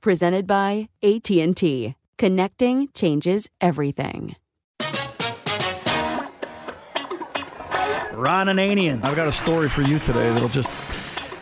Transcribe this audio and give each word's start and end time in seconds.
Presented 0.00 0.46
by 0.46 0.88
AT&T. 1.02 1.94
Connecting 2.16 2.88
changes 2.94 3.50
everything. 3.60 4.34
Ron 8.12 8.46
Ananian. 8.46 9.04
I've 9.04 9.16
got 9.16 9.28
a 9.28 9.32
story 9.32 9.68
for 9.68 9.82
you 9.82 9.98
today 9.98 10.32
that'll 10.32 10.48
just 10.48 10.70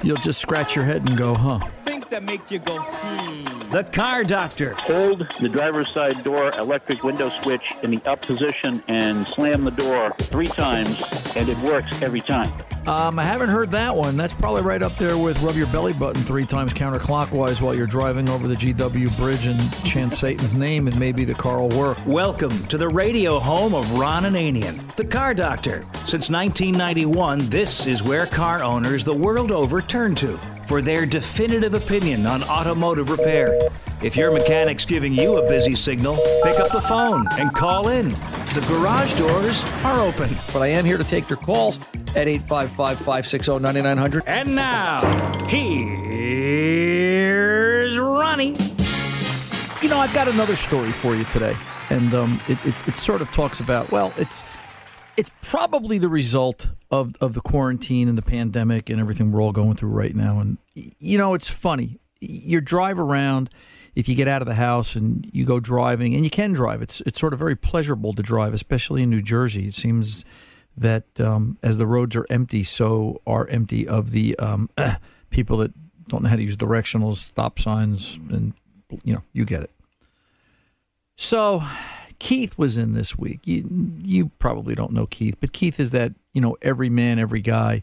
you'll 0.02 0.16
just 0.16 0.40
scratch 0.40 0.74
your 0.74 0.84
head 0.84 1.08
and 1.08 1.16
go, 1.16 1.34
huh? 1.34 1.60
Things 1.84 2.06
that 2.08 2.24
make 2.24 2.50
you 2.50 2.58
go, 2.58 2.78
hmm. 2.80 3.47
The 3.70 3.84
Car 3.84 4.22
Doctor. 4.24 4.74
Hold 4.78 5.30
the 5.40 5.48
driver's 5.50 5.92
side 5.92 6.22
door 6.22 6.50
electric 6.56 7.04
window 7.04 7.28
switch 7.28 7.74
in 7.82 7.90
the 7.90 8.02
up 8.10 8.22
position 8.22 8.80
and 8.88 9.26
slam 9.26 9.62
the 9.64 9.70
door 9.70 10.14
three 10.20 10.46
times, 10.46 11.02
and 11.36 11.46
it 11.46 11.58
works 11.58 12.00
every 12.00 12.22
time. 12.22 12.50
Um, 12.86 13.18
I 13.18 13.24
haven't 13.24 13.50
heard 13.50 13.70
that 13.72 13.94
one. 13.94 14.16
That's 14.16 14.32
probably 14.32 14.62
right 14.62 14.80
up 14.80 14.96
there 14.96 15.18
with 15.18 15.42
rub 15.42 15.56
your 15.56 15.66
belly 15.66 15.92
button 15.92 16.22
three 16.22 16.46
times 16.46 16.72
counterclockwise 16.72 17.60
while 17.60 17.74
you're 17.74 17.86
driving 17.86 18.30
over 18.30 18.48
the 18.48 18.54
GW 18.54 19.14
bridge 19.18 19.44
and 19.44 19.84
chant 19.84 20.14
Satan's 20.14 20.54
name, 20.54 20.88
and 20.88 20.98
maybe 20.98 21.26
the 21.26 21.34
car 21.34 21.60
will 21.60 21.78
work. 21.78 21.98
Welcome 22.06 22.64
to 22.68 22.78
the 22.78 22.88
radio 22.88 23.38
home 23.38 23.74
of 23.74 23.98
Ron 23.98 24.22
Ananian, 24.22 24.94
the 24.96 25.04
Car 25.04 25.34
Doctor. 25.34 25.82
Since 26.06 26.30
1991, 26.30 27.50
this 27.50 27.86
is 27.86 28.02
where 28.02 28.24
car 28.24 28.62
owners 28.62 29.04
the 29.04 29.12
world 29.12 29.50
over 29.50 29.82
turn 29.82 30.14
to 30.14 30.38
for 30.68 30.80
their 30.82 31.06
definitive 31.06 31.72
opinion 31.72 32.26
on 32.26 32.44
automotive 32.44 33.10
repair. 33.10 33.58
If 34.02 34.16
your 34.16 34.30
mechanic's 34.32 34.84
giving 34.84 35.14
you 35.14 35.38
a 35.38 35.48
busy 35.48 35.74
signal, 35.74 36.16
pick 36.44 36.60
up 36.60 36.70
the 36.70 36.82
phone 36.82 37.26
and 37.38 37.52
call 37.54 37.88
in. 37.88 38.10
The 38.10 38.64
garage 38.68 39.14
doors 39.14 39.64
are 39.82 40.00
open. 40.00 40.28
But 40.52 40.60
I 40.60 40.68
am 40.68 40.84
here 40.84 40.98
to 40.98 41.04
take 41.04 41.30
your 41.30 41.38
calls 41.38 41.78
at 42.14 42.28
855 42.28 42.98
560 42.98 43.58
9900. 43.60 44.24
And 44.26 44.54
now, 44.54 45.00
here's 45.46 45.98
Ronnie. 47.98 48.54
You 49.80 49.88
know, 49.88 49.98
I've 49.98 50.12
got 50.12 50.28
another 50.28 50.54
story 50.54 50.92
for 50.92 51.14
you 51.14 51.24
today. 51.24 51.56
And 51.90 52.12
um, 52.12 52.40
it, 52.46 52.58
it, 52.66 52.74
it 52.86 52.98
sort 52.98 53.22
of 53.22 53.32
talks 53.32 53.60
about, 53.60 53.90
well, 53.90 54.12
it's 54.18 54.44
it's 55.18 55.32
probably 55.42 55.98
the 55.98 56.08
result 56.08 56.68
of, 56.92 57.12
of 57.20 57.34
the 57.34 57.40
quarantine 57.40 58.08
and 58.08 58.16
the 58.16 58.22
pandemic 58.22 58.88
and 58.88 59.00
everything 59.00 59.32
we're 59.32 59.42
all 59.42 59.50
going 59.50 59.74
through 59.74 59.90
right 59.90 60.14
now. 60.14 60.38
And, 60.38 60.58
you 60.74 61.18
know, 61.18 61.34
it's 61.34 61.50
funny. 61.50 61.98
You 62.20 62.60
drive 62.60 63.00
around, 63.00 63.50
if 63.96 64.08
you 64.08 64.14
get 64.14 64.28
out 64.28 64.42
of 64.42 64.46
the 64.46 64.54
house 64.54 64.94
and 64.94 65.28
you 65.32 65.44
go 65.44 65.58
driving, 65.58 66.14
and 66.14 66.22
you 66.22 66.30
can 66.30 66.52
drive, 66.52 66.82
it's, 66.82 67.00
it's 67.00 67.18
sort 67.18 67.32
of 67.32 67.40
very 67.40 67.56
pleasurable 67.56 68.12
to 68.12 68.22
drive, 68.22 68.54
especially 68.54 69.02
in 69.02 69.10
New 69.10 69.20
Jersey. 69.20 69.66
It 69.66 69.74
seems 69.74 70.24
that 70.76 71.20
um, 71.20 71.58
as 71.64 71.78
the 71.78 71.86
roads 71.88 72.14
are 72.14 72.26
empty, 72.30 72.62
so 72.62 73.20
are 73.26 73.48
empty 73.48 73.88
of 73.88 74.12
the 74.12 74.38
um, 74.38 74.70
people 75.30 75.56
that 75.56 75.72
don't 76.06 76.22
know 76.22 76.28
how 76.28 76.36
to 76.36 76.44
use 76.44 76.56
directionals, 76.56 77.16
stop 77.16 77.58
signs, 77.58 78.20
and, 78.30 78.54
you 79.02 79.14
know, 79.14 79.22
you 79.32 79.44
get 79.44 79.64
it. 79.64 79.72
So 81.16 81.64
Keith 82.18 82.58
was 82.58 82.76
in 82.76 82.94
this 82.94 83.16
week. 83.16 83.40
You, 83.44 83.68
you 84.02 84.30
probably 84.38 84.74
don't 84.74 84.92
know 84.92 85.06
Keith, 85.06 85.36
but 85.40 85.52
Keith 85.52 85.78
is 85.78 85.92
that 85.92 86.12
you 86.32 86.40
know 86.40 86.56
every 86.62 86.90
man, 86.90 87.18
every 87.18 87.40
guy 87.40 87.82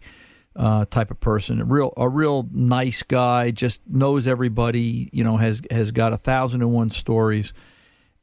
uh, 0.56 0.86
type 0.86 1.12
of 1.12 1.20
person. 1.20 1.62
A 1.62 1.66
real, 1.66 1.94
a 1.98 2.10
real 2.10 2.48
nice 2.52 3.04
guy. 3.04 3.52
Just 3.52 3.82
knows 3.88 4.28
everybody. 4.28 5.10
You 5.12 5.24
know, 5.24 5.38
has 5.38 5.62
has 5.72 5.92
got 5.92 6.14
a 6.14 6.18
thousand 6.18 6.62
and 6.62 6.72
one 6.72 6.90
stories. 6.90 7.54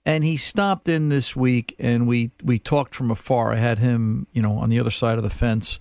And 0.04 0.24
he 0.24 0.36
stopped 0.36 0.88
in 0.88 1.10
this 1.10 1.36
week, 1.36 1.76
and 1.78 2.08
we 2.08 2.32
we 2.42 2.58
talked 2.58 2.94
from 2.94 3.10
afar. 3.10 3.52
I 3.52 3.56
had 3.56 3.78
him, 3.78 4.26
you 4.32 4.42
know, 4.42 4.58
on 4.58 4.68
the 4.68 4.80
other 4.80 4.90
side 4.90 5.16
of 5.16 5.24
the 5.24 5.30
fence. 5.30 5.78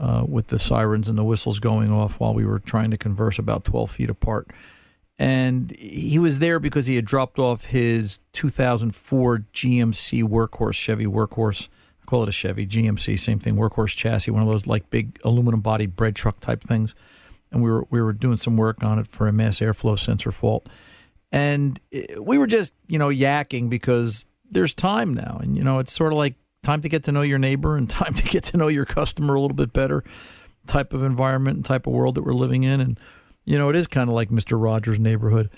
Uh, 0.00 0.24
with 0.26 0.48
the 0.48 0.58
sirens 0.58 1.08
and 1.08 1.16
the 1.16 1.22
whistles 1.22 1.60
going 1.60 1.92
off 1.92 2.18
while 2.18 2.34
we 2.34 2.44
were 2.44 2.58
trying 2.58 2.90
to 2.90 2.96
converse 2.98 3.38
about 3.38 3.64
12 3.64 3.92
feet 3.92 4.10
apart 4.10 4.50
and 5.18 5.74
he 5.76 6.18
was 6.18 6.40
there 6.40 6.58
because 6.58 6.86
he 6.86 6.96
had 6.96 7.04
dropped 7.04 7.38
off 7.38 7.66
his 7.66 8.18
2004 8.32 9.44
GMC 9.52 10.24
workhorse 10.24 10.74
Chevy 10.74 11.06
workhorse. 11.06 11.68
I 12.02 12.04
call 12.06 12.22
it 12.24 12.28
a 12.28 12.32
Chevy 12.32 12.66
GMC, 12.66 13.18
same 13.18 13.38
thing, 13.38 13.56
workhorse 13.56 13.96
chassis, 13.96 14.30
one 14.30 14.42
of 14.42 14.48
those 14.48 14.66
like 14.66 14.90
big 14.90 15.18
aluminum 15.24 15.60
body 15.60 15.86
bread 15.86 16.16
truck 16.16 16.40
type 16.40 16.62
things. 16.62 16.94
And 17.50 17.62
we 17.62 17.70
were 17.70 17.86
we 17.90 18.02
were 18.02 18.12
doing 18.12 18.36
some 18.36 18.56
work 18.56 18.82
on 18.82 18.98
it 18.98 19.06
for 19.06 19.28
a 19.28 19.32
mass 19.32 19.60
airflow 19.60 19.96
sensor 19.96 20.32
fault, 20.32 20.68
and 21.30 21.78
eh, 21.92 22.18
we 22.20 22.36
were 22.36 22.48
just 22.48 22.74
you 22.88 22.98
know 22.98 23.08
yakking 23.08 23.70
because 23.70 24.26
there's 24.50 24.74
time 24.74 25.14
now, 25.14 25.38
and 25.40 25.56
you 25.56 25.62
know 25.62 25.78
it's 25.78 25.92
sort 25.92 26.12
of 26.12 26.18
like 26.18 26.34
time 26.64 26.80
to 26.80 26.88
get 26.88 27.04
to 27.04 27.12
know 27.12 27.22
your 27.22 27.38
neighbor 27.38 27.76
and 27.76 27.88
time 27.90 28.12
to 28.14 28.24
get 28.24 28.42
to 28.44 28.56
know 28.56 28.66
your 28.66 28.84
customer 28.84 29.36
a 29.36 29.40
little 29.40 29.54
bit 29.54 29.72
better, 29.72 30.02
type 30.66 30.92
of 30.92 31.04
environment 31.04 31.58
and 31.58 31.64
type 31.64 31.86
of 31.86 31.92
world 31.92 32.16
that 32.16 32.22
we're 32.22 32.34
living 32.34 32.64
in, 32.64 32.80
and 32.80 32.98
You 33.44 33.58
know, 33.58 33.68
it 33.68 33.76
is 33.76 33.86
kind 33.86 34.08
of 34.08 34.14
like 34.14 34.30
Mr. 34.30 34.60
Rogers' 34.60 35.00
neighborhood. 35.00 35.50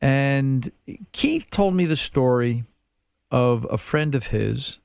And 0.00 0.70
Keith 1.12 1.50
told 1.50 1.74
me 1.74 1.84
the 1.84 1.96
story 1.96 2.64
of 3.30 3.66
a 3.70 3.78
friend 3.78 4.14
of 4.14 4.28
his, 4.28 4.78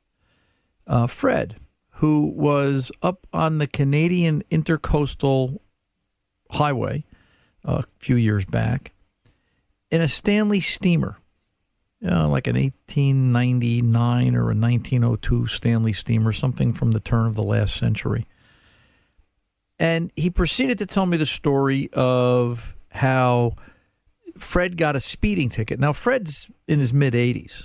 uh, 0.88 1.08
Fred, 1.08 1.58
who 1.96 2.28
was 2.36 2.92
up 3.02 3.28
on 3.32 3.58
the 3.58 3.68
Canadian 3.68 4.44
Intercoastal 4.50 5.60
Highway 6.52 7.06
a 7.64 7.84
few 8.00 8.16
years 8.16 8.46
back 8.46 8.92
in 9.92 10.02
a 10.02 10.08
Stanley 10.08 10.62
steamer, 10.62 11.18
you 12.00 12.10
know, 12.10 12.30
like 12.30 12.48
an 12.48 12.56
1899 12.56 14.36
or 14.36 14.52
a 14.52 14.56
1902 14.56 15.48
Stanley 15.48 15.94
steamer, 15.94 16.32
something 16.32 16.74
from 16.74 16.92
the 16.92 17.00
turn 17.00 17.28
of 17.28 17.36
the 17.36 17.44
last 17.44 17.76
century. 17.76 18.26
And 19.82 20.12
he 20.16 20.30
proceeded 20.30 20.78
to 20.78 20.86
tell 20.86 21.08
me 21.08 21.18
the 21.18 21.26
story 21.26 21.90
of 21.94 22.76
how 22.92 23.56
Fred 24.38 24.78
got 24.78 24.96
a 24.96 25.00
speeding 25.00 25.50
ticket. 25.50 25.80
Now, 25.80 25.92
Fred's 25.92 26.52
in 26.68 26.78
his 26.78 26.94
mid 26.94 27.16
80s. 27.16 27.64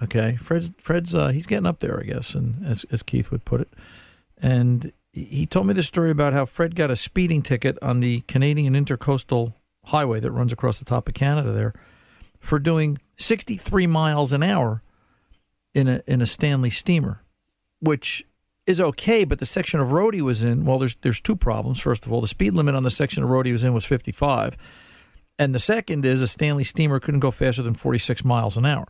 Okay, 0.00 0.36
Fred's 0.36 0.70
Fred's 0.78 1.12
uh, 1.12 1.28
he's 1.28 1.46
getting 1.46 1.66
up 1.66 1.80
there, 1.80 1.98
I 1.98 2.04
guess, 2.04 2.34
and 2.36 2.64
as 2.64 2.84
as 2.92 3.02
Keith 3.02 3.32
would 3.32 3.44
put 3.44 3.62
it, 3.62 3.68
and 4.38 4.92
he 5.12 5.44
told 5.46 5.66
me 5.66 5.72
the 5.72 5.82
story 5.82 6.10
about 6.10 6.34
how 6.34 6.44
Fred 6.44 6.76
got 6.76 6.90
a 6.90 6.96
speeding 6.96 7.42
ticket 7.42 7.78
on 7.82 7.98
the 8.00 8.20
Canadian 8.28 8.74
Intercoastal 8.74 9.54
Highway 9.86 10.20
that 10.20 10.30
runs 10.30 10.52
across 10.52 10.78
the 10.78 10.84
top 10.84 11.08
of 11.08 11.14
Canada 11.14 11.50
there 11.50 11.72
for 12.38 12.58
doing 12.58 12.98
63 13.16 13.86
miles 13.86 14.32
an 14.32 14.42
hour 14.42 14.82
in 15.74 15.88
a 15.88 16.02
in 16.06 16.20
a 16.20 16.26
Stanley 16.26 16.70
steamer, 16.70 17.22
which 17.80 18.24
is 18.66 18.80
okay, 18.80 19.24
but 19.24 19.38
the 19.38 19.46
section 19.46 19.80
of 19.80 19.92
road 19.92 20.14
he 20.14 20.22
was 20.22 20.42
in, 20.42 20.64
well, 20.64 20.78
there's 20.78 20.96
there's 20.96 21.20
two 21.20 21.36
problems. 21.36 21.80
First 21.80 22.04
of 22.06 22.12
all, 22.12 22.20
the 22.20 22.26
speed 22.26 22.54
limit 22.54 22.74
on 22.74 22.82
the 22.82 22.90
section 22.90 23.22
of 23.22 23.30
road 23.30 23.46
he 23.46 23.52
was 23.52 23.64
in 23.64 23.72
was 23.72 23.84
55, 23.84 24.56
and 25.38 25.54
the 25.54 25.58
second 25.58 26.04
is 26.04 26.22
a 26.22 26.28
Stanley 26.28 26.64
steamer 26.64 26.98
couldn't 26.98 27.20
go 27.20 27.30
faster 27.30 27.62
than 27.62 27.74
46 27.74 28.24
miles 28.24 28.56
an 28.56 28.66
hour. 28.66 28.86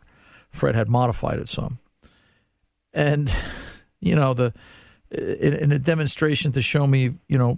Fred 0.49 0.75
had 0.75 0.87
modified 0.87 1.39
it 1.39 1.49
some. 1.49 1.79
And, 2.93 3.31
you 3.99 4.15
know, 4.15 4.33
the 4.33 4.53
in, 5.11 5.53
in 5.53 5.71
a 5.71 5.79
demonstration 5.79 6.51
to 6.51 6.61
show 6.61 6.85
me, 6.87 7.13
you 7.27 7.37
know, 7.37 7.57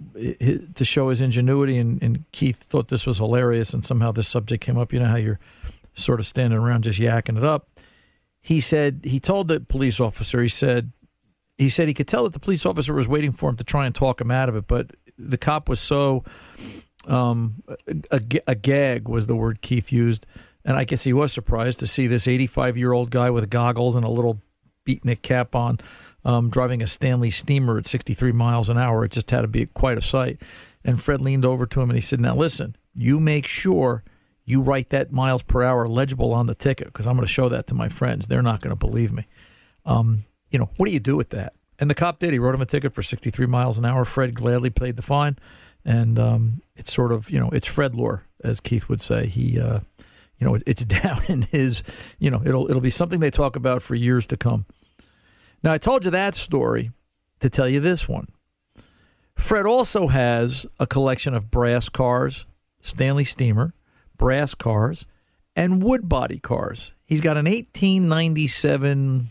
to 0.74 0.84
show 0.84 1.08
his 1.08 1.20
ingenuity, 1.20 1.78
and, 1.78 2.02
and 2.02 2.30
Keith 2.32 2.62
thought 2.62 2.88
this 2.88 3.06
was 3.06 3.18
hilarious, 3.18 3.72
and 3.72 3.84
somehow 3.84 4.12
this 4.12 4.28
subject 4.28 4.62
came 4.62 4.78
up. 4.78 4.92
You 4.92 5.00
know 5.00 5.06
how 5.06 5.16
you're 5.16 5.40
sort 5.94 6.20
of 6.20 6.26
standing 6.26 6.58
around 6.58 6.84
just 6.84 7.00
yakking 7.00 7.36
it 7.36 7.44
up. 7.44 7.68
He 8.40 8.60
said 8.60 9.00
he 9.04 9.20
told 9.20 9.48
the 9.48 9.60
police 9.60 10.00
officer. 10.00 10.42
He 10.42 10.48
said 10.48 10.92
he 11.60 11.68
said 11.68 11.88
he 11.88 11.94
could 11.94 12.08
tell 12.08 12.24
that 12.24 12.32
the 12.32 12.40
police 12.40 12.64
officer 12.64 12.94
was 12.94 13.06
waiting 13.06 13.32
for 13.32 13.50
him 13.50 13.56
to 13.56 13.64
try 13.64 13.86
and 13.86 13.94
talk 13.94 14.20
him 14.20 14.30
out 14.30 14.48
of 14.48 14.56
it, 14.56 14.66
but 14.66 14.90
the 15.18 15.38
cop 15.38 15.68
was 15.68 15.80
so 15.80 16.24
um, 17.06 17.62
gag 18.62 19.08
was 19.08 19.26
the 19.26 19.36
word 19.36 19.60
Keith 19.60 19.92
used 19.92 20.26
and 20.64 20.76
I 20.76 20.84
guess 20.84 21.04
he 21.04 21.12
was 21.12 21.32
surprised 21.32 21.80
to 21.80 21.86
see 21.86 22.06
this 22.06 22.28
85 22.28 22.76
year 22.76 22.92
old 22.92 23.10
guy 23.10 23.30
with 23.30 23.48
goggles 23.50 23.96
and 23.96 24.04
a 24.04 24.10
little 24.10 24.42
beatnik 24.86 25.22
cap 25.22 25.54
on 25.54 25.78
um, 26.24 26.50
driving 26.50 26.82
a 26.82 26.86
Stanley 26.86 27.30
steamer 27.30 27.78
at 27.78 27.86
63 27.86 28.32
miles 28.32 28.68
an 28.68 28.76
hour. 28.76 29.04
It 29.04 29.12
just 29.12 29.30
had 29.30 29.42
to 29.42 29.48
be 29.48 29.66
quite 29.66 29.98
a 29.98 30.02
sight. 30.02 30.40
And 30.84 31.00
Fred 31.00 31.20
leaned 31.20 31.44
over 31.44 31.66
to 31.66 31.80
him 31.80 31.90
and 31.90 31.96
he 31.96 32.02
said, 32.02 32.20
Now 32.20 32.34
listen, 32.34 32.76
you 32.94 33.20
make 33.20 33.46
sure 33.46 34.04
you 34.44 34.60
write 34.60 34.90
that 34.90 35.12
miles 35.12 35.42
per 35.42 35.62
hour 35.62 35.88
legible 35.88 36.32
on 36.34 36.46
the 36.46 36.54
ticket 36.54 36.88
because 36.88 37.06
I'm 37.06 37.16
going 37.16 37.26
to 37.26 37.32
show 37.32 37.48
that 37.48 37.66
to 37.68 37.74
my 37.74 37.88
friends. 37.88 38.26
They're 38.26 38.42
not 38.42 38.60
going 38.60 38.74
to 38.74 38.78
believe 38.78 39.12
me. 39.12 39.26
Um, 39.86 40.24
you 40.50 40.58
know, 40.58 40.70
what 40.76 40.86
do 40.86 40.92
you 40.92 41.00
do 41.00 41.16
with 41.16 41.30
that? 41.30 41.54
And 41.78 41.88
the 41.88 41.94
cop 41.94 42.18
did. 42.18 42.32
He 42.32 42.38
wrote 42.38 42.54
him 42.54 42.60
a 42.60 42.66
ticket 42.66 42.92
for 42.92 43.02
63 43.02 43.46
miles 43.46 43.78
an 43.78 43.84
hour. 43.84 44.04
Fred 44.04 44.34
gladly 44.34 44.70
paid 44.70 44.96
the 44.96 45.02
fine. 45.02 45.38
And 45.84 46.18
um, 46.18 46.62
it's 46.76 46.92
sort 46.92 47.10
of, 47.10 47.30
you 47.30 47.40
know, 47.40 47.48
it's 47.50 47.66
Fred 47.66 47.94
lore, 47.94 48.26
as 48.44 48.60
Keith 48.60 48.88
would 48.88 49.00
say. 49.00 49.26
He, 49.26 49.58
uh, 49.58 49.80
you 50.38 50.46
know, 50.46 50.58
it's 50.66 50.84
down 51.02 51.22
in 51.28 51.42
his, 51.42 51.82
you 52.18 52.30
know, 52.30 52.42
it'll 52.44 52.68
it'll 52.68 52.82
be 52.82 52.90
something 52.90 53.20
they 53.20 53.30
talk 53.30 53.56
about 53.56 53.80
for 53.80 53.94
years 53.94 54.26
to 54.28 54.36
come. 54.36 54.66
Now, 55.62 55.72
I 55.72 55.78
told 55.78 56.04
you 56.04 56.10
that 56.10 56.34
story 56.34 56.90
to 57.40 57.48
tell 57.48 57.68
you 57.68 57.80
this 57.80 58.08
one. 58.08 58.28
Fred 59.36 59.64
also 59.64 60.08
has 60.08 60.66
a 60.78 60.86
collection 60.86 61.32
of 61.32 61.50
brass 61.50 61.88
cars, 61.88 62.46
Stanley 62.80 63.24
Steamer, 63.24 63.72
brass 64.16 64.54
cars, 64.54 65.06
and 65.56 65.82
wood 65.82 66.08
body 66.08 66.38
cars. 66.38 66.94
He's 67.06 67.22
got 67.22 67.38
an 67.38 67.46
1897. 67.46 69.30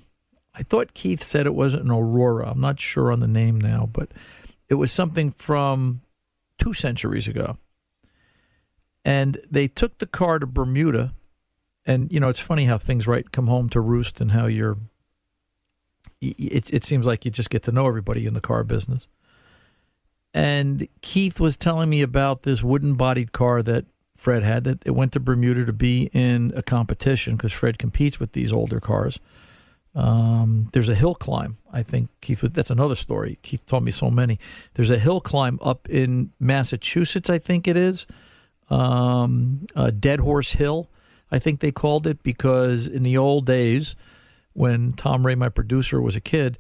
I 0.56 0.64
thought 0.64 0.94
Keith 0.94 1.24
said 1.24 1.46
it 1.46 1.54
wasn't 1.54 1.84
an 1.84 1.92
Aurora. 1.92 2.50
I'm 2.52 2.60
not 2.60 2.80
sure 2.80 3.12
on 3.12 3.20
the 3.20 3.28
name 3.28 3.60
now, 3.60 3.90
but 3.92 4.10
it 4.68 4.76
was 4.76 4.92
something 4.92 5.32
from 5.32 6.02
two 6.58 6.74
centuries 6.74 7.28
ago 7.28 7.58
and 9.06 9.40
they 9.50 9.68
took 9.68 9.98
the 9.98 10.08
car 10.08 10.40
to 10.40 10.46
Bermuda. 10.46 11.14
And 11.86 12.12
you 12.12 12.20
know, 12.20 12.30
it's 12.30 12.40
funny 12.40 12.66
how 12.66 12.78
things 12.78 13.08
right 13.08 13.32
come 13.32 13.48
home 13.48 13.70
to 13.70 13.82
roost, 13.82 14.22
and 14.22 14.32
how 14.32 14.46
you're. 14.46 14.78
It 16.22 16.72
it 16.74 16.84
seems 16.84 17.08
like 17.08 17.26
you 17.26 17.32
just 17.32 17.50
get 17.50 17.64
to 17.64 17.72
know 17.72 17.88
everybody 17.88 18.26
in 18.26 18.34
the 18.34 18.42
car 18.42 18.64
business. 18.64 19.08
And 20.34 20.88
Keith 21.02 21.40
was 21.40 21.58
telling 21.58 21.90
me 21.90 22.04
about 22.04 22.44
this 22.44 22.62
wooden-bodied 22.62 23.32
car 23.32 23.64
that 23.64 23.86
Fred 24.16 24.44
had 24.44 24.64
that 24.66 24.84
it 24.86 24.92
went 24.92 25.12
to 25.14 25.20
Bermuda 25.20 25.66
to 25.66 25.74
be 25.74 26.12
in 26.14 26.54
a 26.56 26.62
competition 26.62 27.36
because 27.36 27.52
Fred 27.52 27.80
competes 27.80 28.20
with 28.20 28.34
these 28.34 28.52
older 28.52 28.80
cars. 28.80 29.20
Um, 30.00 30.70
there's 30.72 30.90
a 30.90 30.96
hill 30.96 31.16
climb. 31.16 31.58
I 31.74 31.84
think 31.84 32.10
Keith. 32.22 32.42
That's 32.42 32.70
another 32.70 32.96
story. 32.96 33.38
Keith 33.42 33.66
told 33.66 33.84
me 33.84 33.92
so 33.92 34.10
many. 34.10 34.40
There's 34.76 34.90
a 34.90 35.00
hill 35.00 35.20
climb 35.20 35.60
up 35.62 35.90
in 35.90 36.32
Massachusetts. 36.40 37.30
I 37.30 37.38
think 37.38 37.68
it 37.68 37.76
is 37.76 38.06
um, 38.70 39.66
uh, 39.76 39.92
Dead 39.92 40.20
Horse 40.20 40.54
Hill, 40.54 40.90
I 41.32 41.40
think 41.40 41.60
they 41.60 41.72
called 41.72 42.08
it, 42.08 42.24
because 42.24 42.88
in 42.88 43.04
the 43.04 43.18
old 43.18 43.46
days, 43.46 43.96
when 44.54 44.94
Tom 44.94 45.26
Ray, 45.26 45.36
my 45.36 45.50
producer, 45.50 46.02
was 46.02 46.16
a 46.16 46.22
kid, 46.22 46.58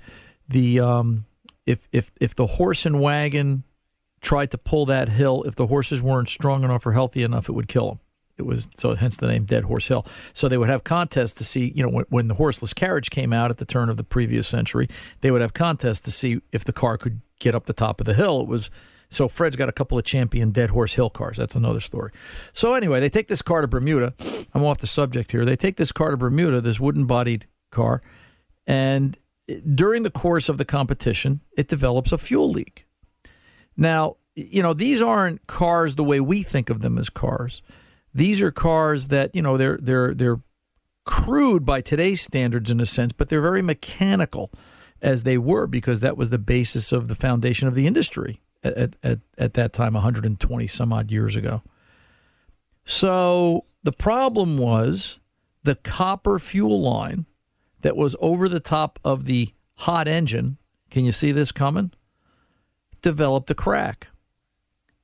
the 0.48 0.80
um, 0.80 1.26
if 1.66 1.88
if 1.92 2.12
if 2.20 2.36
the 2.36 2.46
horse 2.46 2.86
and 2.86 3.00
wagon 3.00 3.64
tried 4.22 4.52
to 4.52 4.58
pull 4.58 4.86
that 4.88 5.10
hill, 5.10 5.44
if 5.44 5.56
the 5.56 5.68
horses 5.68 6.02
weren't 6.02 6.30
strong 6.30 6.64
enough 6.64 6.86
or 6.86 6.94
healthy 6.94 7.24
enough, 7.24 7.50
it 7.50 7.54
would 7.54 7.68
kill 7.68 7.88
them. 7.88 8.00
It 8.40 8.46
was 8.46 8.70
so 8.76 8.96
hence 8.96 9.18
the 9.18 9.28
name 9.28 9.46
Dead 9.46 9.66
Horse 9.66 9.88
Hill. 9.88 10.06
So 10.34 10.48
they 10.48 10.58
would 10.58 10.70
have 10.70 10.84
contests 10.84 11.34
to 11.34 11.44
see, 11.44 11.72
you 11.76 11.84
know, 11.84 11.90
when, 11.90 12.06
when 12.10 12.28
the 12.28 12.36
horseless 12.36 12.74
carriage 12.74 13.10
came 13.10 13.34
out 13.34 13.52
at 13.52 13.58
the 13.58 13.66
turn 13.66 13.90
of 13.90 13.98
the 13.98 14.04
previous 14.04 14.48
century, 14.48 14.88
they 15.22 15.32
would 15.32 15.42
have 15.42 15.54
contests 15.54 16.02
to 16.02 16.12
see 16.12 16.42
if 16.52 16.64
the 16.64 16.74
car 16.74 16.98
could 16.98 17.22
get 17.40 17.54
up 17.54 17.66
the 17.66 17.74
top 17.74 18.00
of 18.00 18.06
the 18.06 18.14
hill. 18.14 18.42
It 18.42 18.48
was 18.48 18.72
so 19.12 19.28
Fred's 19.28 19.56
got 19.56 19.70
a 19.70 19.74
couple 19.74 19.98
of 19.98 20.06
champion 20.06 20.52
Dead 20.52 20.70
Horse 20.70 20.94
Hill 20.94 21.10
cars. 21.10 21.38
That's 21.38 21.56
another 21.56 21.80
story. 21.80 22.12
So 22.54 22.76
anyway, 22.76 23.00
they 23.00 23.10
take 23.10 23.28
this 23.28 23.42
car 23.42 23.62
to 23.62 23.68
Bermuda. 23.68 24.14
I'm 24.54 24.64
off 24.64 24.78
the 24.78 24.88
subject 24.88 25.32
here. 25.32 25.46
They 25.46 25.56
take 25.56 25.78
this 25.78 25.92
car 25.92 26.12
to 26.12 26.18
Bermuda, 26.18 26.62
this 26.62 26.80
wooden 26.80 27.06
bodied 27.06 27.48
car, 27.72 28.02
and 28.68 29.18
during 29.74 30.04
the 30.04 30.12
course 30.12 30.48
of 30.48 30.58
the 30.58 30.66
competition, 30.66 31.42
it 31.58 31.68
develops 31.68 32.12
a 32.12 32.18
fuel 32.18 32.52
leak. 32.52 32.86
Now, 33.76 34.18
you 34.36 34.62
know, 34.62 34.74
these 34.74 35.02
aren't 35.02 35.48
cars 35.48 35.96
the 35.96 36.04
way 36.04 36.20
we 36.20 36.44
think 36.44 36.70
of 36.70 36.82
them 36.82 36.98
as 36.98 37.10
cars. 37.10 37.62
These 38.14 38.42
are 38.42 38.52
cars 38.52 39.10
that, 39.10 39.36
you 39.36 39.42
know, 39.42 39.58
they're 39.58 39.78
they're 39.82 40.14
they're 40.14 40.42
crude 41.06 41.66
by 41.66 41.82
today's 41.82 42.22
standards 42.22 42.70
in 42.70 42.80
a 42.80 42.86
sense, 42.86 43.14
but 43.14 43.30
they're 43.30 43.42
very 43.42 43.62
mechanical 43.62 44.52
as 45.02 45.24
they 45.24 45.38
were 45.38 45.68
because 45.68 46.02
that 46.02 46.18
was 46.18 46.30
the 46.30 46.38
basis 46.38 46.92
of 46.92 47.08
the 47.08 47.16
foundation 47.16 47.68
of 47.68 47.74
the 47.74 47.88
industry 47.88 48.42
at, 48.64 48.96
at, 49.02 49.20
at 49.38 49.54
that 49.54 49.74
time, 49.74 49.94
120 49.94 50.68
some 50.68 50.92
odd 50.94 51.12
years 51.12 51.36
ago. 51.36 51.62
So 52.86 53.66
the 53.84 53.92
problem 53.92 54.58
was 54.58 55.20
the 55.64 55.76
copper 55.76 56.40
fuel 56.40 56.82
line 56.82 57.26
that 57.82 57.96
was 57.96 58.16
over 58.20 58.50
the 58.50 58.60
top 58.60 59.00
of 59.04 59.26
the 59.26 59.54
hot 59.76 60.08
engine. 60.08 60.58
Can 60.90 61.06
you 61.06 61.12
see 61.12 61.32
this 61.32 61.52
coming? 61.52 61.92
Developed 63.02 63.50
a 63.50 63.56
crack 63.56 64.08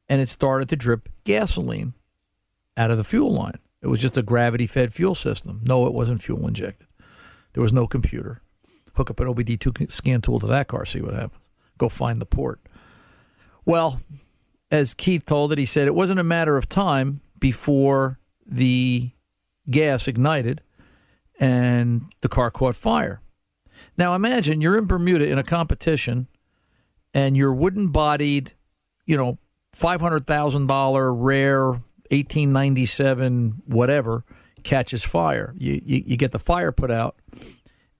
and 0.10 0.22
it 0.22 0.30
started 0.30 0.70
to 0.70 0.76
drip 0.76 1.10
gasoline 1.24 1.94
out 2.78 2.92
of 2.92 2.98
the 2.98 3.04
fuel 3.04 3.34
line. 3.34 3.60
It 3.82 3.88
was 3.88 4.02
just 4.02 4.18
a 4.18 4.24
gravity 4.24 4.68
fed 4.68 4.94
fuel 4.94 5.16
system. 5.16 5.62
No, 5.66 5.86
it 5.88 5.94
wasn't 5.94 6.24
fuel 6.24 6.48
injected. 6.48 6.88
There 7.54 7.64
was 7.64 7.74
no 7.74 7.88
computer. 7.88 8.42
Hook 8.96 9.10
up 9.10 9.20
an 9.20 9.28
OBD2 9.28 9.92
scan 9.92 10.22
tool 10.22 10.40
to 10.40 10.48
that 10.48 10.68
car, 10.68 10.86
see 10.86 11.02
what 11.02 11.14
happens. 11.14 11.48
Go 11.78 11.90
find 11.90 12.22
the 12.22 12.26
port. 12.26 12.60
Well, 13.66 14.02
as 14.72 14.94
Keith 14.94 15.26
told 15.26 15.52
it, 15.52 15.58
he 15.58 15.66
said 15.66 15.88
it 15.88 15.96
wasn't 15.96 16.20
a 16.20 16.24
matter 16.24 16.58
of 16.58 16.68
time 16.68 17.22
before 17.40 18.20
the 18.46 19.12
gas 19.70 20.08
ignited 20.08 20.62
and 21.40 22.04
the 22.22 22.30
car 22.30 22.52
caught 22.52 22.76
fire. 22.76 23.22
Now 23.98 24.16
imagine 24.16 24.62
you're 24.62 24.78
in 24.78 24.86
Bermuda 24.86 25.28
in 25.28 25.38
a 25.38 25.44
competition 25.44 26.28
and 27.14 27.36
your 27.36 27.54
wooden 27.54 27.88
bodied, 27.88 28.54
you 29.06 29.18
know, 29.18 29.38
$500,000 29.76 31.16
rare 31.18 31.82
1897 32.12 33.64
whatever 33.66 34.24
catches 34.64 35.04
fire. 35.04 35.54
You, 35.58 35.82
you, 35.86 36.04
you 36.06 36.18
get 36.18 36.32
the 36.32 36.40
fire 36.40 36.72
put 36.72 36.92
out 36.92 37.16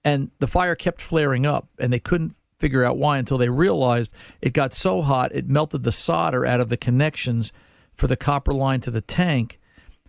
and 0.04 0.32
the 0.40 0.48
fire 0.48 0.76
kept 0.76 1.02
flaring 1.02 1.46
up 1.46 1.68
and 1.80 1.92
they 1.92 2.00
couldn't 2.00 2.36
figure 2.60 2.84
out 2.84 2.98
why 2.98 3.18
until 3.18 3.38
they 3.38 3.50
realized 3.50 4.14
it 4.42 4.54
got 4.54 4.74
so 4.74 5.02
hot 5.02 5.36
it 5.36 5.48
melted 5.48 5.84
the 5.84 5.92
solder 5.92 6.46
out 6.46 6.60
of 6.60 6.70
the 6.70 6.78
connections 6.78 7.52
for 7.92 8.08
the 8.08 8.16
copper 8.16 8.54
line 8.54 8.82
to 8.82 8.92
the 8.92 9.02
tank 9.02 9.60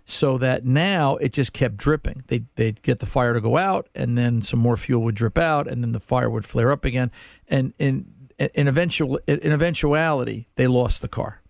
so 0.06 0.38
that 0.38 0.64
now 0.64 1.16
it 1.16 1.32
just 1.32 1.52
kept 1.52 1.76
dripping. 1.76 2.22
They 2.28 2.44
they'd 2.54 2.80
get 2.82 3.00
the 3.00 3.06
fire 3.06 3.34
to 3.34 3.40
go 3.40 3.56
out, 3.58 3.88
and 3.94 4.16
then 4.16 4.40
some 4.40 4.60
more 4.60 4.76
fuel 4.76 5.02
would 5.02 5.16
drip 5.16 5.36
out, 5.36 5.66
and 5.66 5.82
then 5.82 5.92
the 5.92 6.00
fire 6.00 6.30
would 6.30 6.44
flare 6.44 6.70
up 6.70 6.84
again. 6.84 7.10
And 7.48 7.74
in 7.78 8.06
in 8.38 8.68
eventual 8.68 9.18
in 9.26 9.52
eventuality, 9.52 10.48
they 10.54 10.68
lost 10.68 11.02
the 11.02 11.08
car. 11.08 11.42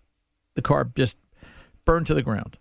The 0.55 0.63
car 0.63 0.89
just 0.95 1.17
burned 1.87 2.05
to 2.07 2.13
the 2.13 2.21
ground. 2.21 2.59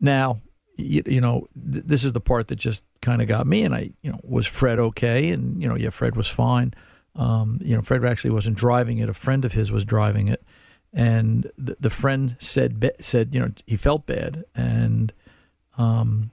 Now, 0.00 0.40
you, 0.76 1.02
you 1.06 1.20
know, 1.20 1.48
th- 1.72 1.84
this 1.84 2.04
is 2.04 2.12
the 2.12 2.20
part 2.20 2.46
that 2.48 2.56
just 2.56 2.84
kind 3.02 3.20
of 3.20 3.26
got 3.26 3.48
me. 3.48 3.64
And 3.64 3.74
I, 3.74 3.90
you 4.02 4.12
know, 4.12 4.20
was 4.22 4.46
Fred 4.46 4.78
okay? 4.78 5.30
And 5.30 5.60
you 5.60 5.68
know, 5.68 5.74
yeah, 5.74 5.90
Fred 5.90 6.16
was 6.16 6.28
fine. 6.28 6.72
Um, 7.16 7.58
you 7.64 7.74
know, 7.74 7.82
Fred 7.82 8.04
actually 8.04 8.30
wasn't 8.30 8.56
driving 8.56 8.98
it. 8.98 9.08
A 9.08 9.14
friend 9.14 9.44
of 9.44 9.54
his 9.54 9.72
was 9.72 9.84
driving 9.84 10.28
it 10.28 10.44
and 10.92 11.50
the, 11.56 11.76
the 11.78 11.90
friend 11.90 12.36
said 12.38 12.90
said 13.00 13.34
you 13.34 13.40
know 13.40 13.52
he 13.66 13.76
felt 13.76 14.06
bad 14.06 14.44
and 14.54 15.12
um 15.76 16.30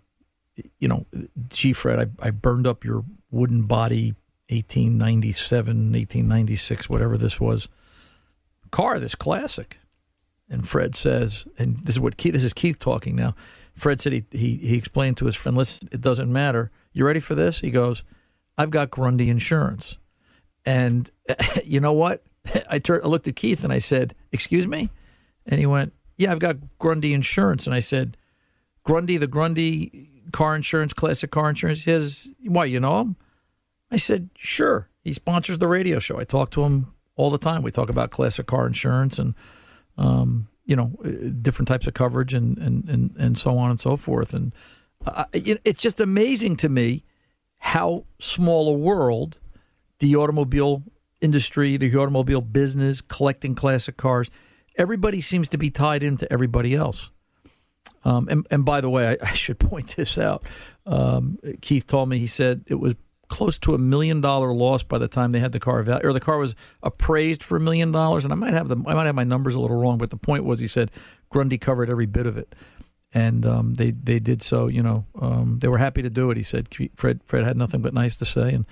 you 0.79 0.87
know 0.87 1.05
gee 1.49 1.73
fred 1.73 1.99
I, 1.99 2.27
I 2.27 2.31
burned 2.31 2.65
up 2.67 2.85
your 2.85 3.03
wooden 3.31 3.63
body 3.63 4.15
1897 4.49 5.91
1896 5.91 6.89
whatever 6.89 7.17
this 7.17 7.39
was 7.39 7.67
car 8.71 8.99
this 8.99 9.15
classic 9.15 9.79
and 10.49 10.67
fred 10.67 10.95
says 10.95 11.47
and 11.57 11.77
this 11.85 11.95
is 11.95 11.99
what 11.99 12.17
keith 12.17 12.33
this 12.33 12.43
is 12.43 12.53
keith 12.53 12.79
talking 12.79 13.15
now 13.15 13.35
fred 13.73 13.99
said 13.99 14.13
he, 14.13 14.25
he 14.31 14.57
he 14.57 14.77
explained 14.77 15.17
to 15.17 15.25
his 15.25 15.35
friend 15.35 15.57
listen 15.57 15.87
it 15.91 16.01
doesn't 16.01 16.31
matter 16.31 16.71
you 16.93 17.05
ready 17.05 17.19
for 17.19 17.35
this 17.35 17.59
he 17.59 17.71
goes 17.71 18.03
i've 18.57 18.71
got 18.71 18.89
grundy 18.89 19.29
insurance 19.29 19.97
and 20.65 21.11
you 21.63 21.79
know 21.79 21.93
what 21.93 22.23
I, 22.69 22.81
I 22.87 23.07
looked 23.07 23.27
at 23.27 23.35
Keith 23.35 23.63
and 23.63 23.73
I 23.73 23.79
said, 23.79 24.15
"Excuse 24.31 24.67
me," 24.67 24.89
and 25.45 25.59
he 25.59 25.65
went, 25.65 25.93
"Yeah, 26.17 26.31
I've 26.31 26.39
got 26.39 26.57
Grundy 26.79 27.13
Insurance." 27.13 27.65
And 27.65 27.75
I 27.75 27.79
said, 27.79 28.17
"Grundy, 28.83 29.17
the 29.17 29.27
Grundy 29.27 30.09
car 30.31 30.55
insurance, 30.55 30.93
classic 30.93 31.31
car 31.31 31.49
insurance." 31.49 31.79
He 31.79 31.91
says, 31.91 32.29
"Why, 32.43 32.65
you 32.65 32.79
know 32.79 33.01
him?" 33.01 33.15
I 33.91 33.97
said, 33.97 34.29
"Sure." 34.35 34.89
He 35.03 35.13
sponsors 35.13 35.59
the 35.59 35.67
radio 35.67 35.99
show. 35.99 36.19
I 36.19 36.23
talk 36.23 36.49
to 36.51 36.63
him 36.63 36.93
all 37.15 37.29
the 37.29 37.37
time. 37.37 37.61
We 37.61 37.71
talk 37.71 37.89
about 37.89 38.09
classic 38.09 38.47
car 38.47 38.65
insurance 38.65 39.19
and, 39.19 39.35
um, 39.97 40.47
you 40.65 40.75
know, 40.75 40.91
uh, 41.03 41.29
different 41.41 41.67
types 41.67 41.87
of 41.87 41.93
coverage 41.93 42.33
and 42.33 42.57
and 42.57 42.89
and, 42.89 43.15
and 43.17 43.37
so 43.37 43.57
on 43.57 43.69
and 43.69 43.79
so 43.79 43.97
forth. 43.97 44.33
And 44.33 44.53
uh, 45.05 45.25
it's 45.33 45.81
just 45.81 45.99
amazing 45.99 46.55
to 46.57 46.69
me 46.69 47.03
how 47.59 48.05
small 48.19 48.69
a 48.69 48.77
world 48.77 49.39
the 49.99 50.15
automobile 50.15 50.83
industry, 51.21 51.77
the 51.77 51.95
automobile 51.95 52.41
business, 52.41 53.01
collecting 53.01 53.55
classic 53.55 53.97
cars. 53.97 54.29
Everybody 54.77 55.21
seems 55.21 55.47
to 55.49 55.57
be 55.57 55.69
tied 55.69 56.03
into 56.03 56.31
everybody 56.31 56.75
else. 56.75 57.11
Um, 58.03 58.27
and, 58.29 58.45
and 58.51 58.65
by 58.65 58.81
the 58.81 58.89
way, 58.89 59.09
I, 59.09 59.17
I 59.25 59.33
should 59.33 59.59
point 59.59 59.95
this 59.95 60.17
out. 60.17 60.43
Um, 60.85 61.39
Keith 61.61 61.87
told 61.87 62.09
me 62.09 62.19
he 62.19 62.27
said 62.27 62.63
it 62.67 62.75
was 62.75 62.95
close 63.27 63.57
to 63.59 63.73
a 63.73 63.77
million 63.77 64.21
dollar 64.21 64.53
loss 64.53 64.83
by 64.83 64.97
the 64.97 65.07
time 65.07 65.31
they 65.31 65.39
had 65.39 65.51
the 65.51 65.59
car 65.59 65.81
value, 65.83 66.07
or 66.07 66.13
the 66.13 66.19
car 66.19 66.37
was 66.37 66.55
appraised 66.83 67.43
for 67.43 67.57
a 67.57 67.59
million 67.59 67.91
dollars. 67.91 68.23
And 68.23 68.31
I 68.31 68.35
might 68.35 68.53
have 68.53 68.67
the 68.67 68.77
I 68.85 68.93
might 68.93 69.05
have 69.05 69.15
my 69.15 69.23
numbers 69.23 69.55
a 69.55 69.59
little 69.59 69.77
wrong, 69.77 69.97
but 69.97 70.09
the 70.09 70.17
point 70.17 70.43
was 70.43 70.59
he 70.59 70.67
said 70.67 70.91
Grundy 71.29 71.57
covered 71.57 71.89
every 71.89 72.05
bit 72.05 72.25
of 72.25 72.37
it, 72.37 72.53
and 73.13 73.45
um, 73.45 73.73
they 73.75 73.91
they 73.91 74.19
did 74.19 74.41
so. 74.41 74.67
You 74.67 74.83
know, 74.83 75.05
um, 75.19 75.59
they 75.59 75.67
were 75.67 75.77
happy 75.77 76.01
to 76.01 76.09
do 76.09 76.31
it. 76.31 76.37
He 76.37 76.43
said 76.43 76.67
Fred 76.95 77.21
Fred 77.23 77.43
had 77.43 77.57
nothing 77.57 77.81
but 77.81 77.93
nice 77.93 78.17
to 78.19 78.25
say, 78.25 78.53
and 78.53 78.65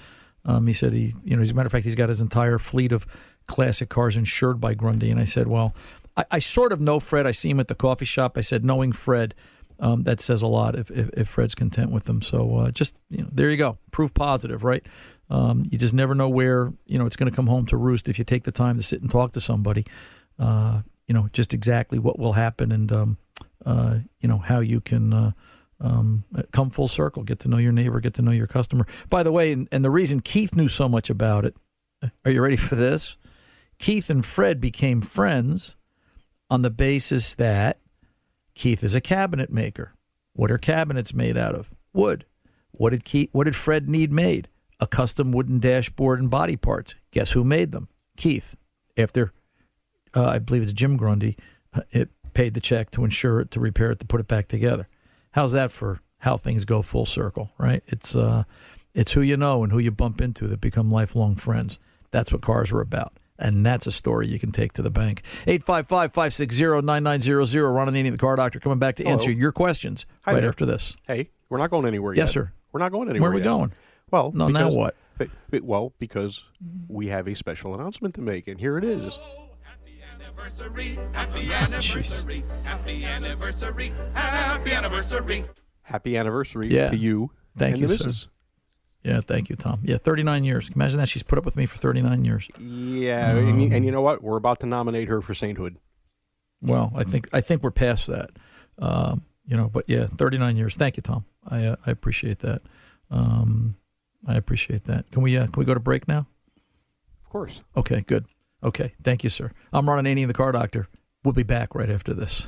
um, 0.45 0.67
he 0.67 0.73
said 0.73 0.93
he, 0.93 1.13
you 1.23 1.35
know, 1.35 1.41
as 1.41 1.51
a 1.51 1.53
matter 1.53 1.67
of 1.67 1.71
fact, 1.71 1.85
he's 1.85 1.95
got 1.95 2.09
his 2.09 2.21
entire 2.21 2.57
fleet 2.57 2.91
of 2.91 3.05
classic 3.47 3.89
cars 3.89 4.17
insured 4.17 4.59
by 4.59 4.73
Grundy. 4.73 5.11
And 5.11 5.19
I 5.19 5.25
said, 5.25 5.47
well, 5.47 5.73
I, 6.17 6.25
I 6.31 6.39
sort 6.39 6.71
of 6.71 6.81
know 6.81 6.99
Fred. 6.99 7.27
I 7.27 7.31
see 7.31 7.49
him 7.49 7.59
at 7.59 7.67
the 7.67 7.75
coffee 7.75 8.05
shop. 8.05 8.37
I 8.37 8.41
said, 8.41 8.63
knowing 8.63 8.91
Fred, 8.91 9.35
um, 9.79 10.03
that 10.03 10.21
says 10.21 10.41
a 10.41 10.47
lot 10.47 10.75
if, 10.75 10.91
if, 10.91 11.09
if, 11.13 11.27
Fred's 11.27 11.55
content 11.55 11.91
with 11.91 12.05
them. 12.05 12.21
So 12.21 12.57
uh, 12.57 12.71
just, 12.71 12.95
you 13.09 13.23
know, 13.23 13.29
there 13.31 13.49
you 13.49 13.57
go. 13.57 13.77
Proof 13.91 14.13
positive, 14.13 14.63
right? 14.63 14.85
Um, 15.29 15.65
you 15.69 15.77
just 15.77 15.93
never 15.93 16.13
know 16.13 16.29
where, 16.29 16.73
you 16.85 16.97
know, 16.97 17.05
it's 17.05 17.15
going 17.15 17.29
to 17.29 17.35
come 17.35 17.47
home 17.47 17.65
to 17.67 17.77
roost 17.77 18.07
if 18.07 18.19
you 18.19 18.25
take 18.25 18.43
the 18.43 18.51
time 18.51 18.77
to 18.77 18.83
sit 18.83 19.01
and 19.01 19.09
talk 19.09 19.31
to 19.33 19.41
somebody, 19.41 19.85
uh, 20.39 20.81
you 21.07 21.13
know, 21.13 21.27
just 21.33 21.53
exactly 21.53 21.99
what 21.99 22.19
will 22.19 22.33
happen 22.33 22.71
and, 22.71 22.91
um, 22.91 23.17
uh, 23.65 23.99
you 24.19 24.27
know, 24.27 24.37
how 24.37 24.59
you 24.59 24.81
can 24.81 25.13
uh, 25.13 25.31
um, 25.79 26.23
come 26.51 26.69
full 26.69 26.87
circle, 26.87 27.23
get 27.23 27.39
to 27.39 27.47
know 27.47 27.57
your 27.57 27.71
neighbor, 27.71 27.99
get 27.99 28.13
to 28.15 28.21
know 28.21 28.31
your 28.31 28.47
customer. 28.47 28.85
By 29.09 29.23
the 29.23 29.31
way, 29.31 29.51
and, 29.51 29.67
and 29.71 29.83
the 29.83 29.89
reason 29.89 30.19
Keith 30.19 30.55
knew 30.55 30.69
so 30.69 30.87
much 30.89 31.09
about 31.09 31.45
it, 31.45 31.55
are 32.25 32.31
you 32.31 32.41
ready 32.41 32.57
for 32.57 32.75
this? 32.75 33.17
Keith 33.79 34.09
and 34.09 34.25
Fred 34.25 34.61
became 34.61 35.01
friends 35.01 35.75
on 36.49 36.61
the 36.61 36.69
basis 36.69 37.33
that 37.35 37.79
Keith 38.55 38.83
is 38.83 38.95
a 38.95 39.01
cabinet 39.01 39.51
maker. 39.51 39.93
What 40.33 40.51
are 40.51 40.57
cabinets 40.57 41.13
made 41.13 41.37
out 41.37 41.55
of? 41.55 41.71
Wood. 41.93 42.25
What 42.71 42.91
did 42.91 43.05
Keith, 43.05 43.29
what 43.31 43.45
did 43.45 43.55
Fred 43.55 43.89
need 43.89 44.11
made? 44.11 44.49
A 44.79 44.87
custom 44.87 45.31
wooden 45.31 45.59
dashboard 45.59 46.19
and 46.19 46.29
body 46.29 46.55
parts. 46.55 46.95
Guess 47.11 47.31
who 47.31 47.43
made 47.43 47.71
them? 47.71 47.87
Keith. 48.17 48.55
After 48.97 49.33
uh, 50.15 50.25
I 50.25 50.39
believe 50.39 50.63
it's 50.63 50.73
Jim 50.73 50.97
Grundy, 50.97 51.37
uh, 51.73 51.81
it 51.91 52.09
paid 52.33 52.53
the 52.53 52.59
check 52.59 52.91
to 52.91 53.03
insure 53.03 53.39
it, 53.41 53.51
to 53.51 53.59
repair 53.59 53.91
it, 53.91 53.99
to 53.99 54.05
put 54.05 54.19
it 54.19 54.27
back 54.27 54.47
together. 54.47 54.87
How's 55.31 55.51
that 55.53 55.71
for 55.71 56.01
how 56.19 56.37
things 56.37 56.65
go 56.65 56.81
full 56.81 57.05
circle, 57.05 57.51
right? 57.57 57.83
It's 57.87 58.15
uh, 58.15 58.43
it's 58.93 59.13
who 59.13 59.21
you 59.21 59.37
know 59.37 59.63
and 59.63 59.71
who 59.71 59.79
you 59.79 59.91
bump 59.91 60.21
into 60.21 60.47
that 60.47 60.61
become 60.61 60.91
lifelong 60.91 61.35
friends. 61.35 61.79
That's 62.11 62.31
what 62.31 62.41
cars 62.41 62.71
are 62.71 62.81
about. 62.81 63.13
And 63.39 63.65
that's 63.65 63.87
a 63.87 63.91
story 63.91 64.27
you 64.27 64.39
can 64.39 64.51
take 64.51 64.73
to 64.73 64.81
the 64.81 64.91
bank. 64.91 65.23
855 65.47 66.13
560 66.13 66.81
9900. 66.81 67.67
Ron 67.67 67.87
Ananian, 67.87 68.11
the 68.11 68.17
car 68.17 68.35
doctor, 68.35 68.59
coming 68.59 68.79
back 68.79 68.95
to 68.97 69.03
Hello. 69.03 69.13
answer 69.13 69.31
your 69.31 69.51
questions 69.51 70.05
Hi 70.23 70.33
right 70.33 70.41
there. 70.41 70.49
after 70.49 70.65
this. 70.65 70.95
Hey, 71.07 71.29
we're 71.49 71.57
not 71.57 71.71
going 71.71 71.85
anywhere 71.85 72.13
yes, 72.13 72.29
yet. 72.29 72.33
sir. 72.33 72.51
We're 72.71 72.79
not 72.79 72.91
going 72.91 73.09
anywhere 73.09 73.29
Where 73.29 73.31
are 73.31 73.35
we 73.35 73.41
yet. 73.41 73.45
going? 73.45 73.71
Well, 74.11 74.31
no, 74.33 74.47
because, 74.47 74.61
now 74.61 74.69
what? 74.69 74.95
Well, 75.61 75.93
because 75.99 76.43
we 76.87 77.07
have 77.07 77.27
a 77.27 77.35
special 77.35 77.73
announcement 77.73 78.15
to 78.15 78.21
make, 78.21 78.47
and 78.47 78.59
here 78.59 78.77
it 78.77 78.83
is 78.83 79.17
Happy 79.61 80.01
anniversary, 80.01 80.99
happy 81.11 81.49
oh, 81.49 81.53
anniversary, 81.53 82.43
happy 82.63 83.05
anniversary, 83.05 83.93
happy 84.13 84.71
anniversary. 84.71 85.45
Happy 85.83 86.17
anniversary 86.17 86.67
yeah. 86.69 86.89
to 86.89 86.97
you. 86.97 87.31
Thank 87.57 87.77
you, 87.77 87.87
sir. 87.89 88.11
Yeah, 89.03 89.19
thank 89.19 89.49
you, 89.49 89.57
Tom. 89.57 89.81
Yeah, 89.83 89.97
39 89.97 90.45
years. 90.45 90.69
Imagine 90.73 90.99
that. 90.99 91.09
She's 91.09 91.23
put 91.23 91.37
up 91.37 91.43
with 91.43 91.57
me 91.57 91.65
for 91.65 91.77
39 91.77 92.23
years. 92.23 92.47
Yeah, 92.57 93.31
um, 93.31 93.37
and, 93.37 93.61
you, 93.61 93.75
and, 93.75 93.85
you, 93.85 93.91
know 93.91 94.01
what? 94.01 94.23
We're 94.23 94.37
about 94.37 94.61
to 94.61 94.65
nominate 94.65 95.09
her 95.09 95.21
for 95.21 95.33
sainthood. 95.33 95.77
Well, 96.61 96.93
I 96.95 97.03
think 97.03 97.27
I 97.33 97.41
think 97.41 97.61
we're 97.61 97.71
past 97.71 98.07
that. 98.07 98.29
Um, 98.79 99.23
you 99.45 99.57
know, 99.57 99.67
but 99.67 99.83
yeah, 99.87 100.07
39 100.07 100.55
years. 100.55 100.75
Thank 100.75 100.95
you, 100.95 101.01
Tom. 101.01 101.25
I 101.45 101.65
uh, 101.65 101.75
I 101.85 101.91
appreciate 101.91 102.39
that. 102.39 102.61
Um, 103.11 103.75
I 104.25 104.35
appreciate 104.35 104.85
that. 104.85 105.11
Can 105.11 105.21
we 105.21 105.37
uh, 105.37 105.47
can 105.47 105.59
we 105.59 105.65
go 105.65 105.73
to 105.73 105.81
break 105.81 106.07
now? 106.07 106.27
Of 107.25 107.29
course. 107.29 107.61
Okay, 107.75 108.01
good. 108.07 108.25
Okay, 108.63 108.93
thank 109.03 109.25
you, 109.25 109.29
sir. 109.29 109.51
I'm 109.73 109.89
Ron 109.89 110.05
Ananian, 110.05 110.27
the 110.27 110.33
car 110.33 110.53
doctor. 110.53 110.87
We'll 111.25 111.33
be 111.33 111.43
back 111.43 111.75
right 111.75 111.89
after 111.89 112.13
this. 112.13 112.47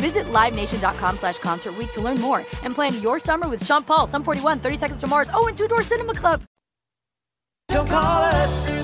Visit 0.00 0.26
LiveNation.com 0.26 1.18
slash 1.18 1.38
Concert 1.38 1.76
Week 1.76 1.92
to 1.92 2.00
learn 2.00 2.18
more 2.20 2.44
and 2.64 2.74
plan 2.74 3.00
your 3.02 3.20
summer 3.20 3.48
with 3.48 3.64
Sean 3.64 3.82
Paul, 3.82 4.06
Sum 4.06 4.24
41, 4.24 4.58
30 4.58 4.76
Seconds 4.76 5.00
to 5.00 5.06
Mars, 5.06 5.28
oh, 5.32 5.46
and 5.46 5.56
Two 5.56 5.68
Door 5.68 5.82
Cinema 5.82 6.14
Club. 6.14 6.42
Don't 7.68 7.88
call 7.88 8.24
us. 8.24 8.80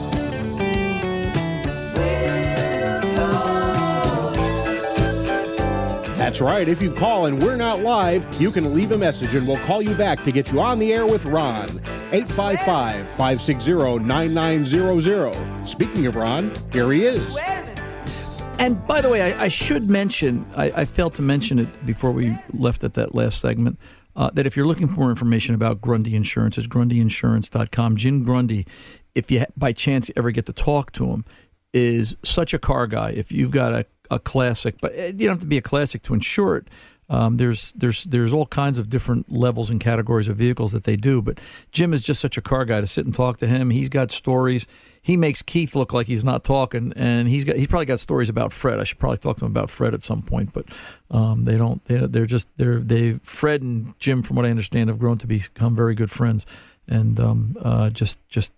That's 6.26 6.40
right. 6.40 6.68
If 6.68 6.82
you 6.82 6.92
call 6.92 7.26
and 7.26 7.40
we're 7.40 7.56
not 7.56 7.80
live, 7.80 8.26
you 8.40 8.50
can 8.50 8.74
leave 8.74 8.90
a 8.90 8.98
message 8.98 9.34
and 9.34 9.46
we'll 9.46 9.64
call 9.64 9.80
you 9.80 9.94
back 9.94 10.24
to 10.24 10.32
get 10.32 10.50
you 10.50 10.60
on 10.60 10.76
the 10.76 10.92
air 10.92 11.06
with 11.06 11.24
Ron. 11.28 11.70
855 12.12 13.08
560 13.10 14.00
9900. 14.00 15.66
Speaking 15.66 16.06
of 16.06 16.16
Ron, 16.16 16.52
here 16.72 16.92
he 16.92 17.06
is. 17.06 17.38
And 18.58 18.84
by 18.86 19.00
the 19.00 19.10
way, 19.10 19.34
I, 19.34 19.44
I 19.44 19.48
should 19.48 19.88
mention, 19.90 20.46
I, 20.56 20.70
I, 20.70 20.84
failed 20.86 21.14
to 21.16 21.22
mention 21.22 21.58
it 21.58 21.86
before 21.86 22.10
we 22.10 22.36
left 22.54 22.84
at 22.84 22.94
that 22.94 23.14
last 23.14 23.40
segment, 23.40 23.78
uh, 24.16 24.30
that 24.32 24.46
if 24.46 24.56
you're 24.56 24.66
looking 24.66 24.88
for 24.88 25.00
more 25.00 25.10
information 25.10 25.54
about 25.54 25.82
Grundy 25.82 26.16
Insurance, 26.16 26.56
it's 26.56 26.66
grundyinsurance.com. 26.66 27.96
Jim 27.96 28.24
Grundy, 28.24 28.66
if 29.14 29.30
you 29.30 29.44
by 29.56 29.72
chance 29.72 30.10
ever 30.16 30.30
get 30.30 30.46
to 30.46 30.54
talk 30.54 30.90
to 30.92 31.06
him, 31.10 31.24
is 31.74 32.16
such 32.24 32.54
a 32.54 32.58
car 32.58 32.86
guy. 32.86 33.10
If 33.10 33.30
you've 33.30 33.50
got 33.50 33.72
a, 33.74 33.86
a 34.10 34.18
classic, 34.18 34.76
but 34.80 34.96
you 34.96 35.12
don't 35.12 35.36
have 35.36 35.40
to 35.40 35.46
be 35.46 35.58
a 35.58 35.62
classic 35.62 36.02
to 36.04 36.14
insure 36.14 36.56
it. 36.56 36.68
Um, 37.08 37.36
there's 37.36 37.72
there's 37.72 38.04
there's 38.04 38.32
all 38.32 38.46
kinds 38.46 38.78
of 38.78 38.90
different 38.90 39.30
levels 39.30 39.70
and 39.70 39.78
categories 39.80 40.28
of 40.28 40.36
vehicles 40.36 40.72
that 40.72 40.84
they 40.84 40.96
do, 40.96 41.22
but 41.22 41.38
Jim 41.70 41.92
is 41.92 42.02
just 42.02 42.20
such 42.20 42.36
a 42.36 42.42
car 42.42 42.64
guy 42.64 42.80
to 42.80 42.86
sit 42.86 43.04
and 43.04 43.14
talk 43.14 43.38
to 43.38 43.46
him. 43.46 43.70
He's 43.70 43.88
got 43.88 44.10
stories. 44.10 44.66
He 45.00 45.16
makes 45.16 45.40
Keith 45.40 45.76
look 45.76 45.92
like 45.92 46.08
he's 46.08 46.24
not 46.24 46.42
talking, 46.42 46.92
and 46.96 47.28
he's 47.28 47.44
got 47.44 47.56
he's 47.56 47.68
probably 47.68 47.86
got 47.86 48.00
stories 48.00 48.28
about 48.28 48.52
Fred. 48.52 48.80
I 48.80 48.84
should 48.84 48.98
probably 48.98 49.18
talk 49.18 49.36
to 49.38 49.44
him 49.44 49.52
about 49.52 49.70
Fred 49.70 49.94
at 49.94 50.02
some 50.02 50.20
point, 50.20 50.52
but 50.52 50.66
um, 51.10 51.44
they 51.44 51.56
don't. 51.56 51.84
They, 51.84 51.98
they're 52.06 52.26
just 52.26 52.48
they're 52.56 52.80
they 52.80 53.12
Fred 53.22 53.62
and 53.62 53.98
Jim, 54.00 54.24
from 54.24 54.34
what 54.34 54.44
I 54.44 54.50
understand, 54.50 54.88
have 54.88 54.98
grown 54.98 55.18
to 55.18 55.28
become 55.28 55.76
very 55.76 55.94
good 55.94 56.10
friends, 56.10 56.44
and 56.88 57.20
um, 57.20 57.56
uh, 57.62 57.90
just 57.90 58.18
just 58.28 58.52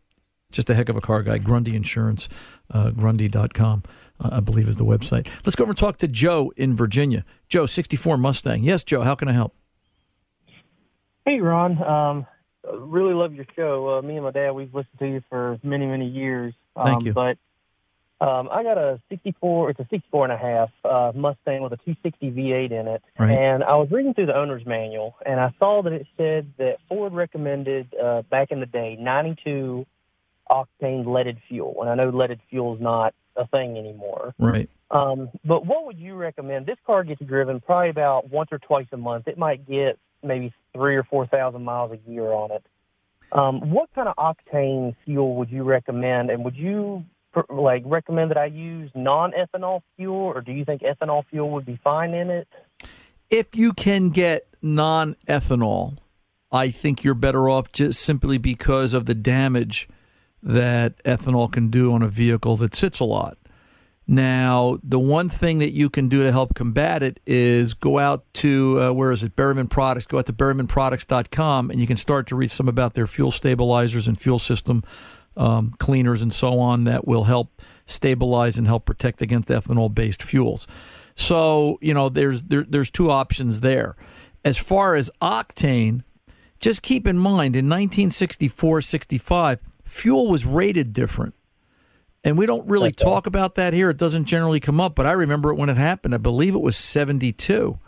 just 0.51 0.71
a 0.71 0.75
heck 0.75 0.89
of 0.89 0.97
a 0.97 1.03
car 1.03 1.23
guy. 1.23 1.37
Grundy 1.37 1.77
Insurance, 1.77 2.31
uh, 2.71 2.93
Grundy.com 2.93 3.83
uh, 4.21 4.31
I 4.33 4.41
believe 4.41 4.69
is 4.69 4.77
the 4.77 4.85
website. 4.85 5.29
Let's 5.45 5.57
go 5.57 5.65
over 5.65 5.71
and 5.71 5.79
talk 5.79 5.99
to 5.99 6.09
Joe 6.09 6.53
in 6.57 6.77
Virginia. 6.77 7.25
Joe, 7.49 7.67
64 7.67 8.17
Mustang. 8.17 8.65
Yes, 8.65 8.85
Joe, 8.85 9.03
how 9.03 9.15
can 9.15 9.29
I 9.29 9.33
help? 9.33 9.55
Hey, 11.25 11.41
Ron. 11.41 11.83
Um, 11.83 12.27
really 12.73 13.15
love 13.15 13.35
your 13.35 13.47
show. 13.55 13.99
Uh, 13.99 14.03
me 14.03 14.17
and 14.17 14.25
my 14.25 14.31
dad, 14.31 14.53
we've 14.53 14.75
listened 14.75 14.99
to 14.99 15.07
you 15.07 15.23
for 15.29 15.59
many, 15.63 15.87
many 15.87 16.09
years. 16.09 16.55
Um, 16.77 16.87
Thank 16.87 17.05
you. 17.05 17.13
But 17.13 17.39
um, 18.21 18.49
I 18.51 18.63
got 18.63 18.79
a 18.79 19.01
64, 19.11 19.71
it's 19.71 19.81
a 19.81 19.87
64 19.91 20.25
and 20.25 20.33
a 20.33 20.37
half 20.37 20.71
uh, 20.85 21.13
Mustang 21.15 21.63
with 21.63 21.73
a 21.73 21.77
260 21.77 22.33
V8 22.33 22.73
in 22.73 22.89
it. 22.89 23.03
Right. 23.19 23.31
And 23.31 23.63
I 23.63 23.77
was 23.77 23.89
reading 23.91 24.15
through 24.15 24.27
the 24.27 24.37
owner's 24.37 24.67
manual, 24.67 25.15
and 25.25 25.39
I 25.39 25.55
saw 25.59 25.83
that 25.83 25.93
it 25.93 26.07
said 26.17 26.53
that 26.59 26.79
Ford 26.89 27.13
recommended 27.13 27.95
uh, 27.95 28.23
back 28.23 28.51
in 28.51 28.61
the 28.61 28.67
day 28.67 28.97
92 28.99 29.87
octane 30.51 31.07
leaded 31.07 31.39
fuel. 31.49 31.77
And 31.81 31.91
I 31.91 31.95
know 31.95 32.11
leaded 32.11 32.41
fuel 32.51 32.75
is 32.75 32.81
not 32.81 33.15
a 33.39 33.47
thing 33.47 33.79
anymore. 33.79 34.35
Right. 34.39 34.69
Um, 34.91 35.31
but 35.45 35.65
what 35.65 35.87
would 35.87 35.99
you 35.99 36.15
recommend? 36.15 36.67
This 36.67 36.79
car 36.87 37.05
gets 37.05 37.23
driven 37.23 37.61
probably 37.61 37.91
about 37.91 38.31
once 38.31 38.51
or 38.53 38.59
twice 38.59 38.87
a 38.93 38.97
month. 38.97 39.29
It 39.29 39.39
might 39.39 39.67
get 39.67 39.99
maybe 40.23 40.53
three 40.75 40.97
or 40.97 41.05
four 41.05 41.27
thousand 41.27 41.63
miles 41.63 41.93
a 41.93 42.11
year 42.11 42.33
on 42.33 42.51
it. 42.51 42.65
Um, 43.31 43.71
what 43.71 43.91
kind 43.95 44.09
of 44.09 44.17
octane 44.17 44.97
fuel 45.05 45.37
would 45.37 45.51
you 45.51 45.63
recommend? 45.63 46.31
And 46.31 46.45
would 46.45 46.57
you 46.57 47.05
like 47.51 47.83
recommend 47.85 48.31
that 48.31 48.39
I 48.39 48.47
use 48.47 48.91
non-ethanol 48.95 49.83
fuel, 49.97 50.17
or 50.17 50.41
do 50.41 50.53
you 50.53 50.65
think 50.65 50.83
ethanol 50.83 51.25
fuel 51.31 51.51
would 51.51 51.67
be 51.67 51.79
fine 51.85 52.15
in 52.15 52.31
it? 52.31 52.49
If 53.31 53.55
you 53.55 53.75
can 53.75 54.09
get 54.09 54.47
non-ethanol, 54.63 55.99
I 56.51 56.71
think 56.71 57.05
you're 57.05 57.15
better 57.15 57.49
off 57.49 57.71
just 57.71 58.01
simply 58.01 58.39
because 58.39 58.95
of 58.95 59.05
the 59.05 59.15
damage 59.15 59.87
that 60.43 61.03
ethanol 61.05 61.51
can 61.51 61.69
do 61.69 61.93
on 61.93 62.03
a 62.03 62.09
vehicle 62.09 62.57
that 62.59 62.75
sits 62.75 63.01
a 63.01 63.05
lot. 63.05 63.39
Now, 64.11 64.79
the 64.83 64.99
one 64.99 65.29
thing 65.29 65.59
that 65.59 65.73
you 65.73 65.91
can 65.91 66.09
do 66.09 66.23
to 66.23 66.33
help 66.33 66.55
combat 66.55 67.03
it 67.03 67.21
is 67.27 67.75
go 67.75 67.99
out 67.99 68.25
to, 68.35 68.81
uh, 68.81 68.93
where 68.93 69.13
is 69.13 69.23
it, 69.23 69.37
Berryman 69.37 69.69
Products. 69.69 70.07
Go 70.07 70.19
out 70.19 70.25
to 70.27 70.33
berrymanproducts.com 70.33 71.71
and 71.71 71.79
you 71.79 71.87
can 71.87 71.99
start 71.99 72.27
to 72.29 72.37
read 72.37 72.51
some 72.51 72.69
about 72.69 72.95
their 72.95 73.07
fuel 73.07 73.31
stabilizers 73.31 74.09
and 74.09 74.19
fuel 74.19 74.39
system 74.39 74.83
um, 75.37 75.75
cleaners 75.79 76.23
and 76.23 76.33
so 76.33 76.59
on 76.59 76.85
that 76.85 77.07
will 77.07 77.25
help 77.25 77.61
stabilize 77.85 78.57
and 78.57 78.67
help 78.67 78.87
protect 78.87 79.21
against 79.21 79.49
ethanol 79.49 79.95
based 79.95 80.23
fuels. 80.23 80.67
So, 81.15 81.79
you 81.83 81.93
know, 81.93 82.09
there's, 82.09 82.45
there, 82.45 82.65
there's 82.67 82.91
two 82.91 83.11
options 83.11 83.61
there. 83.61 83.95
As 84.43 84.57
far 84.57 84.95
as 84.95 85.11
octane, 85.21 86.03
just 86.61 86.81
keep 86.81 87.07
in 87.07 87.19
mind 87.19 87.55
in 87.55 87.67
1964 87.67 88.81
65, 88.83 89.61
fuel 89.89 90.29
was 90.29 90.47
rated 90.47 90.93
different. 90.93 91.35
And 92.25 92.37
we 92.37 92.47
don't 92.47 92.69
really 92.69 92.93
talk 92.93 93.27
about 93.27 93.55
that 93.55 93.73
here. 93.73 93.91
It 93.91 93.97
doesn't 93.97 94.25
generally 94.25 94.61
come 94.61 94.81
up, 94.81 94.95
but 94.95 95.07
I 95.07 95.13
remember 95.13 95.51
it 95.51 95.57
when 95.57 95.69
it 95.71 95.77
happened. 95.77 96.15
I 96.15 96.19
believe 96.19 96.55
it 96.55 96.61
was 96.61 96.77
72 96.77 97.79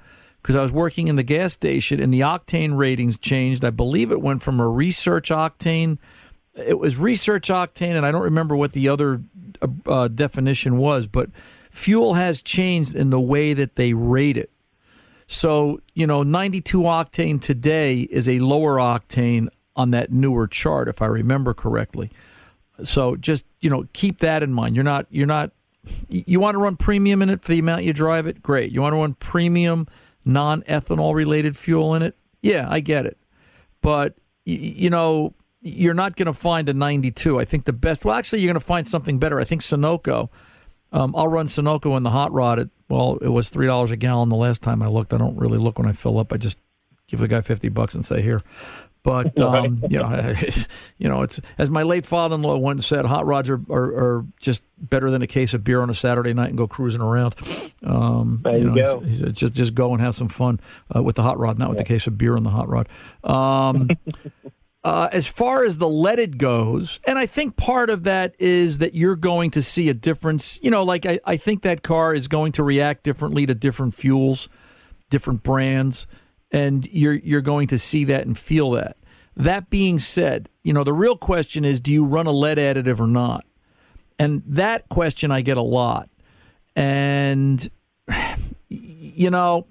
because 0.40 0.56
I 0.56 0.62
was 0.62 0.72
working 0.72 1.08
in 1.08 1.16
the 1.16 1.22
gas 1.22 1.52
station 1.52 2.00
and 2.00 2.14
the 2.14 2.20
octane 2.20 2.76
ratings 2.76 3.18
changed. 3.18 3.64
I 3.64 3.70
believe 3.70 4.10
it 4.10 4.22
went 4.22 4.42
from 4.42 4.60
a 4.60 4.68
research 4.68 5.30
octane. 5.30 5.98
It 6.54 6.78
was 6.78 6.96
research 6.96 7.48
octane, 7.48 7.96
and 7.96 8.06
I 8.06 8.12
don't 8.12 8.22
remember 8.22 8.56
what 8.56 8.72
the 8.72 8.88
other 8.88 9.22
uh, 9.60 9.68
uh 9.86 10.08
definition 10.08 10.78
was, 10.78 11.06
but 11.06 11.30
fuel 11.70 12.14
has 12.14 12.40
changed 12.40 12.94
in 12.94 13.10
the 13.10 13.20
way 13.20 13.52
that 13.52 13.76
they 13.76 13.92
rate 13.92 14.36
it. 14.36 14.50
So, 15.26 15.80
you 15.94 16.06
know, 16.06 16.22
92 16.22 16.80
octane 16.80 17.40
today 17.40 18.00
is 18.00 18.28
a 18.28 18.40
lower 18.40 18.78
octane 18.78 19.48
on 19.80 19.90
that 19.92 20.12
newer 20.12 20.46
chart, 20.46 20.88
if 20.88 21.00
I 21.02 21.06
remember 21.06 21.54
correctly. 21.54 22.10
So 22.84 23.16
just 23.16 23.44
you 23.60 23.70
know 23.70 23.86
keep 23.92 24.18
that 24.18 24.42
in 24.42 24.52
mind. 24.52 24.74
You're 24.74 24.84
not 24.84 25.06
you're 25.10 25.26
not 25.26 25.52
you 26.08 26.40
want 26.40 26.54
to 26.54 26.58
run 26.58 26.76
premium 26.76 27.22
in 27.22 27.30
it 27.30 27.42
for 27.42 27.52
the 27.52 27.58
amount 27.58 27.84
you 27.84 27.92
drive 27.92 28.26
it. 28.26 28.42
Great. 28.42 28.72
You 28.72 28.82
want 28.82 28.92
to 28.92 28.98
run 28.98 29.14
premium 29.14 29.86
non 30.24 30.62
ethanol 30.62 31.14
related 31.14 31.56
fuel 31.56 31.94
in 31.94 32.02
it. 32.02 32.16
Yeah, 32.42 32.66
I 32.68 32.80
get 32.80 33.06
it. 33.06 33.18
But 33.80 34.16
you 34.44 34.90
know 34.90 35.34
you're 35.62 35.94
not 35.94 36.16
going 36.16 36.26
to 36.26 36.32
find 36.32 36.68
a 36.68 36.74
92. 36.74 37.38
I 37.38 37.44
think 37.44 37.64
the 37.64 37.72
best. 37.72 38.04
Well, 38.04 38.14
actually, 38.14 38.40
you're 38.40 38.48
going 38.48 38.60
to 38.60 38.66
find 38.66 38.88
something 38.88 39.18
better. 39.18 39.38
I 39.40 39.44
think 39.44 39.62
Sunoco. 39.62 40.30
Um, 40.92 41.14
I'll 41.14 41.28
run 41.28 41.46
Sunoco 41.46 41.96
in 41.96 42.02
the 42.02 42.10
hot 42.10 42.32
rod 42.32 42.58
at 42.58 42.68
well, 42.88 43.18
it 43.22 43.28
was 43.28 43.48
three 43.48 43.66
dollars 43.66 43.92
a 43.92 43.96
gallon 43.96 44.28
the 44.28 44.36
last 44.36 44.62
time 44.62 44.82
I 44.82 44.88
looked. 44.88 45.14
I 45.14 45.18
don't 45.18 45.36
really 45.36 45.58
look 45.58 45.78
when 45.78 45.88
I 45.88 45.92
fill 45.92 46.18
up. 46.18 46.32
I 46.32 46.36
just 46.36 46.58
give 47.06 47.20
the 47.20 47.28
guy 47.28 47.40
fifty 47.40 47.68
bucks 47.68 47.94
and 47.94 48.04
say 48.04 48.22
here. 48.22 48.40
But 49.02 49.38
um, 49.40 49.82
you 49.88 49.98
know, 49.98 50.34
you 50.98 51.08
know, 51.08 51.22
it's 51.22 51.40
as 51.58 51.70
my 51.70 51.82
late 51.82 52.06
father-in-law 52.06 52.58
once 52.58 52.86
said, 52.86 53.06
hot 53.06 53.26
rods 53.26 53.48
are, 53.48 53.60
are, 53.70 54.16
are, 54.18 54.26
just 54.40 54.64
better 54.78 55.10
than 55.10 55.22
a 55.22 55.26
case 55.26 55.54
of 55.54 55.64
beer 55.64 55.82
on 55.82 55.90
a 55.90 55.94
Saturday 55.94 56.32
night 56.32 56.48
and 56.48 56.58
go 56.58 56.66
cruising 56.66 57.00
around. 57.00 57.34
Um, 57.82 58.40
there 58.44 58.58
you, 58.58 58.64
know, 58.64 58.74
go. 58.74 59.00
He 59.00 59.16
said, 59.16 59.34
just 59.34 59.54
just 59.54 59.74
go 59.74 59.92
and 59.92 60.00
have 60.00 60.14
some 60.14 60.28
fun 60.28 60.60
uh, 60.94 61.02
with 61.02 61.16
the 61.16 61.22
hot 61.22 61.38
rod, 61.38 61.58
not 61.58 61.68
with 61.68 61.78
the 61.78 61.84
case 61.84 62.06
of 62.06 62.18
beer 62.18 62.36
on 62.36 62.42
the 62.42 62.50
hot 62.50 62.68
rod. 62.68 62.88
Um, 63.24 63.88
uh, 64.84 65.08
as 65.12 65.26
far 65.26 65.64
as 65.64 65.78
the 65.78 65.88
leaded 65.88 66.38
goes, 66.38 67.00
and 67.06 67.18
I 67.18 67.26
think 67.26 67.56
part 67.56 67.90
of 67.90 68.02
that 68.04 68.34
is 68.38 68.78
that 68.78 68.94
you're 68.94 69.16
going 69.16 69.50
to 69.52 69.62
see 69.62 69.88
a 69.88 69.94
difference. 69.94 70.58
You 70.62 70.70
know, 70.70 70.82
like 70.82 71.06
I, 71.06 71.20
I 71.24 71.36
think 71.36 71.62
that 71.62 71.82
car 71.82 72.14
is 72.14 72.28
going 72.28 72.52
to 72.52 72.62
react 72.62 73.02
differently 73.02 73.46
to 73.46 73.54
different 73.54 73.94
fuels, 73.94 74.48
different 75.08 75.42
brands 75.42 76.06
and 76.50 76.86
you're 76.90 77.14
you're 77.14 77.40
going 77.40 77.68
to 77.68 77.78
see 77.78 78.04
that 78.04 78.26
and 78.26 78.38
feel 78.38 78.72
that. 78.72 78.96
That 79.36 79.70
being 79.70 79.98
said, 79.98 80.48
you 80.62 80.72
know 80.72 80.84
the 80.84 80.92
real 80.92 81.16
question 81.16 81.64
is, 81.64 81.80
do 81.80 81.92
you 81.92 82.04
run 82.04 82.26
a 82.26 82.32
lead 82.32 82.58
additive 82.58 83.00
or 83.00 83.06
not? 83.06 83.44
And 84.18 84.42
that 84.46 84.88
question 84.88 85.30
I 85.30 85.40
get 85.40 85.56
a 85.56 85.62
lot. 85.62 86.08
And 86.76 87.68
you 88.68 89.30
know, 89.30 89.66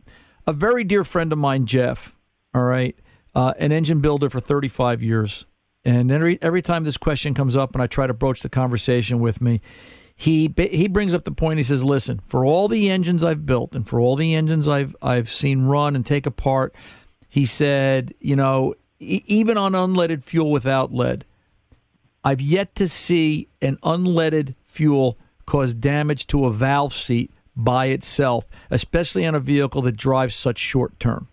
a 0.47 0.53
very 0.53 0.83
dear 0.83 1.03
friend 1.03 1.31
of 1.31 1.37
mine, 1.37 1.65
Jeff. 1.65 2.15
All 2.53 2.63
right, 2.63 2.97
uh, 3.35 3.53
an 3.59 3.71
engine 3.71 4.01
builder 4.01 4.29
for 4.29 4.39
35 4.39 5.03
years. 5.03 5.45
And 5.85 6.11
every 6.11 6.39
every 6.41 6.61
time 6.61 6.83
this 6.83 6.97
question 6.97 7.33
comes 7.33 7.55
up, 7.55 7.73
and 7.73 7.81
I 7.81 7.87
try 7.87 8.07
to 8.07 8.13
broach 8.13 8.41
the 8.41 8.49
conversation 8.49 9.19
with 9.19 9.39
me, 9.39 9.61
he 10.21 10.53
he 10.58 10.89
brings 10.89 11.13
up 11.15 11.23
the 11.23 11.32
point. 11.32 11.60
He 11.60 11.63
says, 11.63 11.82
"Listen, 11.82 12.19
for 12.27 12.43
all 12.43 12.67
the 12.67 12.89
engines 12.89 13.23
I've 13.23 13.45
built 13.45 13.73
and 13.73 13.88
for 13.88 14.01
all 14.01 14.17
the 14.17 14.36
engines 14.36 14.67
I've 14.67 14.93
I've 15.01 15.29
seen 15.29 15.62
run 15.63 15.95
and 15.95 16.05
take 16.05 16.25
apart, 16.25 16.75
he 17.29 17.45
said, 17.45 18.13
you 18.19 18.36
know, 18.36 18.75
e- 18.99 19.21
even 19.27 19.58
on 19.58 19.71
unleaded 19.71 20.23
fuel 20.25 20.51
without 20.51 20.93
lead, 20.93 21.23
I've 22.21 22.41
yet 22.41 22.75
to 22.75 22.89
see 22.89 23.47
an 23.62 23.77
unleaded 23.77 24.55
fuel 24.65 25.17
cause 25.45 25.73
damage 25.73 26.27
to 26.27 26.43
a 26.45 26.51
valve 26.51 26.93
seat 26.93 27.32
by 27.55 27.86
itself, 27.86 28.49
especially 28.69 29.25
on 29.25 29.36
a 29.36 29.39
vehicle 29.39 29.82
that 29.84 29.93
drives 29.95 30.36
such 30.36 30.58
short 30.58 30.99
term. 30.99 31.29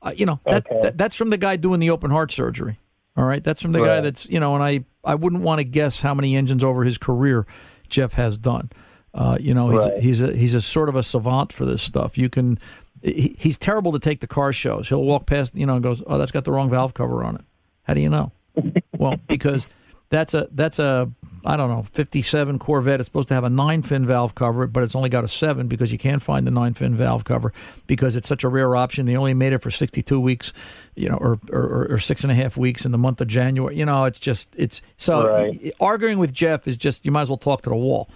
Uh, 0.00 0.12
you 0.14 0.26
know, 0.26 0.38
that, 0.46 0.64
Okay. 0.70 0.80
that 0.82 0.96
that's 0.98 1.16
from 1.16 1.30
the 1.30 1.36
guy 1.38 1.56
doing 1.56 1.80
the 1.80 1.90
open 1.90 2.12
heart 2.12 2.30
surgery. 2.30 2.78
All 3.16 3.24
right, 3.24 3.42
that's 3.44 3.62
from 3.62 3.72
the 3.72 3.78
guy 3.80 4.00
that's 4.00 4.28
you 4.28 4.40
know, 4.40 4.54
and 4.54 4.64
I 4.64 4.84
I 5.04 5.14
wouldn't 5.14 5.42
want 5.42 5.58
to 5.60 5.64
guess 5.64 6.00
how 6.00 6.14
many 6.14 6.34
engines 6.36 6.64
over 6.64 6.84
his 6.84 6.98
career 6.98 7.46
Jeff 7.88 8.14
has 8.14 8.38
done. 8.38 8.70
Uh, 9.12 9.38
you 9.40 9.54
know, 9.54 9.70
he's 9.70 9.86
Right. 9.86 10.02
he's 10.02 10.22
a 10.22 10.36
he's 10.36 10.54
a 10.56 10.60
sort 10.60 10.88
of 10.88 10.96
a 10.96 11.02
savant 11.02 11.52
for 11.52 11.64
this 11.64 11.80
stuff. 11.82 12.18
You 12.18 12.28
can 12.28 12.58
he, 13.02 13.36
he's 13.38 13.56
terrible 13.56 13.92
to 13.92 13.98
take 14.00 14.18
the 14.20 14.26
car 14.26 14.52
shows. 14.52 14.88
He'll 14.88 15.04
walk 15.04 15.26
past 15.26 15.54
you 15.54 15.64
know 15.66 15.74
and 15.74 15.82
goes, 15.82 16.02
"Oh, 16.06 16.18
that's 16.18 16.32
got 16.32 16.44
the 16.44 16.50
wrong 16.52 16.68
valve 16.70 16.94
cover 16.94 17.22
on 17.22 17.36
it." 17.36 17.42
How 17.84 17.94
do 17.94 18.00
you 18.00 18.08
know? 18.08 18.32
well, 18.98 19.16
because 19.28 19.66
that's 20.10 20.34
a 20.34 20.48
that's 20.52 20.78
a 20.78 21.10
I 21.44 21.56
don't 21.56 21.68
know 21.68 21.82
57 21.92 22.58
Corvette. 22.58 23.00
It's 23.00 23.06
supposed 23.06 23.28
to 23.28 23.34
have 23.34 23.44
a 23.44 23.50
nine 23.50 23.82
fin 23.82 24.06
valve 24.06 24.34
cover, 24.34 24.66
but 24.66 24.82
it's 24.82 24.94
only 24.94 25.08
got 25.08 25.24
a 25.24 25.28
seven 25.28 25.66
because 25.66 25.90
you 25.92 25.98
can't 25.98 26.22
find 26.22 26.46
the 26.46 26.50
nine 26.50 26.74
fin 26.74 26.94
valve 26.94 27.24
cover 27.24 27.52
because 27.86 28.14
it's 28.16 28.28
such 28.28 28.44
a 28.44 28.48
rare 28.48 28.76
option. 28.76 29.06
They 29.06 29.16
only 29.16 29.34
made 29.34 29.52
it 29.52 29.58
for 29.58 29.70
62 29.70 30.20
weeks, 30.20 30.52
you 30.94 31.08
know, 31.08 31.16
or 31.16 31.38
or, 31.50 31.86
or 31.94 31.98
six 31.98 32.22
and 32.22 32.30
a 32.30 32.34
half 32.34 32.56
weeks 32.56 32.84
in 32.84 32.92
the 32.92 32.98
month 32.98 33.20
of 33.20 33.28
January. 33.28 33.76
You 33.76 33.84
know, 33.86 34.04
it's 34.04 34.18
just 34.18 34.54
it's 34.56 34.80
so 34.96 35.26
Right. 35.28 35.72
arguing 35.80 36.18
with 36.18 36.32
Jeff 36.32 36.66
is 36.68 36.76
just 36.76 37.04
you 37.04 37.10
might 37.10 37.22
as 37.22 37.28
well 37.28 37.36
talk 37.38 37.62
to 37.62 37.70
the 37.70 37.76
wall. 37.76 38.08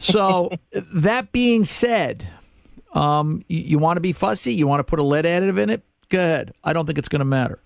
So 0.00 0.50
that 0.94 1.32
being 1.32 1.64
said, 1.64 2.26
um, 2.94 3.44
you, 3.48 3.60
you 3.60 3.78
want 3.78 3.96
to 3.98 4.00
be 4.00 4.12
fussy, 4.12 4.52
you 4.54 4.66
want 4.66 4.80
to 4.80 4.84
put 4.84 4.98
a 4.98 5.02
lead 5.02 5.24
additive 5.24 5.58
in 5.58 5.70
it. 5.70 5.82
Go 6.08 6.18
ahead. 6.18 6.54
I 6.64 6.72
don't 6.72 6.86
think 6.86 6.98
it's 6.98 7.08
going 7.08 7.20
to 7.20 7.24
matter. 7.26 7.58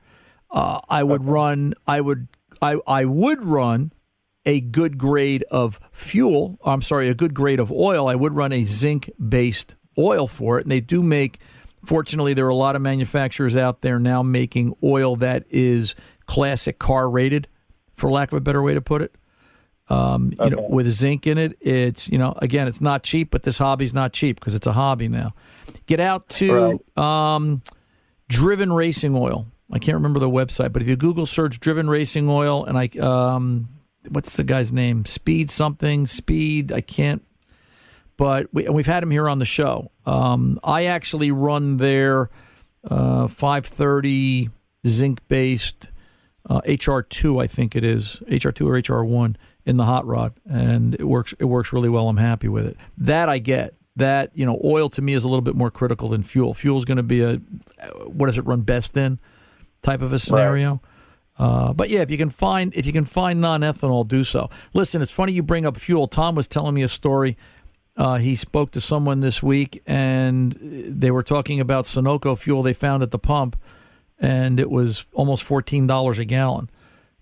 Uh, 0.50 0.80
I 0.88 1.02
would 1.02 1.24
run. 1.24 1.74
I 1.86 2.00
would. 2.00 2.28
I 2.62 2.78
I 2.86 3.04
would 3.04 3.42
run 3.42 3.92
a 4.44 4.60
good 4.60 4.98
grade 4.98 5.44
of 5.50 5.80
fuel. 5.92 6.58
I'm 6.64 6.82
sorry, 6.82 7.08
a 7.08 7.14
good 7.14 7.34
grade 7.34 7.60
of 7.60 7.70
oil. 7.72 8.08
I 8.08 8.14
would 8.14 8.34
run 8.34 8.52
a 8.52 8.64
zinc 8.64 9.10
based 9.28 9.74
oil 9.98 10.26
for 10.26 10.58
it, 10.58 10.62
and 10.62 10.72
they 10.72 10.80
do 10.80 11.02
make. 11.02 11.38
Fortunately, 11.84 12.34
there 12.34 12.46
are 12.46 12.50
a 12.50 12.54
lot 12.54 12.74
of 12.74 12.82
manufacturers 12.82 13.56
out 13.56 13.82
there 13.82 14.00
now 14.00 14.22
making 14.22 14.74
oil 14.82 15.14
that 15.16 15.44
is 15.50 15.94
classic 16.26 16.78
car 16.80 17.08
rated, 17.08 17.46
for 17.94 18.10
lack 18.10 18.32
of 18.32 18.36
a 18.36 18.40
better 18.40 18.62
way 18.62 18.74
to 18.74 18.80
put 18.80 19.02
it 19.02 19.14
um, 19.88 20.32
you 20.42 20.50
know, 20.50 20.66
with 20.68 20.90
zinc 20.90 21.26
in 21.26 21.38
it. 21.38 21.56
It's 21.60 22.08
you 22.08 22.18
know, 22.18 22.34
again, 22.38 22.68
it's 22.68 22.80
not 22.80 23.02
cheap, 23.02 23.30
but 23.30 23.42
this 23.42 23.58
hobby's 23.58 23.94
not 23.94 24.12
cheap 24.12 24.40
because 24.40 24.54
it's 24.54 24.66
a 24.66 24.72
hobby 24.72 25.08
now. 25.08 25.34
Get 25.86 26.00
out 26.00 26.28
to 26.30 26.82
um, 26.96 27.62
Driven 28.28 28.72
Racing 28.72 29.16
Oil. 29.16 29.46
I 29.72 29.78
can't 29.78 29.96
remember 29.96 30.20
the 30.20 30.30
website, 30.30 30.72
but 30.72 30.82
if 30.82 30.88
you 30.88 30.96
Google 30.96 31.26
search 31.26 31.58
Driven 31.58 31.90
Racing 31.90 32.28
Oil, 32.28 32.64
and 32.64 32.78
I, 32.78 32.86
um, 33.00 33.68
what's 34.08 34.36
the 34.36 34.44
guy's 34.44 34.72
name? 34.72 35.04
Speed 35.04 35.50
something, 35.50 36.06
Speed. 36.06 36.70
I 36.72 36.80
can't. 36.80 37.22
But 38.16 38.48
we, 38.52 38.68
we've 38.68 38.86
had 38.86 39.02
him 39.02 39.10
here 39.10 39.28
on 39.28 39.38
the 39.38 39.44
show. 39.44 39.90
Um, 40.06 40.60
I 40.62 40.84
actually 40.84 41.30
run 41.32 41.78
their 41.78 42.30
uh, 42.88 43.26
530 43.26 44.50
zinc 44.86 45.26
based 45.28 45.88
uh, 46.48 46.60
HR2, 46.62 47.42
I 47.42 47.48
think 47.48 47.74
it 47.74 47.84
is 47.84 48.22
HR2 48.28 48.66
or 48.66 49.04
HR1 49.04 49.36
in 49.64 49.76
the 49.76 49.84
hot 49.84 50.06
rod, 50.06 50.34
and 50.48 50.94
it 50.94 51.04
works. 51.04 51.34
It 51.40 51.46
works 51.46 51.72
really 51.72 51.88
well. 51.88 52.08
I'm 52.08 52.18
happy 52.18 52.48
with 52.48 52.66
it. 52.66 52.76
That 52.96 53.28
I 53.28 53.38
get. 53.38 53.74
That 53.96 54.30
you 54.34 54.44
know, 54.44 54.60
oil 54.62 54.90
to 54.90 55.00
me 55.00 55.14
is 55.14 55.24
a 55.24 55.28
little 55.28 55.42
bit 55.42 55.56
more 55.56 55.70
critical 55.70 56.10
than 56.10 56.22
fuel. 56.22 56.52
Fuel 56.52 56.76
is 56.76 56.84
going 56.84 56.98
to 56.98 57.02
be 57.02 57.22
a 57.22 57.36
what 58.06 58.26
does 58.26 58.36
it 58.36 58.44
run 58.44 58.60
best 58.60 58.96
in 58.96 59.18
type 59.82 60.02
of 60.02 60.12
a 60.12 60.18
scenario. 60.18 60.80
Uh, 61.38 61.72
but 61.72 61.88
yeah, 61.90 62.00
if 62.00 62.10
you 62.10 62.16
can 62.16 62.30
find 62.30 62.74
if 62.74 62.86
you 62.86 62.92
can 62.92 63.04
find 63.04 63.40
non-ethanol, 63.40 64.08
do 64.08 64.24
so. 64.24 64.50
Listen, 64.72 65.02
it's 65.02 65.12
funny 65.12 65.32
you 65.32 65.42
bring 65.42 65.66
up 65.66 65.76
fuel. 65.76 66.08
Tom 66.08 66.34
was 66.34 66.46
telling 66.46 66.74
me 66.74 66.82
a 66.82 66.88
story. 66.88 67.36
Uh, 67.96 68.16
he 68.18 68.34
spoke 68.36 68.70
to 68.72 68.80
someone 68.80 69.20
this 69.20 69.42
week, 69.42 69.82
and 69.86 70.58
they 70.60 71.10
were 71.10 71.22
talking 71.22 71.60
about 71.60 71.86
Sunoco 71.86 72.36
fuel 72.38 72.62
they 72.62 72.74
found 72.74 73.02
at 73.02 73.10
the 73.10 73.18
pump, 73.18 73.56
and 74.18 74.60
it 74.60 74.70
was 74.70 75.06
almost 75.12 75.44
fourteen 75.44 75.86
dollars 75.86 76.18
a 76.18 76.24
gallon. 76.24 76.70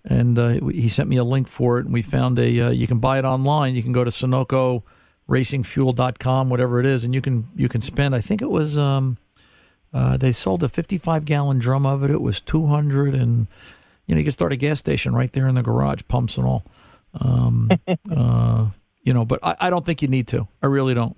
And 0.03 0.37
uh, 0.37 0.67
he 0.67 0.87
sent 0.87 1.09
me 1.09 1.17
a 1.17 1.23
link 1.23 1.47
for 1.47 1.79
it, 1.79 1.85
and 1.85 1.93
we 1.93 2.01
found 2.01 2.37
a. 2.39 2.59
Uh, 2.59 2.71
you 2.71 2.87
can 2.87 2.99
buy 2.99 3.19
it 3.19 3.25
online. 3.25 3.75
You 3.75 3.83
can 3.83 3.91
go 3.91 4.03
to 4.03 4.11
SunocoRacingFuel.com, 4.11 6.49
whatever 6.49 6.79
it 6.79 6.85
is, 6.85 7.03
and 7.03 7.13
you 7.13 7.21
can 7.21 7.49
you 7.55 7.67
can 7.67 7.81
spend. 7.81 8.15
I 8.15 8.21
think 8.21 8.41
it 8.41 8.49
was. 8.49 8.77
Um, 8.77 9.17
uh, 9.95 10.17
they 10.17 10.33
sold 10.33 10.61
a 10.61 10.67
55 10.67 11.23
gallon 11.23 11.57
drum 11.57 11.85
of 11.85 12.03
it. 12.03 12.11
It 12.11 12.21
was 12.21 12.41
200, 12.41 13.15
and 13.15 13.47
you 14.05 14.13
know 14.13 14.19
you 14.19 14.25
can 14.25 14.33
start 14.33 14.51
a 14.51 14.57
gas 14.57 14.77
station 14.77 15.15
right 15.15 15.31
there 15.31 15.47
in 15.47 15.55
the 15.55 15.63
garage, 15.63 16.01
pumps 16.09 16.37
and 16.37 16.45
all. 16.45 16.65
Um, 17.13 17.71
uh, 18.11 18.67
you 19.03 19.13
know, 19.13 19.23
but 19.23 19.39
I, 19.41 19.55
I 19.61 19.69
don't 19.69 19.85
think 19.85 20.01
you 20.01 20.09
need 20.09 20.27
to. 20.27 20.49
I 20.61 20.65
really 20.65 20.93
don't. 20.93 21.15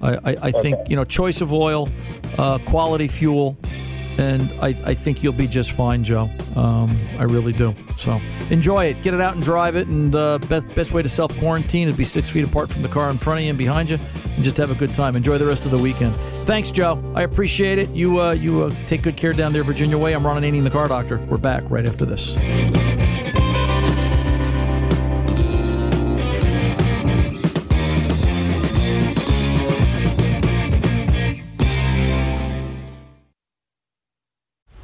I, 0.00 0.14
I, 0.14 0.36
I 0.44 0.52
think 0.52 0.88
you 0.88 0.96
know 0.96 1.04
choice 1.04 1.42
of 1.42 1.52
oil, 1.52 1.90
uh, 2.38 2.58
quality 2.64 3.08
fuel, 3.08 3.58
and 4.18 4.50
I, 4.60 4.68
I 4.68 4.94
think 4.94 5.22
you'll 5.22 5.32
be 5.32 5.46
just 5.46 5.72
fine, 5.72 6.04
Joe. 6.04 6.30
Um, 6.56 6.98
I 7.18 7.24
really 7.24 7.52
do. 7.52 7.74
So 7.96 8.20
enjoy 8.50 8.86
it. 8.86 9.02
Get 9.02 9.14
it 9.14 9.20
out 9.20 9.34
and 9.34 9.42
drive 9.42 9.76
it. 9.76 9.88
And 9.88 10.14
uh, 10.14 10.38
best 10.38 10.72
best 10.74 10.92
way 10.92 11.02
to 11.02 11.08
self 11.08 11.36
quarantine 11.38 11.88
is 11.88 11.96
be 11.96 12.04
six 12.04 12.28
feet 12.28 12.44
apart 12.44 12.70
from 12.70 12.82
the 12.82 12.88
car 12.88 13.10
in 13.10 13.18
front 13.18 13.40
of 13.40 13.44
you 13.44 13.50
and 13.50 13.58
behind 13.58 13.90
you, 13.90 13.98
and 14.36 14.44
just 14.44 14.56
have 14.56 14.70
a 14.70 14.74
good 14.74 14.94
time. 14.94 15.16
Enjoy 15.16 15.38
the 15.38 15.46
rest 15.46 15.64
of 15.64 15.70
the 15.70 15.78
weekend. 15.78 16.14
Thanks, 16.46 16.70
Joe. 16.70 17.02
I 17.14 17.22
appreciate 17.22 17.78
it. 17.78 17.90
You 17.90 18.20
uh, 18.20 18.32
you 18.32 18.64
uh, 18.64 18.70
take 18.86 19.02
good 19.02 19.16
care 19.16 19.32
down 19.32 19.52
there, 19.52 19.64
Virginia 19.64 19.98
Way. 19.98 20.14
I'm 20.14 20.26
Ron 20.26 20.40
Ananian, 20.42 20.64
the 20.64 20.70
car 20.70 20.88
doctor. 20.88 21.18
We're 21.18 21.38
back 21.38 21.62
right 21.68 21.86
after 21.86 22.04
this. 22.04 23.03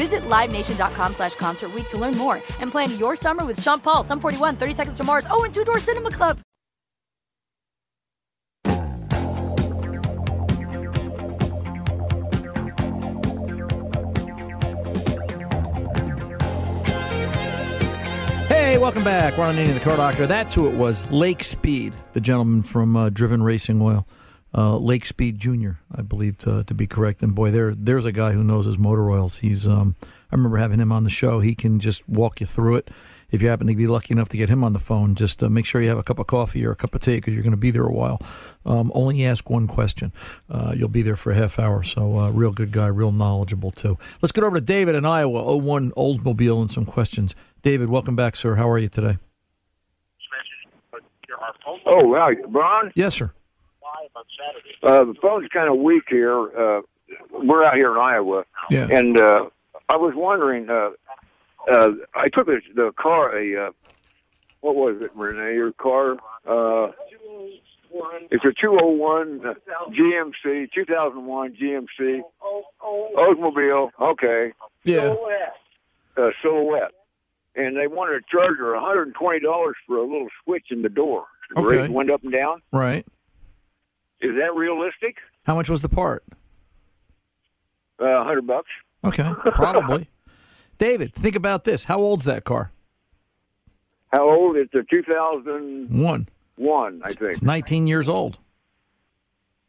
Visit 0.00 0.22
LiveNation.com 0.30 1.12
slash 1.12 1.34
Concert 1.34 1.70
to 1.90 1.98
learn 1.98 2.16
more 2.16 2.36
and 2.60 2.70
plan 2.70 2.98
your 2.98 3.16
summer 3.16 3.44
with 3.44 3.60
Sean 3.60 3.78
Paul, 3.80 4.02
Sum 4.02 4.18
41, 4.18 4.56
30 4.56 4.72
Seconds 4.72 4.96
to 4.96 5.04
Mars, 5.04 5.26
oh, 5.28 5.44
and 5.44 5.52
Two 5.52 5.62
Door 5.62 5.78
Cinema 5.80 6.10
Club. 6.10 6.38
Hey, 18.48 18.78
welcome 18.78 19.04
back. 19.04 19.36
Ron 19.36 19.54
Ananian, 19.54 19.74
the 19.74 19.80
car 19.80 19.98
doctor. 19.98 20.26
That's 20.26 20.54
who 20.54 20.66
it 20.66 20.74
was. 20.74 21.04
Lake 21.10 21.44
Speed, 21.44 21.92
the 22.14 22.22
gentleman 22.22 22.62
from 22.62 22.96
uh, 22.96 23.10
Driven 23.10 23.42
Racing 23.42 23.82
Oil. 23.82 24.06
Uh, 24.52 24.76
Lake 24.76 25.04
Speed 25.06 25.38
Jr., 25.38 25.72
I 25.94 26.02
believe 26.02 26.36
to, 26.38 26.64
to 26.64 26.74
be 26.74 26.86
correct. 26.86 27.22
And 27.22 27.34
boy, 27.34 27.50
there 27.50 27.74
there's 27.74 28.04
a 28.04 28.12
guy 28.12 28.32
who 28.32 28.42
knows 28.42 28.66
his 28.66 28.78
motor 28.78 29.10
oils. 29.10 29.38
He's 29.38 29.66
um, 29.66 29.94
I 30.02 30.36
remember 30.36 30.58
having 30.58 30.80
him 30.80 30.92
on 30.92 31.04
the 31.04 31.10
show. 31.10 31.40
He 31.40 31.54
can 31.54 31.80
just 31.80 32.08
walk 32.08 32.40
you 32.40 32.46
through 32.46 32.76
it. 32.76 32.88
If 33.30 33.42
you 33.42 33.48
happen 33.48 33.68
to 33.68 33.74
be 33.74 33.86
lucky 33.86 34.12
enough 34.12 34.28
to 34.30 34.36
get 34.36 34.48
him 34.48 34.64
on 34.64 34.72
the 34.72 34.80
phone, 34.80 35.14
just 35.14 35.42
uh, 35.42 35.48
make 35.48 35.64
sure 35.64 35.80
you 35.80 35.88
have 35.88 35.98
a 35.98 36.02
cup 36.02 36.18
of 36.18 36.26
coffee 36.26 36.66
or 36.66 36.72
a 36.72 36.76
cup 36.76 36.94
of 36.96 37.00
tea 37.00 37.16
because 37.16 37.32
you're 37.32 37.44
going 37.44 37.52
to 37.52 37.56
be 37.56 37.70
there 37.70 37.84
a 37.84 37.92
while. 37.92 38.20
Um, 38.66 38.90
only 38.92 39.24
ask 39.24 39.48
one 39.48 39.68
question. 39.68 40.12
Uh, 40.48 40.72
you'll 40.76 40.88
be 40.88 41.02
there 41.02 41.14
for 41.14 41.30
a 41.30 41.36
half 41.36 41.58
hour. 41.58 41.84
So, 41.84 42.18
uh, 42.18 42.30
real 42.30 42.50
good 42.50 42.72
guy, 42.72 42.88
real 42.88 43.12
knowledgeable 43.12 43.70
too. 43.70 43.98
Let's 44.20 44.32
get 44.32 44.42
over 44.42 44.56
to 44.56 44.60
David 44.60 44.96
in 44.96 45.04
Iowa, 45.04 45.56
01 45.56 45.92
Oldsmobile, 45.92 46.60
and 46.60 46.70
some 46.70 46.84
questions. 46.84 47.36
David, 47.62 47.88
welcome 47.88 48.16
back, 48.16 48.34
sir. 48.34 48.56
How 48.56 48.68
are 48.68 48.78
you 48.78 48.88
today? 48.88 49.18
Oh, 51.86 52.06
wow, 52.06 52.30
Ron? 52.48 52.92
Yes, 52.94 53.14
sir. 53.14 53.32
Uh, 54.82 55.04
the 55.04 55.14
phone's 55.20 55.48
kind 55.52 55.68
of 55.72 55.78
weak 55.78 56.04
here. 56.08 56.38
Uh, 56.38 56.82
we're 57.32 57.64
out 57.64 57.74
here 57.74 57.92
in 57.92 57.98
Iowa, 57.98 58.44
Yeah. 58.70 58.86
and 58.90 59.18
uh, 59.18 59.46
I 59.88 59.96
was 59.96 60.14
wondering. 60.16 60.68
Uh, 60.70 60.90
uh, 61.70 61.88
I 62.14 62.28
took 62.32 62.48
a, 62.48 62.58
the 62.74 62.92
car. 62.98 63.36
A 63.36 63.68
uh, 63.68 63.70
what 64.60 64.74
was 64.76 65.02
it, 65.02 65.10
Renee? 65.14 65.54
Your 65.54 65.72
car? 65.72 66.12
Uh, 66.46 66.92
it's 68.30 68.44
a 68.44 68.52
201 68.60 69.44
uh, 69.44 69.54
GMC, 69.90 70.68
2001 70.72 71.56
GMC 71.60 72.20
Oldsmobile. 72.82 73.90
Okay. 74.00 74.52
Yeah. 74.84 75.14
Uh, 76.16 76.30
silhouette, 76.42 76.92
and 77.56 77.76
they 77.76 77.86
wanted 77.86 78.20
to 78.20 78.24
charge 78.30 78.58
her 78.58 78.72
120 78.74 79.40
dollars 79.40 79.76
for 79.86 79.96
a 79.96 80.02
little 80.02 80.28
switch 80.44 80.66
in 80.70 80.82
the 80.82 80.88
door 80.88 81.24
to 81.54 81.62
Okay. 81.62 81.76
raise 81.78 81.86
the 81.88 81.92
window 81.94 82.14
up 82.14 82.22
and 82.22 82.32
down. 82.32 82.62
Right. 82.72 83.06
Is 84.20 84.32
that 84.36 84.54
realistic? 84.54 85.16
How 85.44 85.54
much 85.54 85.70
was 85.70 85.82
the 85.82 85.88
part? 85.88 86.24
Uh, 87.98 88.24
hundred 88.24 88.46
bucks. 88.46 88.68
Okay, 89.04 89.30
probably. 89.54 90.08
David, 90.78 91.14
think 91.14 91.36
about 91.36 91.64
this. 91.64 91.84
How 91.84 91.98
old's 92.00 92.24
that 92.24 92.44
car? 92.44 92.72
How 94.12 94.28
old? 94.28 94.56
It's 94.56 94.74
a 94.74 94.82
2001, 94.90 96.28
One. 96.56 97.00
I 97.04 97.08
think. 97.08 97.30
It's 97.30 97.42
19 97.42 97.86
years 97.86 98.08
old. 98.08 98.38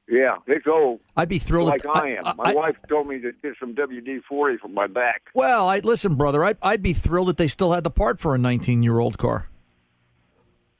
Yeah, 0.10 0.38
it's 0.48 0.66
old. 0.68 1.00
I'd 1.16 1.30
be 1.30 1.40
thrilled. 1.40 1.70
Like 1.70 1.86
if, 1.86 1.92
I, 1.96 2.10
am. 2.10 2.36
My 2.38 2.52
I- 2.52 2.54
wife 2.54 2.76
told 2.90 3.08
me 3.08 3.20
to 3.22 3.32
get 3.42 3.54
some 3.60 3.74
WD 3.76 4.24
40 4.28 4.58
for 4.58 4.68
my 4.68 4.88
back. 4.88 5.22
Well, 5.34 5.70
I 5.70 5.80
listen, 5.80 6.16
brother. 6.16 6.44
I'd, 6.44 6.58
I'd 6.62 6.82
be 6.82 6.94
thrilled 6.94 7.30
that 7.30 7.38
they 7.38 7.48
still 7.48 7.72
had 7.72 7.84
the 7.86 7.92
part 7.92 8.20
for 8.20 8.36
a 8.36 8.38
19 8.38 8.84
year 8.84 9.00
old 9.00 9.18
car. 9.18 9.48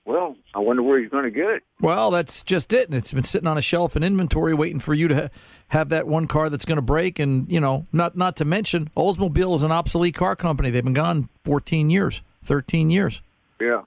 Well, 0.06 0.36
I 0.56 0.60
wonder 0.60 0.82
where 0.82 1.00
he's 1.00 1.10
going 1.12 1.26
to 1.26 1.32
get 1.32 1.48
it. 1.50 1.64
Well, 1.80 2.10
that's 2.12 2.42
just 2.44 2.74
it. 2.74 2.88
And 2.88 2.96
it's 2.98 3.14
been 3.14 3.22
sitting 3.24 3.48
on 3.48 3.58
a 3.58 3.62
shelf 3.62 3.96
in 3.96 4.04
inventory 4.04 4.54
waiting 4.54 4.80
for 4.80 4.94
you 4.96 5.08
to 5.08 5.16
ha- 5.16 5.28
have 5.70 5.90
that 5.90 6.08
one 6.08 6.26
car 6.28 6.50
that's 6.50 6.66
going 6.66 6.78
to 6.78 6.82
break. 6.82 7.20
And, 7.20 7.50
you 7.52 7.60
know, 7.60 7.86
not 7.94 8.18
not 8.18 8.36
to 8.38 8.46
mention, 8.46 8.90
Oldsmobile 8.98 9.56
is 9.58 9.62
an 9.64 9.72
obsolete 9.72 10.16
car 10.16 10.36
company. 10.36 10.72
They've 10.72 10.84
been 10.84 10.94
gone 10.94 11.30
14 11.46 11.90
years, 11.92 12.22
13 12.44 12.90
years. 12.90 13.22
Yeah. 13.60 13.84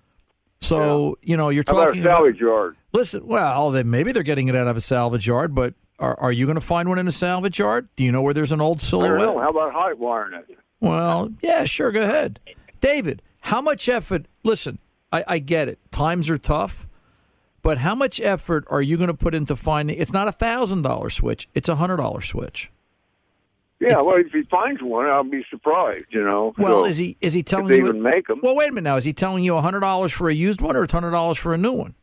So, 0.60 1.18
you 1.22 1.36
know, 1.36 1.48
you're 1.50 1.64
How 1.66 1.72
about 1.74 1.82
a 1.82 1.86
talking 1.88 2.02
about. 2.02 2.18
salvage 2.18 2.40
yard? 2.40 2.76
Listen, 2.92 3.26
well, 3.26 3.70
then 3.70 3.90
maybe 3.90 4.12
they're 4.12 4.22
getting 4.22 4.48
it 4.48 4.54
out 4.54 4.66
of 4.68 4.76
a 4.76 4.80
salvage 4.80 5.26
yard, 5.26 5.54
but 5.54 5.74
are, 5.98 6.18
are 6.20 6.32
you 6.32 6.46
going 6.46 6.54
to 6.54 6.60
find 6.60 6.88
one 6.88 6.98
in 6.98 7.08
a 7.08 7.12
salvage 7.12 7.58
yard? 7.58 7.88
Do 7.96 8.04
you 8.04 8.12
know 8.12 8.22
where 8.22 8.32
there's 8.32 8.52
an 8.52 8.60
old 8.60 8.78
I 8.78 8.80
don't 8.80 8.86
silhouette? 8.88 9.18
know. 9.20 9.38
How 9.40 9.50
about 9.50 9.72
hot 9.72 9.98
wiring 9.98 10.34
it? 10.34 10.58
Well, 10.80 11.30
yeah, 11.42 11.64
sure. 11.64 11.90
Go 11.92 12.02
ahead. 12.02 12.38
David, 12.80 13.20
how 13.40 13.60
much 13.60 13.88
effort? 13.88 14.26
Listen, 14.42 14.78
I, 15.14 15.24
I 15.34 15.38
get 15.38 15.68
it. 15.68 15.78
Times 15.92 16.28
are 16.30 16.38
tough, 16.38 16.86
but 17.62 17.78
how 17.78 17.94
much 17.94 18.20
effort 18.20 18.64
are 18.68 18.82
you 18.82 18.96
going 18.96 19.08
to 19.08 19.14
put 19.14 19.34
into 19.34 19.54
finding? 19.56 19.96
It's 19.98 20.12
not 20.12 20.26
a 20.28 20.32
thousand 20.32 20.82
dollar 20.82 21.08
switch. 21.10 21.48
It's 21.54 21.68
a 21.68 21.76
hundred 21.76 21.98
dollar 21.98 22.20
switch. 22.20 22.70
Yeah, 23.80 23.96
well, 23.96 24.16
if 24.16 24.32
he 24.32 24.42
finds 24.44 24.80
one, 24.82 25.06
I'll 25.06 25.24
be 25.24 25.44
surprised. 25.50 26.06
You 26.10 26.24
know. 26.24 26.54
Well, 26.56 26.84
So, 26.84 26.86
is 26.86 26.96
he 26.96 27.16
is 27.20 27.32
he 27.32 27.42
telling 27.42 27.66
if 27.66 27.70
they 27.70 27.76
you? 27.78 27.88
even 27.88 28.02
make 28.02 28.26
them? 28.28 28.40
Well, 28.42 28.56
wait 28.56 28.68
a 28.70 28.72
minute 28.72 28.88
now. 28.88 28.96
Is 28.96 29.04
he 29.04 29.12
telling 29.12 29.44
you 29.44 29.56
a 29.56 29.60
hundred 29.60 29.80
dollars 29.80 30.12
for 30.12 30.28
a 30.28 30.34
used 30.34 30.60
one 30.60 30.74
or 30.76 30.84
a 30.84 30.90
hundred 30.90 31.10
dollars 31.10 31.38
for 31.38 31.52
a 31.54 31.58
new 31.58 31.72
one? 31.72 31.94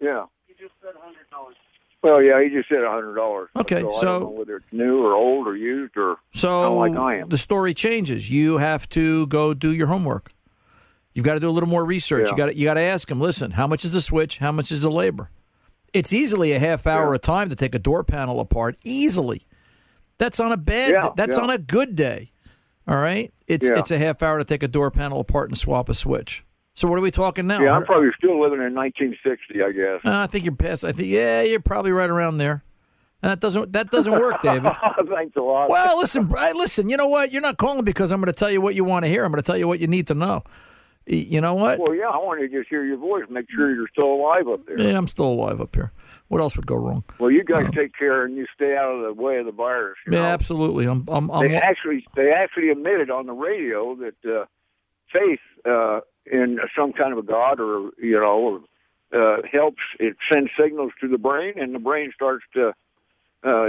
Yeah. 0.00 0.24
You 0.48 0.54
just 0.58 0.74
said 0.82 0.92
hundred 1.00 1.28
dollars. 1.30 1.54
Well, 2.02 2.22
yeah, 2.22 2.42
he 2.42 2.50
just 2.50 2.68
said 2.68 2.82
a 2.82 2.90
hundred 2.90 3.14
dollars. 3.14 3.48
Okay, 3.56 3.80
so, 3.80 3.90
I 3.90 3.94
so- 4.00 4.06
don't 4.06 4.20
know 4.22 4.28
whether 4.30 4.56
it's 4.56 4.72
new 4.72 5.04
or 5.04 5.14
old 5.14 5.46
or 5.46 5.56
used 5.56 5.96
or 5.96 6.16
So 6.34 6.48
kinda 6.68 6.78
like 6.96 6.96
I 6.96 7.18
am. 7.20 7.28
the 7.28 7.38
story 7.38 7.74
changes. 7.74 8.30
You 8.30 8.58
have 8.58 8.88
to 8.90 9.26
go 9.28 9.54
do 9.54 9.72
your 9.72 9.86
homework. 9.86 10.32
You've 11.16 11.24
got 11.24 11.32
to 11.32 11.40
do 11.40 11.48
a 11.48 11.50
little 11.50 11.68
more 11.68 11.82
research. 11.82 12.26
Yeah. 12.26 12.30
You 12.32 12.36
got 12.36 12.46
to, 12.46 12.56
you 12.58 12.64
got 12.66 12.74
to 12.74 12.82
ask 12.82 13.08
them. 13.08 13.18
Listen, 13.22 13.52
how 13.52 13.66
much 13.66 13.86
is 13.86 13.94
the 13.94 14.02
switch? 14.02 14.36
How 14.36 14.52
much 14.52 14.70
is 14.70 14.82
the 14.82 14.90
labor? 14.90 15.30
It's 15.94 16.12
easily 16.12 16.52
a 16.52 16.58
half 16.58 16.86
hour 16.86 17.14
of 17.14 17.22
time 17.22 17.48
to 17.48 17.56
take 17.56 17.74
a 17.74 17.78
door 17.78 18.04
panel 18.04 18.38
apart. 18.38 18.76
Easily. 18.84 19.46
That's 20.18 20.38
on 20.40 20.52
a 20.52 20.58
bad. 20.58 20.92
Yeah, 20.92 21.08
that's 21.16 21.38
yeah. 21.38 21.42
on 21.42 21.48
a 21.48 21.56
good 21.56 21.96
day. 21.96 22.32
All 22.86 22.98
right. 22.98 23.32
It's 23.46 23.66
Yeah. 23.66 23.78
it's 23.78 23.90
a 23.90 23.96
half 23.96 24.22
hour 24.22 24.36
to 24.36 24.44
take 24.44 24.62
a 24.62 24.68
door 24.68 24.90
panel 24.90 25.18
apart 25.18 25.48
and 25.48 25.56
swap 25.56 25.88
a 25.88 25.94
switch. 25.94 26.44
So 26.74 26.86
what 26.86 26.98
are 26.98 27.02
we 27.02 27.10
talking 27.10 27.46
now? 27.46 27.62
Yeah, 27.62 27.72
I'm 27.72 27.86
probably 27.86 28.10
still 28.18 28.38
living 28.38 28.60
in 28.60 28.74
1960, 28.74 29.62
I 29.62 29.72
guess. 29.72 30.00
Uh, 30.04 30.24
I 30.24 30.26
think 30.26 30.44
you're 30.44 30.54
past. 30.54 30.84
I 30.84 30.92
think 30.92 31.08
yeah, 31.08 31.40
you're 31.40 31.60
probably 31.60 31.92
right 31.92 32.10
around 32.10 32.36
there. 32.36 32.62
And 33.22 33.30
that 33.30 33.40
doesn't 33.40 33.72
that 33.72 33.90
doesn't 33.90 34.12
work, 34.12 34.42
David. 34.42 34.70
Thanks 35.08 35.34
a 35.34 35.40
lot. 35.40 35.70
Well, 35.70 35.98
listen, 35.98 36.28
listen. 36.28 36.90
You 36.90 36.98
know 36.98 37.08
what? 37.08 37.32
You're 37.32 37.40
not 37.40 37.56
calling 37.56 37.86
because 37.86 38.12
I'm 38.12 38.20
going 38.20 38.30
to 38.30 38.38
tell 38.38 38.50
you 38.50 38.60
what 38.60 38.74
you 38.74 38.84
want 38.84 39.06
to 39.06 39.08
hear. 39.08 39.24
I'm 39.24 39.32
going 39.32 39.42
to 39.42 39.46
tell 39.46 39.56
you 39.56 39.66
what 39.66 39.80
you 39.80 39.86
need 39.86 40.08
to 40.08 40.14
know. 40.14 40.44
You 41.06 41.40
know 41.40 41.54
what? 41.54 41.78
Well, 41.78 41.94
yeah, 41.94 42.08
I 42.08 42.16
want 42.16 42.40
to 42.40 42.48
just 42.48 42.68
hear 42.68 42.84
your 42.84 42.96
voice, 42.96 43.24
make 43.30 43.46
sure 43.48 43.72
you're 43.72 43.86
still 43.92 44.12
alive 44.12 44.48
up 44.48 44.66
there. 44.66 44.80
Yeah, 44.80 44.98
I'm 44.98 45.06
still 45.06 45.26
alive 45.28 45.60
up 45.60 45.74
here. 45.74 45.92
What 46.28 46.40
else 46.40 46.56
would 46.56 46.66
go 46.66 46.74
wrong? 46.74 47.04
Well, 47.20 47.30
you 47.30 47.44
guys 47.44 47.70
take 47.72 47.96
care 47.96 48.24
and 48.24 48.36
you 48.36 48.46
stay 48.52 48.76
out 48.76 48.90
of 48.90 49.02
the 49.02 49.22
way 49.22 49.38
of 49.38 49.46
the 49.46 49.52
virus. 49.52 49.96
Yeah, 50.08 50.18
know? 50.18 50.24
absolutely. 50.24 50.86
I'm. 50.86 51.04
I'm. 51.08 51.30
I'm 51.30 51.48
they 51.48 51.56
actually 51.56 52.04
they 52.16 52.32
actually 52.32 52.70
admitted 52.70 53.10
on 53.10 53.26
the 53.26 53.32
radio 53.32 53.94
that 53.96 54.16
uh, 54.28 54.46
faith 55.12 55.38
uh, 55.64 56.00
in 56.26 56.58
some 56.76 56.92
kind 56.92 57.12
of 57.12 57.18
a 57.18 57.22
god 57.22 57.60
or 57.60 57.90
you 58.02 58.18
know 58.18 58.64
uh, 59.12 59.42
helps 59.50 59.82
it 60.00 60.16
sends 60.32 60.50
signals 60.60 60.90
to 61.00 61.06
the 61.06 61.18
brain 61.18 61.54
and 61.56 61.72
the 61.72 61.78
brain 61.78 62.10
starts 62.12 62.44
to 62.54 62.72
uh, 63.44 63.68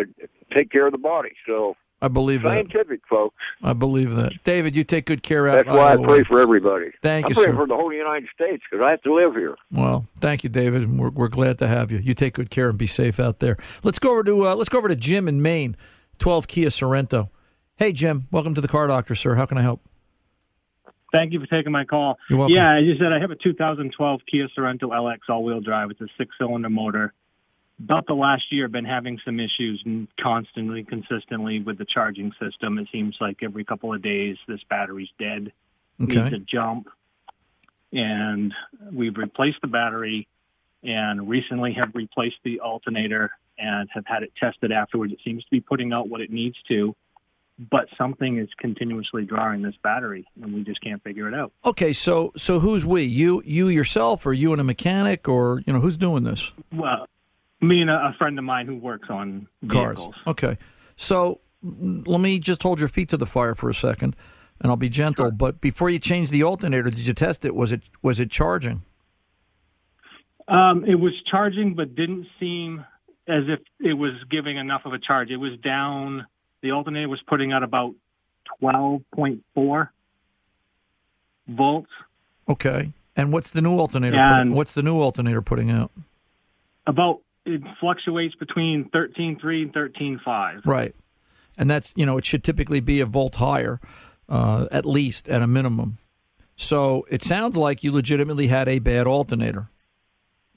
take 0.55 0.71
care 0.71 0.87
of 0.87 0.91
the 0.91 0.97
body. 0.97 1.33
So 1.45 1.75
I 2.01 2.09
believe 2.09 2.43
that. 2.43 2.49
scientific, 2.49 3.01
folks. 3.09 3.35
I 3.63 3.73
believe 3.73 4.13
that. 4.15 4.43
David, 4.43 4.75
you 4.75 4.83
take 4.83 5.05
good 5.05 5.23
care 5.23 5.47
out. 5.47 5.65
That's 5.65 5.75
why 5.75 5.93
I 5.93 5.97
pray 5.97 6.23
for 6.23 6.39
everybody. 6.39 6.91
Thank 7.01 7.27
you. 7.27 7.35
I 7.35 7.39
you, 7.39 7.45
pray 7.45 7.53
sir. 7.53 7.57
for 7.57 7.67
the 7.67 7.75
whole 7.75 7.91
United 7.91 8.29
States 8.33 8.63
because 8.69 8.83
I 8.85 8.91
have 8.91 9.01
to 9.01 9.13
live 9.13 9.33
here. 9.33 9.55
Well, 9.71 10.05
thank 10.19 10.43
you, 10.43 10.49
David. 10.49 10.95
We're, 10.95 11.09
we're 11.09 11.27
glad 11.27 11.57
to 11.59 11.67
have 11.67 11.91
you. 11.91 11.97
You 11.97 12.13
take 12.13 12.35
good 12.35 12.51
care 12.51 12.69
and 12.69 12.77
be 12.77 12.85
safe 12.85 13.19
out 13.19 13.39
there. 13.39 13.57
Let's 13.83 13.97
go 13.97 14.11
over 14.11 14.23
to 14.25 14.47
uh, 14.47 14.55
let's 14.55 14.69
go 14.69 14.77
over 14.77 14.87
to 14.87 14.95
Jim 14.95 15.27
in 15.27 15.41
Maine, 15.41 15.75
twelve 16.19 16.47
Kia 16.47 16.69
Sorento. 16.69 17.29
Hey, 17.77 17.91
Jim. 17.93 18.27
Welcome 18.31 18.53
to 18.55 18.61
the 18.61 18.67
Car 18.67 18.87
Doctor, 18.87 19.15
sir. 19.15 19.35
How 19.35 19.47
can 19.47 19.57
I 19.57 19.63
help? 19.63 19.81
Thank 21.11 21.33
you 21.33 21.39
for 21.39 21.47
taking 21.47 21.71
my 21.71 21.85
call. 21.85 22.17
You're 22.29 22.39
welcome. 22.39 22.55
Yeah, 22.55 22.77
as 22.77 22.83
you 22.83 22.95
said, 22.97 23.13
I 23.13 23.19
have 23.19 23.31
a 23.31 23.35
2012 23.35 24.21
Kia 24.29 24.47
Sorento 24.57 24.83
LX 24.83 25.17
all-wheel 25.29 25.61
drive. 25.61 25.89
It's 25.89 26.01
a 26.01 26.07
six-cylinder 26.17 26.69
motor. 26.69 27.13
About 27.79 28.07
the 28.07 28.13
last 28.15 28.51
year, 28.51 28.65
I've 28.65 28.71
been 28.71 28.85
having 28.85 29.19
some 29.23 29.39
issues 29.39 29.81
and 29.85 30.07
constantly, 30.19 30.83
consistently 30.83 31.59
with 31.61 31.77
the 31.77 31.85
charging 31.85 32.31
system. 32.41 32.79
It 32.79 32.87
seems 32.91 33.15
like 33.21 33.37
every 33.43 33.63
couple 33.63 33.93
of 33.93 34.01
days, 34.01 34.37
this 34.47 34.61
battery's 34.69 35.09
dead, 35.19 35.51
Okay. 36.01 36.23
needs 36.23 36.33
a 36.35 36.39
jump. 36.39 36.87
And 37.93 38.53
we've 38.91 39.15
replaced 39.15 39.61
the 39.61 39.67
battery, 39.67 40.27
and 40.83 41.29
recently 41.29 41.73
have 41.73 41.91
replaced 41.93 42.37
the 42.43 42.59
alternator 42.59 43.31
and 43.57 43.89
have 43.93 44.05
had 44.05 44.23
it 44.23 44.31
tested 44.39 44.71
afterwards. 44.71 45.13
It 45.13 45.19
seems 45.23 45.43
to 45.43 45.49
be 45.49 45.59
putting 45.61 45.93
out 45.93 46.09
what 46.09 46.21
it 46.21 46.31
needs 46.31 46.55
to, 46.67 46.95
but 47.71 47.87
something 47.97 48.37
is 48.37 48.49
continuously 48.59 49.23
drawing 49.25 49.61
this 49.61 49.75
battery, 49.83 50.27
and 50.41 50.53
we 50.53 50.63
just 50.63 50.81
can't 50.81 51.01
figure 51.03 51.27
it 51.27 51.33
out. 51.33 51.51
Okay, 51.65 51.93
so 51.93 52.31
so 52.37 52.59
who's 52.59 52.85
we? 52.85 53.03
You 53.03 53.41
you 53.45 53.67
yourself, 53.69 54.25
or 54.25 54.33
you 54.33 54.51
and 54.51 54.61
a 54.61 54.63
mechanic, 54.63 55.27
or 55.27 55.61
you 55.65 55.73
know 55.73 55.79
who's 55.79 55.97
doing 55.97 56.23
this? 56.23 56.51
Well, 56.71 57.07
me 57.61 57.81
and 57.81 57.89
a, 57.89 57.93
a 57.93 58.15
friend 58.17 58.37
of 58.37 58.45
mine 58.45 58.67
who 58.67 58.75
works 58.77 59.09
on 59.09 59.47
Cars. 59.67 59.97
vehicles. 59.97 60.15
Okay, 60.27 60.57
so 60.95 61.39
mm, 61.65 62.07
let 62.07 62.21
me 62.21 62.39
just 62.39 62.63
hold 62.63 62.79
your 62.79 62.89
feet 62.89 63.09
to 63.09 63.17
the 63.17 63.25
fire 63.25 63.55
for 63.55 63.69
a 63.69 63.73
second, 63.73 64.15
and 64.61 64.69
I'll 64.69 64.77
be 64.77 64.89
gentle. 64.89 65.31
But 65.31 65.61
before 65.61 65.89
you 65.89 65.99
change 65.99 66.29
the 66.29 66.43
alternator, 66.43 66.89
did 66.89 67.05
you 67.07 67.13
test 67.13 67.45
it? 67.45 67.55
Was 67.55 67.71
it 67.71 67.89
was 68.01 68.19
it 68.19 68.29
charging? 68.31 68.83
Um, 70.47 70.85
it 70.85 70.95
was 70.95 71.13
charging, 71.29 71.73
but 71.73 71.95
didn't 71.95 72.27
seem 72.39 72.85
as 73.27 73.43
if 73.47 73.59
it 73.79 73.93
was 73.93 74.13
giving 74.31 74.57
enough 74.57 74.83
of 74.85 74.93
a 74.93 74.99
charge. 74.99 75.29
It 75.29 75.37
was 75.37 75.59
down. 75.59 76.25
The 76.61 76.71
alternator 76.71 77.09
was 77.09 77.21
putting 77.27 77.51
out 77.51 77.63
about 77.63 77.95
twelve 78.59 79.01
point 79.13 79.43
four 79.53 79.91
volts. 81.47 81.91
Okay, 82.49 82.93
and 83.15 83.33
what's 83.33 83.49
the 83.49 83.61
new 83.61 83.77
alternator? 83.77 84.15
And- 84.17 84.35
putting, 84.37 84.53
what's 84.53 84.73
the 84.73 84.83
new 84.83 85.01
alternator 85.01 85.41
putting 85.41 85.69
out? 85.69 85.91
About 86.85 87.21
it 87.47 87.61
fluctuates 87.79 88.35
between 88.35 88.89
thirteen 88.89 89.39
three 89.39 89.63
and 89.63 89.73
thirteen 89.73 90.19
five. 90.23 90.61
Right, 90.65 90.93
and 91.57 91.69
that's 91.69 91.93
you 91.95 92.05
know 92.05 92.17
it 92.17 92.25
should 92.25 92.43
typically 92.43 92.79
be 92.79 92.99
a 92.99 93.05
volt 93.05 93.35
higher, 93.35 93.79
uh, 94.29 94.67
at 94.71 94.85
least 94.85 95.27
at 95.29 95.41
a 95.41 95.47
minimum. 95.47 95.97
So 96.55 97.05
it 97.09 97.23
sounds 97.23 97.55
like 97.55 97.83
you 97.83 97.91
legitimately 97.91 98.47
had 98.47 98.67
a 98.67 98.79
bad 98.79 99.07
alternator. 99.07 99.69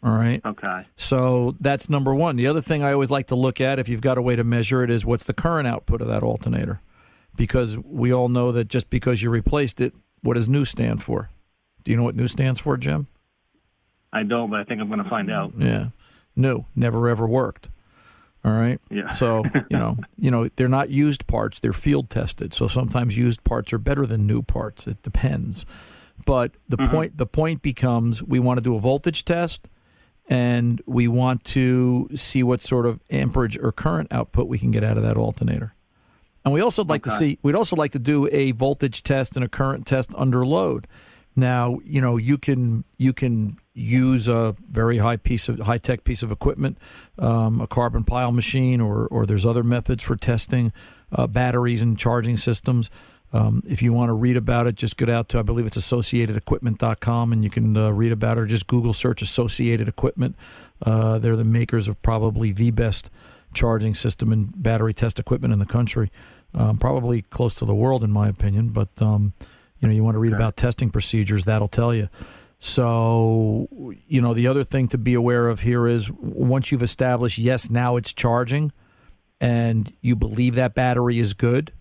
All 0.02 0.12
right. 0.12 0.40
Okay. 0.44 0.86
So 0.96 1.56
that's 1.60 1.90
number 1.90 2.14
one. 2.14 2.36
The 2.36 2.46
other 2.46 2.62
thing 2.62 2.82
I 2.82 2.92
always 2.92 3.10
like 3.10 3.26
to 3.26 3.34
look 3.34 3.60
at, 3.60 3.78
if 3.78 3.86
you've 3.86 4.00
got 4.00 4.16
a 4.16 4.22
way 4.22 4.34
to 4.34 4.42
measure 4.42 4.82
it, 4.82 4.88
is 4.88 5.04
what's 5.04 5.24
the 5.24 5.34
current 5.34 5.68
output 5.68 6.00
of 6.00 6.08
that 6.08 6.22
alternator, 6.22 6.80
because 7.36 7.76
we 7.76 8.10
all 8.10 8.30
know 8.30 8.50
that 8.50 8.68
just 8.68 8.88
because 8.88 9.20
you 9.20 9.28
replaced 9.28 9.78
it, 9.78 9.92
what 10.22 10.34
does 10.34 10.48
new 10.48 10.64
stand 10.64 11.02
for? 11.02 11.28
Do 11.84 11.90
you 11.90 11.98
know 11.98 12.02
what 12.02 12.16
new 12.16 12.28
stands 12.28 12.60
for, 12.60 12.78
Jim? 12.78 13.08
I 14.10 14.22
don't, 14.22 14.50
but 14.50 14.60
I 14.60 14.64
think 14.64 14.80
I'm 14.80 14.88
going 14.88 15.04
to 15.04 15.10
find 15.10 15.30
out. 15.30 15.52
Yeah, 15.58 15.88
new, 16.36 16.64
never 16.74 17.08
ever 17.08 17.26
worked. 17.28 17.68
All 18.44 18.52
right. 18.52 18.80
Yeah. 18.90 19.08
So 19.08 19.44
you 19.68 19.76
know, 19.76 19.98
you 20.16 20.30
know, 20.30 20.48
they're 20.56 20.68
not 20.68 20.88
used 20.90 21.26
parts; 21.26 21.58
they're 21.60 21.72
field 21.72 22.08
tested. 22.10 22.54
So 22.54 22.68
sometimes 22.68 23.16
used 23.16 23.44
parts 23.44 23.72
are 23.72 23.78
better 23.78 24.06
than 24.06 24.26
new 24.26 24.42
parts. 24.42 24.86
It 24.86 25.02
depends. 25.02 25.66
But 26.26 26.52
the 26.68 26.76
Mhm. 26.78 26.90
point 26.90 27.16
the 27.18 27.26
point 27.26 27.62
becomes 27.62 28.22
we 28.22 28.38
want 28.38 28.58
to 28.58 28.64
do 28.64 28.74
a 28.76 28.80
voltage 28.80 29.24
test, 29.24 29.68
and 30.28 30.80
we 30.86 31.06
want 31.08 31.44
to 31.44 32.08
see 32.14 32.42
what 32.42 32.62
sort 32.62 32.86
of 32.86 33.00
amperage 33.10 33.58
or 33.58 33.72
current 33.72 34.08
output 34.12 34.48
we 34.48 34.58
can 34.58 34.70
get 34.70 34.84
out 34.84 34.96
of 34.96 35.02
that 35.02 35.16
alternator. 35.16 35.74
And 36.44 36.54
we 36.54 36.62
also 36.62 36.82
like 36.84 37.02
to 37.02 37.10
see 37.10 37.38
we'd 37.42 37.54
also 37.54 37.76
like 37.76 37.92
to 37.92 37.98
do 37.98 38.26
a 38.32 38.52
voltage 38.52 39.02
test 39.02 39.36
and 39.36 39.44
a 39.44 39.48
current 39.48 39.86
test 39.86 40.14
under 40.16 40.46
load. 40.46 40.86
Now, 41.36 41.78
you 41.84 42.00
know, 42.00 42.16
you 42.16 42.38
can 42.38 42.84
you 42.98 43.12
can 43.12 43.58
use 43.72 44.28
a 44.28 44.56
very 44.68 44.98
high 44.98 45.16
piece 45.16 45.48
of 45.48 45.60
high 45.60 45.78
tech 45.78 46.04
piece 46.04 46.22
of 46.22 46.32
equipment, 46.32 46.78
um, 47.18 47.60
a 47.60 47.66
carbon 47.66 48.04
pile 48.04 48.32
machine, 48.32 48.80
or 48.80 49.06
or 49.06 49.26
there's 49.26 49.46
other 49.46 49.62
methods 49.62 50.02
for 50.02 50.16
testing 50.16 50.72
uh, 51.12 51.26
batteries 51.26 51.82
and 51.82 51.98
charging 51.98 52.36
systems. 52.36 52.90
Um, 53.32 53.62
if 53.66 53.80
you 53.80 53.92
want 53.92 54.08
to 54.08 54.14
read 54.14 54.36
about 54.36 54.66
it, 54.66 54.74
just 54.74 54.96
get 54.96 55.08
out 55.08 55.28
to 55.30 55.38
I 55.38 55.42
believe 55.42 55.66
it's 55.66 55.78
AssociatedEquipment.com 55.78 57.32
and 57.32 57.44
you 57.44 57.50
can 57.50 57.76
uh, 57.76 57.90
read 57.90 58.12
about 58.12 58.38
it. 58.38 58.40
Or 58.40 58.46
just 58.46 58.66
Google 58.66 58.92
search 58.92 59.22
Associated 59.22 59.88
Equipment. 59.88 60.34
Uh, 60.84 61.18
they're 61.18 61.36
the 61.36 61.44
makers 61.44 61.86
of 61.86 62.00
probably 62.02 62.52
the 62.52 62.70
best 62.72 63.08
charging 63.54 63.94
system 63.94 64.32
and 64.32 64.50
battery 64.60 64.94
test 64.94 65.18
equipment 65.18 65.52
in 65.52 65.58
the 65.58 65.66
country, 65.66 66.10
um, 66.54 66.78
probably 66.78 67.22
close 67.22 67.54
to 67.56 67.64
the 67.64 67.74
world 67.74 68.02
in 68.02 68.10
my 68.10 68.28
opinion. 68.28 68.70
But 68.70 68.88
um, 69.00 69.32
you 69.80 69.88
know, 69.88 69.94
you 69.94 70.04
want 70.04 70.14
to 70.14 70.18
read 70.18 70.32
about 70.32 70.56
testing 70.56 70.90
procedures, 70.90 71.44
that'll 71.44 71.68
tell 71.68 71.94
you. 71.94 72.08
So, 72.58 73.68
you 74.06 74.20
know, 74.20 74.34
the 74.34 74.46
other 74.46 74.64
thing 74.64 74.88
to 74.88 74.98
be 74.98 75.14
aware 75.14 75.48
of 75.48 75.60
here 75.60 75.86
is 75.86 76.10
once 76.10 76.70
you've 76.70 76.82
established, 76.82 77.38
yes, 77.38 77.70
now 77.70 77.96
it's 77.96 78.12
charging, 78.12 78.70
and 79.40 79.92
you 80.02 80.14
believe 80.14 80.54
that 80.56 80.74
battery 80.74 81.18
is 81.18 81.32
good, 81.32 81.72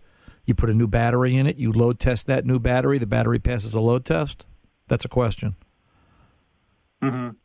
you 0.46 0.56
put 0.56 0.70
a 0.70 0.74
new 0.74 0.88
battery 0.88 1.36
in 1.36 1.46
it, 1.46 1.58
you 1.58 1.74
load 1.74 2.00
test 2.00 2.28
that 2.28 2.46
new 2.46 2.60
battery, 2.60 2.98
the 2.98 3.06
battery 3.06 3.40
passes 3.40 3.74
a 3.74 3.82
load 3.82 4.06
test. 4.06 4.46
That's 4.88 5.04
a 5.04 5.10
question. 5.10 5.56
Mm-hmm. 7.04 7.36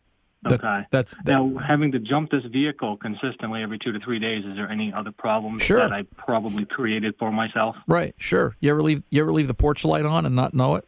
Hmm 0.44 0.48
That- 0.50 0.61
Okay. 0.64 0.87
that's 0.90 1.14
now 1.24 1.52
having 1.57 1.92
to 1.92 1.98
jump 1.98 2.30
this 2.30 2.44
vehicle 2.44 2.96
consistently 2.98 3.62
every 3.62 3.78
two 3.78 3.92
to 3.92 3.98
three 4.00 4.18
days. 4.18 4.44
Is 4.44 4.57
there 4.57 4.68
any 4.70 4.92
other 4.92 5.11
problems 5.12 5.62
Sure. 5.62 5.78
that 5.78 5.92
I 5.92 6.02
probably 6.16 6.64
created 6.64 7.14
for 7.18 7.33
myself? 7.33 7.76
Right, 7.87 8.14
sure. 8.18 8.57
You 8.61 8.70
ever 8.70 8.83
leave 8.83 9.02
you 9.11 9.20
ever 9.22 9.33
leave 9.33 9.48
the 9.48 9.54
porch 9.54 9.85
light 9.85 10.04
on 10.04 10.26
and 10.26 10.35
not 10.37 10.54
know 10.54 10.74
it? 10.76 10.87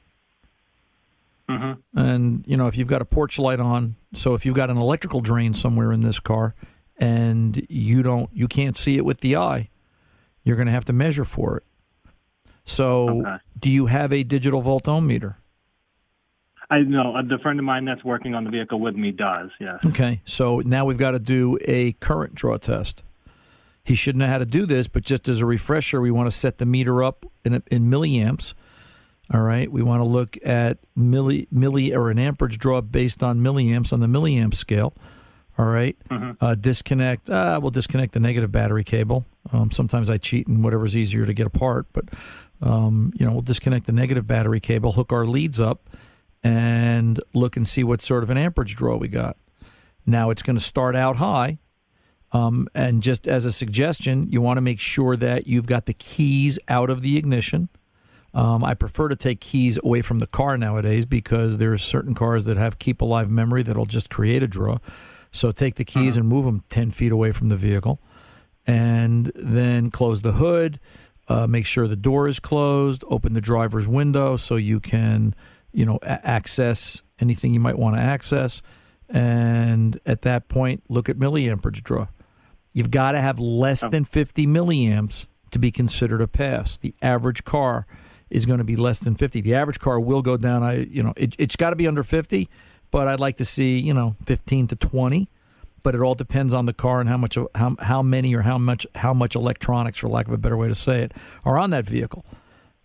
Mm-hmm. 1.48 1.98
And 1.98 2.44
you 2.46 2.56
know, 2.56 2.66
if 2.66 2.76
you've 2.76 2.88
got 2.88 3.02
a 3.02 3.04
porch 3.04 3.38
light 3.38 3.60
on, 3.60 3.96
so 4.14 4.34
if 4.34 4.44
you've 4.44 4.56
got 4.56 4.68
an 4.70 4.76
electrical 4.76 5.20
drain 5.20 5.54
somewhere 5.54 5.92
in 5.92 6.00
this 6.00 6.18
car 6.18 6.54
and 6.98 7.64
you 7.68 8.02
don't 8.02 8.30
you 8.32 8.48
can't 8.48 8.76
see 8.76 8.96
it 8.96 9.04
with 9.04 9.20
the 9.20 9.36
eye, 9.36 9.68
you're 10.42 10.56
going 10.56 10.66
to 10.66 10.72
have 10.72 10.84
to 10.86 10.92
measure 10.92 11.24
for 11.24 11.56
it. 11.58 11.62
So, 12.68 13.38
do 13.56 13.70
you 13.70 13.86
have 13.86 14.12
a 14.12 14.24
digital 14.24 14.60
voltometer? 14.60 15.36
I 16.68 16.80
know 16.80 17.20
the 17.22 17.38
friend 17.38 17.58
of 17.58 17.64
mine 17.64 17.84
that's 17.84 18.04
working 18.04 18.34
on 18.34 18.44
the 18.44 18.50
vehicle 18.50 18.80
with 18.80 18.96
me 18.96 19.12
does. 19.12 19.50
Yes. 19.60 19.78
Okay, 19.86 20.20
so 20.24 20.60
now 20.64 20.84
we've 20.84 20.98
got 20.98 21.12
to 21.12 21.18
do 21.18 21.58
a 21.64 21.92
current 21.92 22.34
draw 22.34 22.56
test. 22.56 23.02
He 23.84 23.94
should 23.94 24.16
know 24.16 24.26
how 24.26 24.38
to 24.38 24.44
do 24.46 24.66
this, 24.66 24.88
but 24.88 25.04
just 25.04 25.28
as 25.28 25.40
a 25.40 25.46
refresher, 25.46 26.00
we 26.00 26.10
want 26.10 26.26
to 26.26 26.36
set 26.36 26.58
the 26.58 26.66
meter 26.66 27.04
up 27.04 27.24
in, 27.44 27.62
in 27.70 27.84
milliamps. 27.84 28.54
All 29.32 29.42
right, 29.42 29.70
we 29.70 29.82
want 29.82 30.00
to 30.00 30.04
look 30.04 30.36
at 30.44 30.78
milli, 30.96 31.48
milli 31.50 31.94
or 31.94 32.10
an 32.10 32.18
amperage 32.18 32.58
draw 32.58 32.80
based 32.80 33.22
on 33.22 33.40
milliamps 33.40 33.92
on 33.92 34.00
the 34.00 34.06
milliamp 34.06 34.54
scale. 34.54 34.92
All 35.58 35.66
right. 35.66 35.96
uh, 36.40 36.54
disconnect. 36.54 37.30
Uh, 37.30 37.58
we'll 37.62 37.70
disconnect 37.70 38.12
the 38.12 38.20
negative 38.20 38.52
battery 38.52 38.84
cable. 38.84 39.24
Um, 39.52 39.70
sometimes 39.70 40.10
I 40.10 40.18
cheat 40.18 40.46
and 40.46 40.62
whatever's 40.62 40.94
easier 40.94 41.24
to 41.24 41.32
get 41.32 41.46
apart, 41.46 41.86
but 41.92 42.04
um, 42.60 43.12
you 43.16 43.24
know 43.24 43.32
we'll 43.32 43.42
disconnect 43.42 43.86
the 43.86 43.92
negative 43.92 44.26
battery 44.26 44.60
cable, 44.60 44.92
hook 44.92 45.12
our 45.12 45.26
leads 45.26 45.58
up, 45.58 45.88
and 46.46 47.20
look 47.34 47.56
and 47.56 47.66
see 47.66 47.82
what 47.82 48.00
sort 48.02 48.22
of 48.22 48.30
an 48.30 48.38
amperage 48.38 48.76
draw 48.76 48.96
we 48.96 49.08
got. 49.08 49.36
Now 50.06 50.30
it's 50.30 50.42
going 50.42 50.56
to 50.56 50.62
start 50.62 50.94
out 50.94 51.16
high. 51.16 51.58
Um, 52.32 52.68
and 52.74 53.02
just 53.02 53.26
as 53.26 53.44
a 53.44 53.52
suggestion, 53.52 54.28
you 54.30 54.40
want 54.40 54.56
to 54.58 54.60
make 54.60 54.78
sure 54.80 55.16
that 55.16 55.46
you've 55.46 55.66
got 55.66 55.86
the 55.86 55.94
keys 55.94 56.58
out 56.68 56.90
of 56.90 57.00
the 57.00 57.16
ignition. 57.16 57.68
Um, 58.34 58.62
I 58.64 58.74
prefer 58.74 59.08
to 59.08 59.16
take 59.16 59.40
keys 59.40 59.78
away 59.82 60.02
from 60.02 60.18
the 60.18 60.26
car 60.26 60.58
nowadays 60.58 61.06
because 61.06 61.56
there's 61.56 61.82
certain 61.82 62.14
cars 62.14 62.44
that 62.44 62.56
have 62.56 62.78
keep 62.78 63.00
alive 63.00 63.30
memory 63.30 63.62
that'll 63.62 63.86
just 63.86 64.10
create 64.10 64.42
a 64.42 64.46
draw. 64.46 64.78
So 65.32 65.52
take 65.52 65.76
the 65.76 65.84
keys 65.84 66.16
and 66.16 66.28
move 66.28 66.44
them 66.44 66.62
10 66.68 66.90
feet 66.90 67.12
away 67.12 67.32
from 67.32 67.48
the 67.48 67.56
vehicle. 67.56 67.98
and 68.68 69.30
then 69.36 69.90
close 69.90 70.22
the 70.22 70.32
hood. 70.32 70.80
Uh, 71.28 71.46
make 71.46 71.66
sure 71.66 71.86
the 71.86 71.94
door 71.96 72.26
is 72.28 72.40
closed. 72.40 73.04
Open 73.08 73.32
the 73.32 73.40
driver's 73.40 73.86
window 73.86 74.36
so 74.36 74.56
you 74.56 74.80
can, 74.80 75.34
you 75.76 75.84
know, 75.84 75.98
a- 76.02 76.26
access 76.26 77.02
anything 77.20 77.54
you 77.54 77.60
might 77.60 77.78
want 77.78 77.96
to 77.96 78.00
access. 78.00 78.62
And 79.08 80.00
at 80.06 80.22
that 80.22 80.48
point, 80.48 80.82
look 80.88 81.08
at 81.08 81.16
milliamperage 81.16 81.82
draw. 81.82 82.08
You've 82.72 82.90
got 82.90 83.12
to 83.12 83.20
have 83.20 83.38
less 83.38 83.84
oh. 83.84 83.90
than 83.90 84.04
50 84.04 84.46
milliamps 84.46 85.26
to 85.50 85.58
be 85.58 85.70
considered 85.70 86.20
a 86.20 86.26
pass. 86.26 86.76
The 86.78 86.94
average 87.02 87.44
car 87.44 87.86
is 88.30 88.46
going 88.46 88.58
to 88.58 88.64
be 88.64 88.76
less 88.76 88.98
than 88.98 89.14
50. 89.14 89.40
The 89.42 89.54
average 89.54 89.78
car 89.78 90.00
will 90.00 90.22
go 90.22 90.36
down. 90.36 90.62
I, 90.62 90.78
you 90.78 91.02
know, 91.02 91.12
it, 91.16 91.36
it's 91.38 91.56
got 91.56 91.70
to 91.70 91.76
be 91.76 91.86
under 91.86 92.02
50, 92.02 92.48
but 92.90 93.06
I'd 93.06 93.20
like 93.20 93.36
to 93.36 93.44
see, 93.44 93.78
you 93.78 93.94
know, 93.94 94.16
15 94.26 94.68
to 94.68 94.76
20. 94.76 95.28
But 95.82 95.94
it 95.94 96.00
all 96.00 96.16
depends 96.16 96.52
on 96.52 96.66
the 96.66 96.72
car 96.72 97.00
and 97.00 97.08
how 97.08 97.16
much, 97.16 97.38
how 97.54 97.76
how 97.78 98.02
many 98.02 98.34
or 98.34 98.42
how 98.42 98.58
much 98.58 98.88
how 98.96 99.14
much 99.14 99.36
electronics, 99.36 100.00
for 100.00 100.08
lack 100.08 100.26
of 100.26 100.32
a 100.32 100.38
better 100.38 100.56
way 100.56 100.66
to 100.66 100.74
say 100.74 101.02
it, 101.02 101.12
are 101.44 101.56
on 101.56 101.70
that 101.70 101.86
vehicle. 101.86 102.24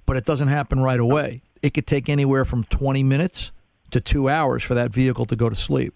But 0.06 0.18
it 0.18 0.26
doesn't 0.26 0.50
happen 0.50 0.82
right 0.82 1.00
away. 1.00 1.42
It 1.62 1.74
could 1.74 1.88
take 1.88 2.09
anywhere 2.09 2.45
from 2.45 2.64
20 2.66 3.03
minutes 3.03 3.51
to 3.91 4.01
two 4.01 4.30
hours 4.30 4.64
for 4.64 4.74
that 4.74 4.91
vehicle 4.91 5.26
to 5.26 5.36
go 5.36 5.49
to 5.49 5.55
sleep. 5.55 5.93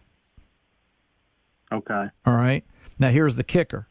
Okay. 1.71 2.05
All 2.25 2.35
right. 2.35 2.63
Now 2.99 3.09
here's 3.09 3.35
the 3.35 3.43
kicker. 3.43 3.87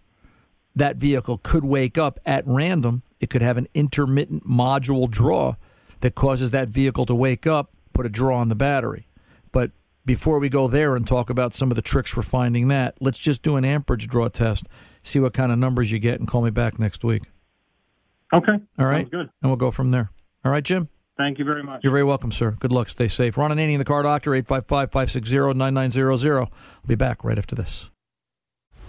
That 0.77 0.97
vehicle 0.97 1.39
could 1.39 1.64
wake 1.64 1.99
up 1.99 2.18
at 2.25 2.45
random. 2.47 3.03
It 3.20 3.31
could 3.31 3.43
have 3.43 3.57
an 3.57 3.68
intermittent 3.75 4.47
module 4.47 5.09
draw 5.11 5.55
that 6.01 6.14
causes 6.14 6.51
that 6.51 6.68
vehicle 6.68 7.07
to 7.07 7.14
wake 7.14 7.47
up, 7.47 7.70
put 7.93 8.07
a 8.07 8.09
draw 8.09 8.39
on 8.39 8.49
the 8.49 8.55
battery. 8.55 9.07
But 9.53 9.70
before 10.05 10.39
we 10.39 10.49
go 10.49 10.68
there 10.68 10.97
and 10.97 11.07
talk 11.07 11.31
about 11.31 11.55
some 11.55 11.70
of 11.70 11.77
the 11.77 11.83
tricks 11.83 12.11
for 12.11 12.22
finding 12.22 12.68
that, 12.68 12.97
let's 13.01 13.18
just 13.18 13.43
do 13.43 13.57
an 13.57 13.64
amperage 13.64 14.07
draw 14.09 14.29
test, 14.29 14.66
see 15.03 15.18
what 15.20 15.33
kind 15.33 15.53
of 15.53 15.59
numbers 15.59 15.91
you 15.91 15.99
get, 15.99 16.18
and 16.18 16.29
call 16.29 16.43
me 16.43 16.51
back 16.51 16.79
next 16.79 17.05
week. 17.05 17.22
Okay. 18.33 18.59
All 18.79 18.87
right. 18.87 19.05
Sounds 19.05 19.11
good. 19.11 19.31
And 19.43 19.51
we'll 19.51 19.57
go 19.57 19.70
from 19.70 19.93
there. 19.93 20.11
All 20.45 20.51
right, 20.51 20.64
Jim? 20.64 20.89
Thank 21.17 21.39
you 21.39 21.45
very 21.45 21.62
much. 21.62 21.85
You're 21.85 21.93
very 21.93 22.05
welcome, 22.05 22.33
sir. 22.33 22.53
Good 22.53 22.73
luck. 22.73 22.89
Stay 22.89 23.09
safe. 23.09 23.37
Ron 23.37 23.51
Ananian 23.51 23.79
the 23.79 23.85
car 23.85 24.03
doctor, 24.03 24.35
855 24.35 24.91
560 24.91 25.55
9900. 25.55 26.41
I'll 26.41 26.53
be 26.87 26.97
back 26.97 27.23
right 27.23 27.39
after 27.39 27.55
this. 27.55 27.91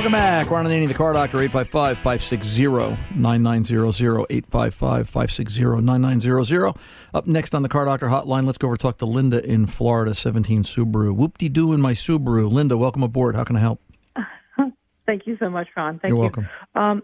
Welcome 0.00 0.12
back. 0.12 0.50
Ron 0.50 0.64
Ananian, 0.64 0.88
the 0.88 0.94
car 0.94 1.12
doctor, 1.12 1.42
855 1.42 1.98
560 1.98 3.18
9900. 3.20 4.26
855 4.30 5.06
560 5.06 5.82
9900. 5.82 6.74
Up 7.12 7.26
next 7.26 7.54
on 7.54 7.62
the 7.62 7.68
car 7.68 7.84
doctor 7.84 8.06
hotline, 8.06 8.46
let's 8.46 8.56
go 8.56 8.68
over 8.68 8.78
talk 8.78 8.96
to 8.96 9.04
Linda 9.04 9.44
in 9.44 9.66
Florida, 9.66 10.14
17 10.14 10.62
Subaru. 10.62 11.14
Whoop 11.14 11.36
de 11.36 11.50
doo 11.50 11.74
in 11.74 11.82
my 11.82 11.92
Subaru. 11.92 12.50
Linda, 12.50 12.78
welcome 12.78 13.02
aboard. 13.02 13.36
How 13.36 13.44
can 13.44 13.56
I 13.56 13.60
help? 13.60 13.82
Thank 15.04 15.26
you 15.26 15.36
so 15.38 15.50
much, 15.50 15.68
Ron. 15.76 15.98
Thank 15.98 16.08
You're 16.08 16.16
you. 16.16 16.20
welcome. 16.20 16.48
Um, 16.74 17.02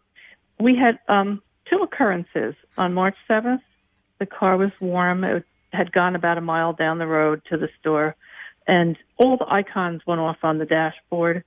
we 0.58 0.74
had 0.74 0.98
um, 1.06 1.42
two 1.70 1.82
occurrences. 1.82 2.54
On 2.78 2.94
March 2.94 3.16
7th, 3.28 3.60
the 4.20 4.26
car 4.26 4.56
was 4.56 4.70
warm. 4.80 5.22
It 5.22 5.44
had 5.74 5.92
gone 5.92 6.16
about 6.16 6.38
a 6.38 6.40
mile 6.40 6.72
down 6.72 6.96
the 6.96 7.06
road 7.06 7.42
to 7.50 7.58
the 7.58 7.68
store, 7.78 8.16
and 8.66 8.96
all 9.18 9.36
the 9.36 9.52
icons 9.52 10.00
went 10.06 10.22
off 10.22 10.38
on 10.42 10.56
the 10.56 10.64
dashboard. 10.64 11.44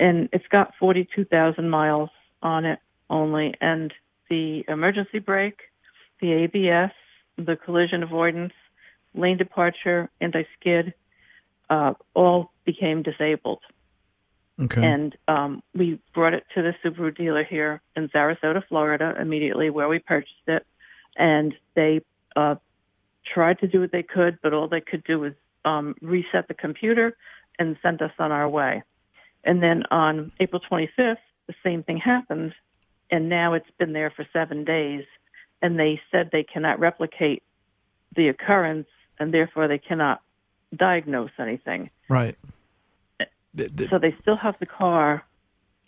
And 0.00 0.28
it's 0.32 0.46
got 0.48 0.74
42,000 0.80 1.68
miles 1.70 2.10
on 2.42 2.64
it 2.64 2.80
only. 3.08 3.54
And 3.60 3.92
the 4.28 4.64
emergency 4.66 5.18
brake, 5.18 5.60
the 6.20 6.32
ABS, 6.32 6.92
the 7.36 7.56
collision 7.56 8.02
avoidance, 8.02 8.54
lane 9.14 9.36
departure, 9.36 10.10
anti 10.20 10.44
skid, 10.58 10.94
uh, 11.68 11.94
all 12.14 12.50
became 12.64 13.02
disabled. 13.02 13.60
Okay. 14.60 14.84
And 14.84 15.16
um, 15.28 15.62
we 15.74 16.00
brought 16.12 16.34
it 16.34 16.44
to 16.54 16.62
the 16.62 16.74
Subaru 16.84 17.16
dealer 17.16 17.44
here 17.44 17.80
in 17.96 18.08
Sarasota, 18.08 18.62
Florida, 18.68 19.14
immediately 19.18 19.70
where 19.70 19.88
we 19.88 19.98
purchased 19.98 20.34
it. 20.46 20.66
And 21.16 21.54
they 21.74 22.02
uh, 22.36 22.56
tried 23.24 23.58
to 23.60 23.68
do 23.68 23.80
what 23.80 23.92
they 23.92 24.02
could, 24.02 24.38
but 24.42 24.52
all 24.52 24.68
they 24.68 24.80
could 24.80 25.04
do 25.04 25.20
was 25.20 25.32
um, 25.64 25.94
reset 26.02 26.48
the 26.48 26.54
computer 26.54 27.16
and 27.58 27.76
sent 27.82 28.02
us 28.02 28.12
on 28.18 28.32
our 28.32 28.48
way. 28.48 28.82
And 29.44 29.62
then 29.62 29.84
on 29.90 30.32
April 30.40 30.60
25th, 30.70 31.16
the 31.46 31.54
same 31.64 31.82
thing 31.82 31.96
happened. 31.98 32.54
And 33.10 33.28
now 33.28 33.54
it's 33.54 33.70
been 33.78 33.92
there 33.92 34.10
for 34.10 34.26
seven 34.32 34.64
days. 34.64 35.04
and 35.62 35.78
they 35.78 36.00
said 36.10 36.30
they 36.32 36.42
cannot 36.42 36.80
replicate 36.80 37.42
the 38.16 38.28
occurrence, 38.28 38.88
and 39.18 39.32
therefore 39.34 39.68
they 39.68 39.76
cannot 39.76 40.22
diagnose 40.74 41.32
anything. 41.38 41.90
Right. 42.08 42.34
So 43.90 43.98
they 43.98 44.14
still 44.22 44.36
have 44.36 44.56
the 44.58 44.64
car, 44.66 45.22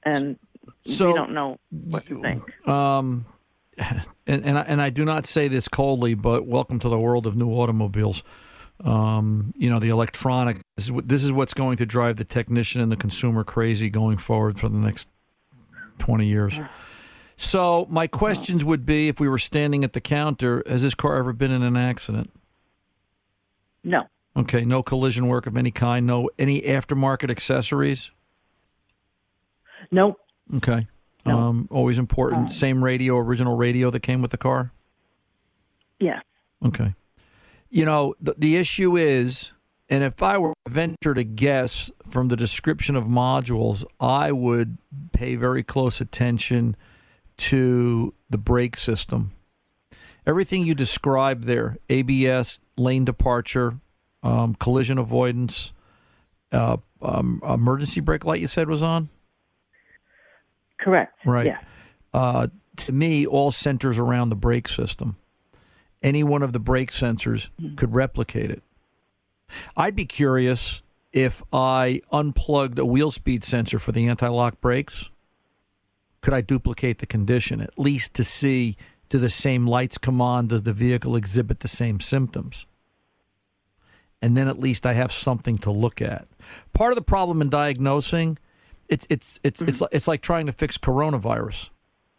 and 0.03 0.39
So- 0.87 1.09
we 1.09 1.15
don't 1.15 1.33
know 1.33 1.59
what 1.71 2.05
to 2.07 2.21
think. 2.21 2.69
Um, 2.69 3.25
and 3.79 4.45
and 4.45 4.59
I, 4.59 4.63
and 4.63 4.83
I 4.83 4.91
do 4.91 5.07
not 5.07 5.25
say 5.25 5.49
this 5.49 5.69
coldly, 5.69 6.15
but 6.15 6.47
welcome 6.47 6.79
to 6.81 6.89
the 6.91 6.99
world 6.99 7.27
of 7.27 7.35
new 7.35 7.49
automobiles. 7.51 8.23
Um, 8.85 9.55
you 9.57 9.71
know, 9.71 9.79
the 9.79 9.91
electronic. 9.91 10.59
This 10.77 10.87
is, 10.87 10.93
what, 10.93 11.09
this 11.09 11.23
is 11.23 11.31
what's 11.33 11.55
going 11.55 11.77
to 11.77 11.87
drive 11.87 12.17
the 12.17 12.25
technician 12.25 12.81
and 12.81 12.91
the 12.91 12.97
consumer 12.97 13.45
crazy 13.45 13.89
going 13.91 14.19
forward 14.19 14.59
for 14.59 14.69
the 14.69 14.79
next 14.79 15.09
twenty 15.99 16.27
years. 16.27 16.59
So 17.37 17.87
my 17.89 18.07
questions 18.07 18.65
would 18.65 18.85
be: 18.85 19.09
If 19.09 19.21
we 19.21 19.29
were 19.29 19.39
standing 19.39 19.85
at 19.85 19.93
the 19.93 20.01
counter, 20.01 20.63
has 20.67 20.83
this 20.83 20.95
car 20.95 21.17
ever 21.17 21.33
been 21.33 21.53
in 21.53 21.63
an 21.63 21.77
accident? 21.77 22.31
No. 23.85 24.09
Okay, 24.37 24.65
no 24.65 24.83
collision 24.83 25.29
work 25.29 25.47
of 25.47 25.57
any 25.57 25.71
kind. 25.71 26.07
No 26.07 26.31
any 26.39 26.63
aftermarket 26.63 27.31
accessories. 27.31 28.11
Nope. 29.91 30.19
Okay. 30.57 30.87
Um, 31.25 31.69
always 31.71 31.99
important. 31.99 32.51
Same 32.53 32.83
radio, 32.83 33.17
original 33.17 33.57
radio 33.57 33.91
that 33.91 34.01
came 34.01 34.23
with 34.23 34.33
the 34.33 34.37
car. 34.39 34.73
Yeah. 36.01 36.21
Okay. 36.65 36.95
You 37.73 37.87
know, 37.87 38.15
the, 38.21 38.35
the 38.37 38.57
issue 38.59 38.99
is, 38.99 39.53
and 39.89 40.05
if 40.05 40.23
I 40.23 40.37
were 40.37 40.53
to 40.67 40.71
venture 40.71 41.15
to 41.15 41.25
guess 41.25 41.91
from 42.07 42.29
the 42.29 42.37
description 42.37 42.97
of 42.97 43.05
modules, 43.05 43.83
I 43.99 44.31
would 44.31 44.77
pay 45.13 45.37
very 45.37 45.63
close 45.63 45.99
attention 45.99 46.77
to 47.39 48.13
the 48.29 48.37
brake 48.37 48.77
system. 48.77 49.33
Everything 50.27 50.67
you 50.67 50.75
described 50.75 51.45
there 51.45 51.79
ABS, 51.89 52.61
lane 52.77 53.07
departure, 53.07 53.79
um, 54.23 54.55
collision 54.55 54.99
avoidance, 54.99 55.73
uh, 56.53 56.77
um, 57.01 57.41
emergency 57.43 58.03
brake 58.03 58.27
light, 58.27 58.43
you 58.43 58.49
said 58.49 58.69
was 58.69 58.83
on? 58.83 59.09
Correct. 60.79 61.19
Right. 61.25 61.47
Yeah. 61.47 61.59
Uh, 62.13 62.49
to 62.77 62.93
me, 62.93 63.27
all 63.27 63.51
centers 63.51 63.99
around 63.99 64.29
the 64.29 64.37
brake 64.37 64.69
system. 64.69 65.17
Any 66.03 66.23
one 66.25 66.43
of 66.43 66.53
the 66.53 66.59
brake 66.59 66.91
sensors 66.91 67.51
mm-hmm. 67.61 67.77
could 67.77 67.95
replicate 67.95 68.51
it. 68.51 68.63
I'd 69.77 69.97
be 69.97 70.07
curious 70.07 70.83
if 71.13 71.43
I 71.53 72.01
unplugged 72.11 72.79
a 72.79 72.87
wheel 72.87 73.11
speed 73.11 73.45
sensor 73.45 73.79
for 73.79 73.93
the 73.93 74.09
anti 74.09 74.29
lock 74.29 74.61
brakes. 74.61 75.11
Could 76.21 76.35
I 76.35 76.41
duplicate 76.41 76.99
the 76.99 77.07
condition, 77.07 77.61
at 77.61 77.79
least 77.79 78.15
to 78.15 78.25
see 78.25 78.77
do 79.09 79.19
the 79.19 79.29
same 79.29 79.67
lights 79.67 79.99
come 79.99 80.21
on? 80.21 80.47
Does 80.47 80.63
the 80.63 80.73
vehicle 80.73 81.17
exhibit 81.17 81.61
the 81.61 81.69
same 81.69 82.01
symptoms? 82.01 82.65
And 84.23 84.37
then 84.37 84.47
at 84.47 84.61
least 84.61 84.87
I 84.87 84.93
have 84.93 85.13
something 85.13 85.59
to 85.59 85.71
look 85.71 86.01
at. 86.01 86.29
Part 86.73 86.93
of 86.93 86.97
the 86.97 87.03
problem 87.03 87.43
in 87.43 87.51
diagnosing 87.51 88.39
it's 88.93 89.07
it's 89.09 89.41
it's 89.43 89.63
it's 89.63 89.81
mm-hmm. 89.81 89.97
it's 89.97 90.07
like 90.07 90.21
trying 90.21 90.47
to 90.47 90.53
fix 90.53 90.77
coronavirus. 90.77 91.71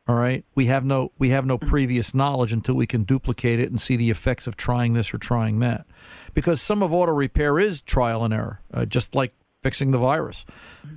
All 0.05 0.15
right, 0.15 0.43
we 0.53 0.65
have 0.65 0.83
no 0.83 1.13
we 1.17 1.29
have 1.29 1.45
no 1.45 1.57
previous 1.57 2.13
knowledge 2.13 2.51
until 2.51 2.75
we 2.75 2.85
can 2.85 3.03
duplicate 3.03 3.59
it 3.59 3.69
and 3.69 3.79
see 3.79 3.95
the 3.95 4.09
effects 4.09 4.47
of 4.47 4.57
trying 4.57 4.93
this 4.93 5.13
or 5.13 5.17
trying 5.17 5.59
that, 5.59 5.85
because 6.33 6.61
some 6.61 6.83
of 6.83 6.93
auto 6.93 7.13
repair 7.13 7.57
is 7.57 7.81
trial 7.81 8.25
and 8.25 8.33
error, 8.33 8.59
uh, 8.73 8.83
just 8.83 9.15
like 9.15 9.33
fixing 9.61 9.91
the 9.91 9.97
virus, 9.97 10.45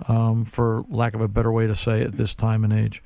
um, 0.09 0.45
for 0.45 0.85
lack 0.89 1.15
of 1.15 1.21
a 1.21 1.29
better 1.29 1.53
way 1.53 1.69
to 1.69 1.77
say 1.77 2.01
it, 2.01 2.09
at 2.09 2.17
this 2.17 2.35
time 2.35 2.65
and 2.65 2.73
age. 2.73 3.01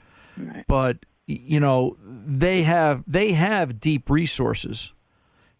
But 0.67 1.05
you 1.27 1.61
know 1.61 1.99
they 2.03 2.63
have 2.63 3.05
they 3.07 3.33
have 3.33 3.79
deep 3.79 4.09
resources. 4.09 4.95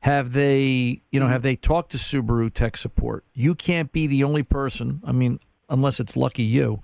Have 0.05 0.33
they, 0.33 1.03
you 1.11 1.21
know, 1.21 1.29
have 1.29 1.43
they 1.43 1.57
talked 1.57 1.91
to 1.91 1.99
Subaru 1.99 2.51
tech 2.51 2.79
support? 2.79 3.27
You 3.35 3.55
can't 3.55 3.93
be 3.93 4.07
the 4.07 4.25
only 4.25 4.43
person. 4.43 5.03
I 5.05 5.13
mean, 5.13 5.41
unless 5.69 6.01
it's 6.01 6.17
lucky 6.17 6.43
you, 6.43 6.83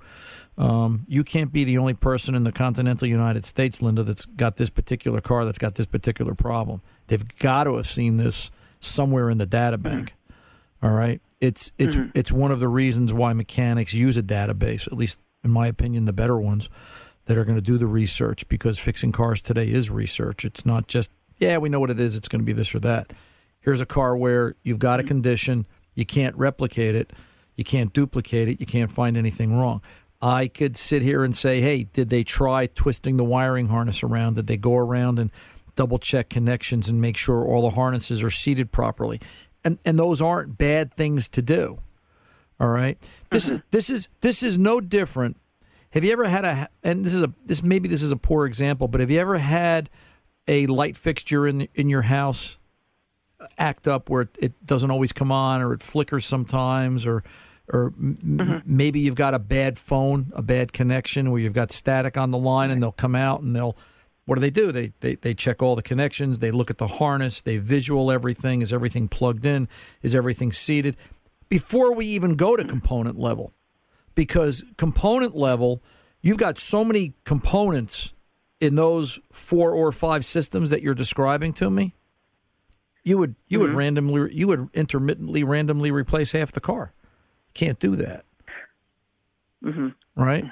um, 0.59 1.05
you 1.07 1.23
can't 1.23 1.53
be 1.53 1.65
the 1.65 1.77
only 1.79 1.95
person 1.95 2.35
in 2.35 2.45
the 2.45 2.53
continental 2.53 3.07
United 3.07 3.45
States, 3.45 3.83
Linda, 3.83 4.03
that's 4.03 4.25
got 4.25 4.57
this 4.57 4.71
particular 4.71 5.21
car 5.21 5.45
that's 5.45 5.59
got 5.59 5.75
this 5.75 5.87
particular 5.87 6.35
problem. 6.35 6.81
They've 7.09 7.27
got 7.39 7.65
to 7.65 7.77
have 7.77 7.87
seen 7.87 8.17
this 8.17 8.51
somewhere 8.81 9.29
in 9.29 9.39
the 9.39 9.47
data 9.47 9.77
mm-hmm. 9.77 9.97
bank. 9.97 10.15
All 10.83 10.91
right, 10.91 11.21
it's 11.41 11.73
it's 11.79 11.97
mm-hmm. 11.97 12.11
it's 12.15 12.31
one 12.31 12.51
of 12.51 12.61
the 12.61 12.69
reasons 12.69 13.13
why 13.13 13.33
mechanics 13.33 13.95
use 13.95 14.17
a 14.17 14.23
database. 14.23 14.87
At 14.87 14.95
least, 14.95 15.19
in 15.43 15.51
my 15.51 15.67
opinion, 15.67 16.05
the 16.05 16.13
better 16.13 16.39
ones 16.39 16.69
that 17.25 17.37
are 17.37 17.45
going 17.45 17.57
to 17.57 17.63
do 17.63 17.77
the 17.77 17.87
research 17.87 18.49
because 18.49 18.79
fixing 18.79 19.13
cars 19.13 19.43
today 19.43 19.71
is 19.71 19.91
research. 19.91 20.45
It's 20.45 20.65
not 20.65 20.87
just 20.87 21.11
yeah, 21.39 21.59
we 21.59 21.69
know 21.69 21.81
what 21.81 21.91
it 21.91 22.01
is. 22.01 22.17
It's 22.17 22.29
going 22.29 22.41
to 22.41 22.47
be 22.47 22.53
this 22.53 22.75
or 22.75 22.79
that. 22.81 23.13
Here's 23.61 23.81
a 23.81 23.87
car 23.87 24.17
where 24.17 24.55
you've 24.63 24.79
got 24.79 25.01
a 25.01 25.03
mm-hmm. 25.03 25.09
condition, 25.09 25.67
you 25.95 26.07
can't 26.07 26.37
replicate 26.37 26.95
it, 26.95 27.13
you 27.57 27.65
can't 27.65 27.93
duplicate 27.93 28.49
it, 28.49 28.61
you 28.61 28.67
can't 28.67 28.91
find 28.91 29.17
anything 29.17 29.57
wrong. 29.57 29.83
I 30.27 30.49
could 30.49 30.77
sit 30.77 31.03
here 31.03 31.22
and 31.22 31.37
say, 31.37 31.61
hey, 31.61 31.85
did 31.85 32.09
they 32.09 32.24
try 32.24 32.66
twisting 32.66 33.16
the 33.16 33.22
wiring 33.22 33.68
harness 33.68 34.03
around? 34.03 34.35
Did 34.35 34.49
they 34.49 34.57
go 34.57 34.77
around 34.77 35.20
and 35.20 35.31
double 35.77 36.01
check 36.01 36.29
connections 36.29 36.89
and 36.89 37.01
make 37.01 37.16
sure 37.16 37.45
all 37.45 37.62
the 37.62 37.77
harnesses 37.77 38.24
are 38.24 38.31
seated 38.31 38.72
properly? 38.72 39.20
And 39.64 39.79
and 39.85 39.97
those 39.97 40.20
aren't 40.20 40.59
bad 40.59 40.93
things 40.95 41.29
to 41.29 41.43
do. 41.43 41.79
All 42.59 42.66
right. 42.66 42.99
This 43.31 43.45
mm-hmm. 43.45 43.55
is 43.55 43.62
this 43.70 43.89
is 43.91 44.09
this 44.20 44.43
is 44.43 44.59
no 44.59 44.81
different. 44.81 45.37
Have 45.91 46.03
you 46.03 46.11
ever 46.11 46.24
had 46.24 46.45
a 46.45 46.68
and 46.83 47.05
this 47.05 47.14
is 47.14 47.22
a 47.22 47.33
this 47.45 47.62
maybe 47.62 47.89
this 47.89 48.03
is 48.03 48.11
a 48.11 48.16
poor 48.16 48.47
example, 48.47 48.89
but 48.89 49.01
have 49.01 49.12
you 49.12 49.20
ever 49.20 49.39
had 49.39 49.89
a 50.49 50.66
light 50.66 50.97
fixture 50.97 51.47
in 51.47 51.68
in 51.77 51.89
your 51.89 52.03
house 52.03 52.59
act 53.59 53.87
up 53.87 54.11
where 54.11 54.22
it, 54.22 54.37
it 54.41 54.66
doesn't 54.66 54.91
always 54.91 55.12
come 55.12 55.31
on 55.31 55.62
or 55.62 55.72
it 55.72 55.83
flickers 55.83 56.27
sometimes 56.27 57.07
or 57.07 57.22
or 57.73 57.93
m- 57.99 58.19
m- 58.23 58.39
mm-hmm. 58.39 58.77
maybe 58.77 59.01
you've 59.01 59.14
got 59.14 59.35
a 59.35 59.39
bad 59.39 59.79
phone, 59.79 60.33
a 60.35 60.43
bad 60.43 60.73
connection 60.73 61.31
where 61.31 61.41
you've 61.41 61.53
got 61.53 61.73
static 61.73 62.17
on 62.17 62.31
the 62.31 62.39
line 62.39 62.71
and 62.71 62.83
they'll 62.83 62.93
come 62.93 63.14
out 63.14 63.43
and 63.43 63.55
they'll 63.55 63.77
what 64.27 64.35
do 64.35 64.41
they 64.41 64.51
do? 64.51 64.73
They, 64.73 64.93
they 65.01 65.14
they 65.14 65.35
check 65.35 65.62
all 65.62 65.77
the 65.77 65.83
connections, 65.83 66.41
they 66.41 66.51
look 66.51 66.69
at 66.69 66.79
the 66.79 66.89
harness, 66.89 67.41
they 67.41 67.59
visual 67.59 68.11
everything, 68.11 68.61
is 68.61 68.73
everything 68.73 69.09
plugged 69.09 69.47
in, 69.47 69.69
is 70.03 70.14
everything 70.14 70.53
seated 70.53 70.97
before 71.49 71.95
we 71.95 72.07
even 72.07 72.35
go 72.35 72.57
to 72.57 72.64
component 72.64 73.19
level. 73.19 73.53
Because 74.14 74.64
component 74.77 75.37
level, 75.37 75.83
you've 76.23 76.39
got 76.39 76.59
so 76.59 76.85
many 76.85 77.14
components 77.25 78.14
in 78.61 78.75
those 78.75 79.21
four 79.31 79.73
or 79.73 79.93
five 79.93 80.25
systems 80.25 80.71
that 80.71 80.83
you're 80.83 80.95
describing 80.95 81.53
to 81.55 81.71
me. 81.71 81.95
You 83.05 83.19
would 83.19 83.37
you 83.47 83.61
would 83.61 83.69
mm-hmm. 83.71 83.79
randomly 83.79 84.35
you 84.35 84.49
would 84.49 84.69
intermittently 84.75 85.45
randomly 85.45 85.93
replace 85.93 86.33
half 86.33 86.51
the 86.51 86.61
car. 86.61 86.93
Can't 87.57 87.79
do 87.79 87.97
that. 87.97 88.25
Mm-hmm. 89.65 89.89
right? 90.15 90.45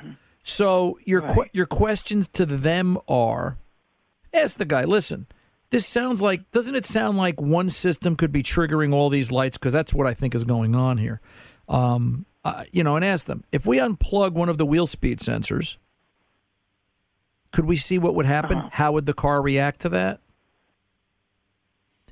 So 0.43 0.99
your 1.05 1.21
que- 1.21 1.51
your 1.53 1.67
questions 1.67 2.27
to 2.29 2.47
them 2.47 2.97
are: 3.07 3.59
Ask 4.33 4.57
the 4.57 4.65
guy. 4.65 4.85
Listen, 4.85 5.27
this 5.69 5.87
sounds 5.87 6.23
like 6.23 6.51
doesn't 6.51 6.75
it 6.75 6.87
sound 6.87 7.19
like 7.19 7.41
one 7.41 7.69
system 7.69 8.17
could 8.17 8.33
be 8.33 8.43
triggering 8.43 8.95
all 8.95 9.11
these 9.11 9.31
lights? 9.31 9.59
Because 9.59 9.75
that's 9.75 9.93
what 9.93 10.07
I 10.07 10.15
think 10.15 10.35
is 10.35 10.45
going 10.45 10.75
on 10.75 10.97
here. 10.97 11.21
Um, 11.69 12.25
uh, 12.43 12.65
you 12.73 12.83
know, 12.83 12.97
and 12.97 13.05
ask 13.05 13.27
them 13.27 13.45
if 13.53 13.67
we 13.67 13.77
unplug 13.77 14.33
one 14.33 14.49
of 14.49 14.57
the 14.57 14.67
wheel 14.67 14.87
speed 14.87 15.19
sensors, 15.19 15.77
could 17.53 17.67
we 17.67 17.77
see 17.77 17.99
what 17.99 18.15
would 18.15 18.27
happen? 18.27 18.71
How 18.73 18.93
would 18.93 19.05
the 19.05 19.15
car 19.15 19.43
react 19.43 19.81
to 19.83 19.91
that? 19.91 20.21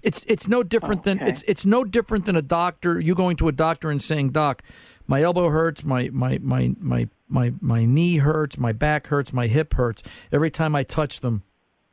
It's 0.03 0.24
it's 0.24 0.48
no 0.48 0.62
different 0.62 1.05
than 1.05 1.20
it's 1.20 1.42
it's 1.44 1.64
no 1.64 1.84
different 1.84 2.24
than 2.24 2.36
a 2.36 2.42
doctor. 2.42 3.00
You 3.00 3.14
going 3.14 3.36
to 3.36 3.48
a 3.48 3.53
doctor 3.53 3.90
and 3.90 4.03
saying, 4.03 4.30
"Doc, 4.30 4.62
my 5.07 5.22
elbow 5.22 5.48
hurts, 5.48 5.84
my 5.84 6.11
my 6.12 6.38
my 6.42 6.74
my 6.80 7.09
my 7.28 7.53
my 7.61 7.84
knee 7.84 8.16
hurts, 8.16 8.59
my 8.59 8.72
back 8.72 9.07
hurts, 9.07 9.32
my 9.32 9.46
hip 9.46 9.74
hurts. 9.74 10.03
Every 10.32 10.50
time 10.50 10.74
I 10.74 10.82
touch 10.82 11.20
them, 11.20 11.44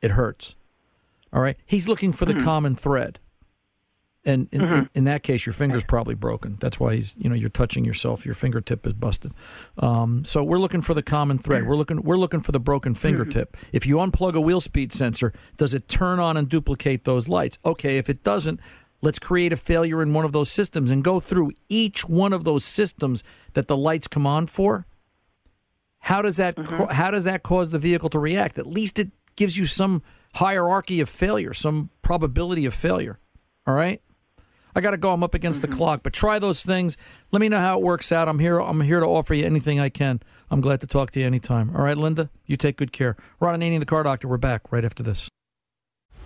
it 0.02 0.12
hurts." 0.12 0.56
All 1.32 1.40
right. 1.40 1.56
He's 1.64 1.88
looking 1.88 2.12
for 2.12 2.24
the 2.24 2.34
hmm. 2.34 2.44
common 2.44 2.74
thread. 2.74 3.20
And 4.30 4.48
in, 4.52 4.60
in, 4.60 4.68
mm-hmm. 4.68 4.86
in 4.94 5.04
that 5.04 5.22
case, 5.22 5.44
your 5.44 5.52
finger's 5.52 5.84
probably 5.84 6.14
broken. 6.14 6.56
That's 6.60 6.78
why 6.78 6.96
he's, 6.96 7.16
you 7.18 7.28
know, 7.28 7.34
you're 7.34 7.48
touching 7.48 7.84
yourself. 7.84 8.24
Your 8.24 8.34
fingertip 8.34 8.86
is 8.86 8.92
busted. 8.92 9.32
Um, 9.78 10.24
so 10.24 10.44
we're 10.44 10.58
looking 10.58 10.82
for 10.82 10.94
the 10.94 11.02
common 11.02 11.38
thread. 11.38 11.66
We're 11.66 11.76
looking, 11.76 12.02
we're 12.02 12.16
looking 12.16 12.40
for 12.40 12.52
the 12.52 12.60
broken 12.60 12.92
mm-hmm. 12.92 13.00
fingertip. 13.00 13.56
If 13.72 13.86
you 13.86 13.96
unplug 13.96 14.34
a 14.34 14.40
wheel 14.40 14.60
speed 14.60 14.92
sensor, 14.92 15.32
does 15.56 15.74
it 15.74 15.88
turn 15.88 16.20
on 16.20 16.36
and 16.36 16.48
duplicate 16.48 17.04
those 17.04 17.28
lights? 17.28 17.58
Okay. 17.64 17.98
If 17.98 18.08
it 18.08 18.22
doesn't, 18.22 18.60
let's 19.02 19.18
create 19.18 19.52
a 19.52 19.56
failure 19.56 20.02
in 20.02 20.12
one 20.12 20.24
of 20.24 20.32
those 20.32 20.50
systems 20.50 20.90
and 20.90 21.02
go 21.02 21.20
through 21.20 21.52
each 21.68 22.08
one 22.08 22.32
of 22.32 22.44
those 22.44 22.64
systems 22.64 23.24
that 23.54 23.66
the 23.66 23.76
lights 23.76 24.06
come 24.06 24.26
on 24.26 24.46
for. 24.46 24.86
How 26.00 26.22
does 26.22 26.36
that, 26.36 26.56
mm-hmm. 26.56 26.76
ca- 26.76 26.94
how 26.94 27.10
does 27.10 27.24
that 27.24 27.42
cause 27.42 27.70
the 27.70 27.78
vehicle 27.78 28.10
to 28.10 28.18
react? 28.18 28.58
At 28.58 28.66
least 28.66 28.98
it 28.98 29.10
gives 29.36 29.58
you 29.58 29.66
some 29.66 30.02
hierarchy 30.34 31.00
of 31.00 31.08
failure, 31.08 31.52
some 31.52 31.90
probability 32.02 32.64
of 32.66 32.74
failure. 32.74 33.18
All 33.66 33.74
right. 33.74 34.00
I 34.74 34.80
got 34.80 34.92
to 34.92 34.96
go. 34.96 35.12
I'm 35.12 35.24
up 35.24 35.34
against 35.34 35.62
the 35.62 35.68
mm-hmm. 35.68 35.76
clock, 35.76 36.02
but 36.02 36.12
try 36.12 36.38
those 36.38 36.62
things. 36.62 36.96
Let 37.32 37.40
me 37.40 37.48
know 37.48 37.58
how 37.58 37.78
it 37.78 37.84
works 37.84 38.12
out. 38.12 38.28
I'm 38.28 38.38
here. 38.38 38.60
I'm 38.60 38.80
here 38.80 39.00
to 39.00 39.06
offer 39.06 39.34
you 39.34 39.44
anything 39.44 39.80
I 39.80 39.88
can. 39.88 40.20
I'm 40.50 40.60
glad 40.60 40.80
to 40.80 40.86
talk 40.86 41.10
to 41.12 41.20
you 41.20 41.26
anytime. 41.26 41.74
All 41.74 41.82
right, 41.82 41.96
Linda. 41.96 42.30
You 42.46 42.56
take 42.56 42.76
good 42.76 42.92
care. 42.92 43.16
Ron 43.38 43.60
Ananian, 43.60 43.80
the 43.80 43.86
car 43.86 44.02
doctor. 44.02 44.28
We're 44.28 44.36
back 44.36 44.72
right 44.72 44.84
after 44.84 45.02
this. 45.02 45.28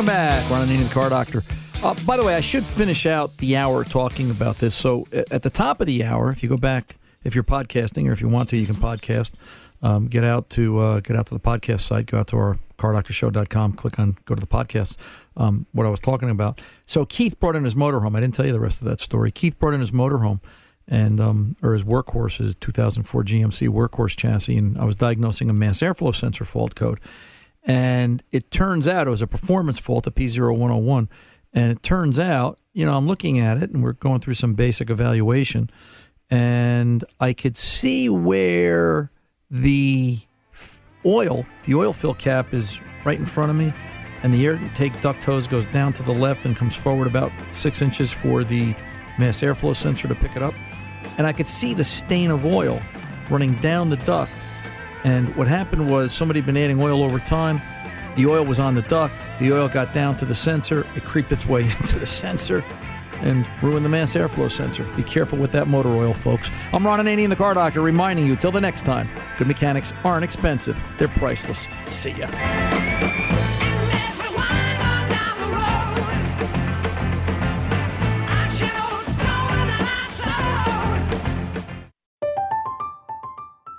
Welcome 0.00 0.14
back, 0.14 0.50
Ron 0.50 0.66
and 0.66 0.86
the 0.86 0.94
Car 0.94 1.10
Doctor. 1.10 1.42
Uh, 1.82 1.94
by 2.06 2.16
the 2.16 2.24
way, 2.24 2.34
I 2.34 2.40
should 2.40 2.64
finish 2.64 3.04
out 3.04 3.36
the 3.36 3.56
hour 3.56 3.84
talking 3.84 4.30
about 4.30 4.56
this. 4.56 4.74
So 4.74 5.06
at 5.12 5.42
the 5.42 5.50
top 5.50 5.82
of 5.82 5.86
the 5.86 6.04
hour, 6.04 6.30
if 6.30 6.42
you 6.42 6.48
go 6.48 6.56
back, 6.56 6.96
if 7.22 7.34
you're 7.34 7.44
podcasting 7.44 8.08
or 8.08 8.12
if 8.12 8.22
you 8.22 8.28
want 8.30 8.48
to, 8.48 8.56
you 8.56 8.64
can 8.64 8.76
podcast. 8.76 9.38
Um, 9.82 10.06
get 10.06 10.24
out 10.24 10.48
to 10.50 10.78
uh, 10.78 11.00
get 11.00 11.16
out 11.16 11.26
to 11.26 11.34
the 11.34 11.40
podcast 11.40 11.80
site. 11.80 12.06
Go 12.06 12.18
out 12.20 12.28
to 12.28 12.38
our 12.38 12.58
cardoctorshow.com. 12.78 13.74
Click 13.74 13.98
on 13.98 14.16
go 14.24 14.34
to 14.34 14.40
the 14.40 14.46
podcast. 14.46 14.96
Um, 15.36 15.66
what 15.72 15.86
I 15.86 15.90
was 15.90 16.00
talking 16.00 16.30
about. 16.30 16.62
So 16.86 17.04
Keith 17.04 17.38
brought 17.38 17.54
in 17.54 17.64
his 17.64 17.74
motorhome. 17.74 18.16
I 18.16 18.20
didn't 18.20 18.34
tell 18.34 18.46
you 18.46 18.52
the 18.52 18.58
rest 18.58 18.80
of 18.80 18.88
that 18.88 19.00
story. 19.00 19.30
Keith 19.30 19.58
brought 19.58 19.74
in 19.74 19.80
his 19.80 19.90
motorhome 19.90 20.40
and 20.88 21.20
um, 21.20 21.56
or 21.62 21.74
his 21.74 21.84
workhorse, 21.84 22.38
his 22.38 22.54
2004 22.54 23.22
GMC 23.22 23.68
workhorse 23.68 24.16
chassis, 24.16 24.56
and 24.56 24.78
I 24.78 24.86
was 24.86 24.96
diagnosing 24.96 25.50
a 25.50 25.52
mass 25.52 25.80
airflow 25.80 26.14
sensor 26.14 26.46
fault 26.46 26.74
code. 26.74 27.00
And 27.64 28.22
it 28.30 28.50
turns 28.50 28.88
out 28.88 29.06
it 29.06 29.10
was 29.10 29.22
a 29.22 29.26
performance 29.26 29.78
fault, 29.78 30.06
a 30.06 30.10
P0101. 30.10 31.08
And 31.52 31.72
it 31.72 31.82
turns 31.82 32.18
out, 32.18 32.58
you 32.72 32.86
know, 32.86 32.96
I'm 32.96 33.06
looking 33.06 33.38
at 33.38 33.62
it 33.62 33.70
and 33.70 33.82
we're 33.82 33.92
going 33.92 34.20
through 34.20 34.34
some 34.34 34.54
basic 34.54 34.88
evaluation. 34.88 35.70
And 36.30 37.04
I 37.18 37.32
could 37.32 37.56
see 37.56 38.08
where 38.08 39.10
the 39.50 40.20
oil, 41.04 41.44
the 41.64 41.74
oil 41.74 41.92
fill 41.92 42.14
cap 42.14 42.54
is 42.54 42.80
right 43.04 43.18
in 43.18 43.26
front 43.26 43.50
of 43.50 43.56
me. 43.56 43.72
And 44.22 44.32
the 44.34 44.46
air 44.46 44.52
intake 44.52 45.00
duct 45.00 45.22
hose 45.22 45.46
goes 45.46 45.66
down 45.68 45.92
to 45.94 46.02
the 46.02 46.12
left 46.12 46.44
and 46.44 46.54
comes 46.54 46.76
forward 46.76 47.06
about 47.06 47.32
six 47.52 47.82
inches 47.82 48.12
for 48.12 48.44
the 48.44 48.74
mass 49.18 49.40
airflow 49.40 49.74
sensor 49.74 50.08
to 50.08 50.14
pick 50.14 50.36
it 50.36 50.42
up. 50.42 50.54
And 51.18 51.26
I 51.26 51.32
could 51.32 51.46
see 51.46 51.74
the 51.74 51.84
stain 51.84 52.30
of 52.30 52.44
oil 52.44 52.80
running 53.30 53.54
down 53.56 53.88
the 53.88 53.96
duct 53.96 54.30
and 55.04 55.34
what 55.36 55.48
happened 55.48 55.88
was 55.90 56.12
somebody 56.12 56.40
had 56.40 56.46
been 56.46 56.56
adding 56.56 56.80
oil 56.80 57.02
over 57.02 57.18
time. 57.18 57.60
The 58.16 58.26
oil 58.26 58.44
was 58.44 58.58
on 58.60 58.74
the 58.74 58.82
duct. 58.82 59.14
The 59.38 59.52
oil 59.52 59.68
got 59.68 59.94
down 59.94 60.16
to 60.18 60.24
the 60.24 60.34
sensor. 60.34 60.86
It 60.96 61.04
creeped 61.04 61.32
its 61.32 61.46
way 61.46 61.62
into 61.80 61.98
the 61.98 62.06
sensor 62.06 62.64
and 63.22 63.46
ruined 63.62 63.84
the 63.84 63.88
mass 63.88 64.14
airflow 64.14 64.50
sensor. 64.50 64.84
Be 64.96 65.02
careful 65.02 65.38
with 65.38 65.52
that 65.52 65.68
motor 65.68 65.90
oil, 65.90 66.14
folks. 66.14 66.50
I'm 66.72 66.86
Ron 66.86 67.00
Ananian, 67.00 67.28
the 67.28 67.36
car 67.36 67.54
doctor, 67.54 67.80
reminding 67.80 68.26
you 68.26 68.36
till 68.36 68.52
the 68.52 68.60
next 68.60 68.84
time, 68.84 69.08
good 69.38 69.46
mechanics 69.46 69.92
aren't 70.04 70.24
expensive. 70.24 70.80
They're 70.98 71.08
priceless. 71.08 71.68
See 71.86 72.12
ya. 72.12 73.19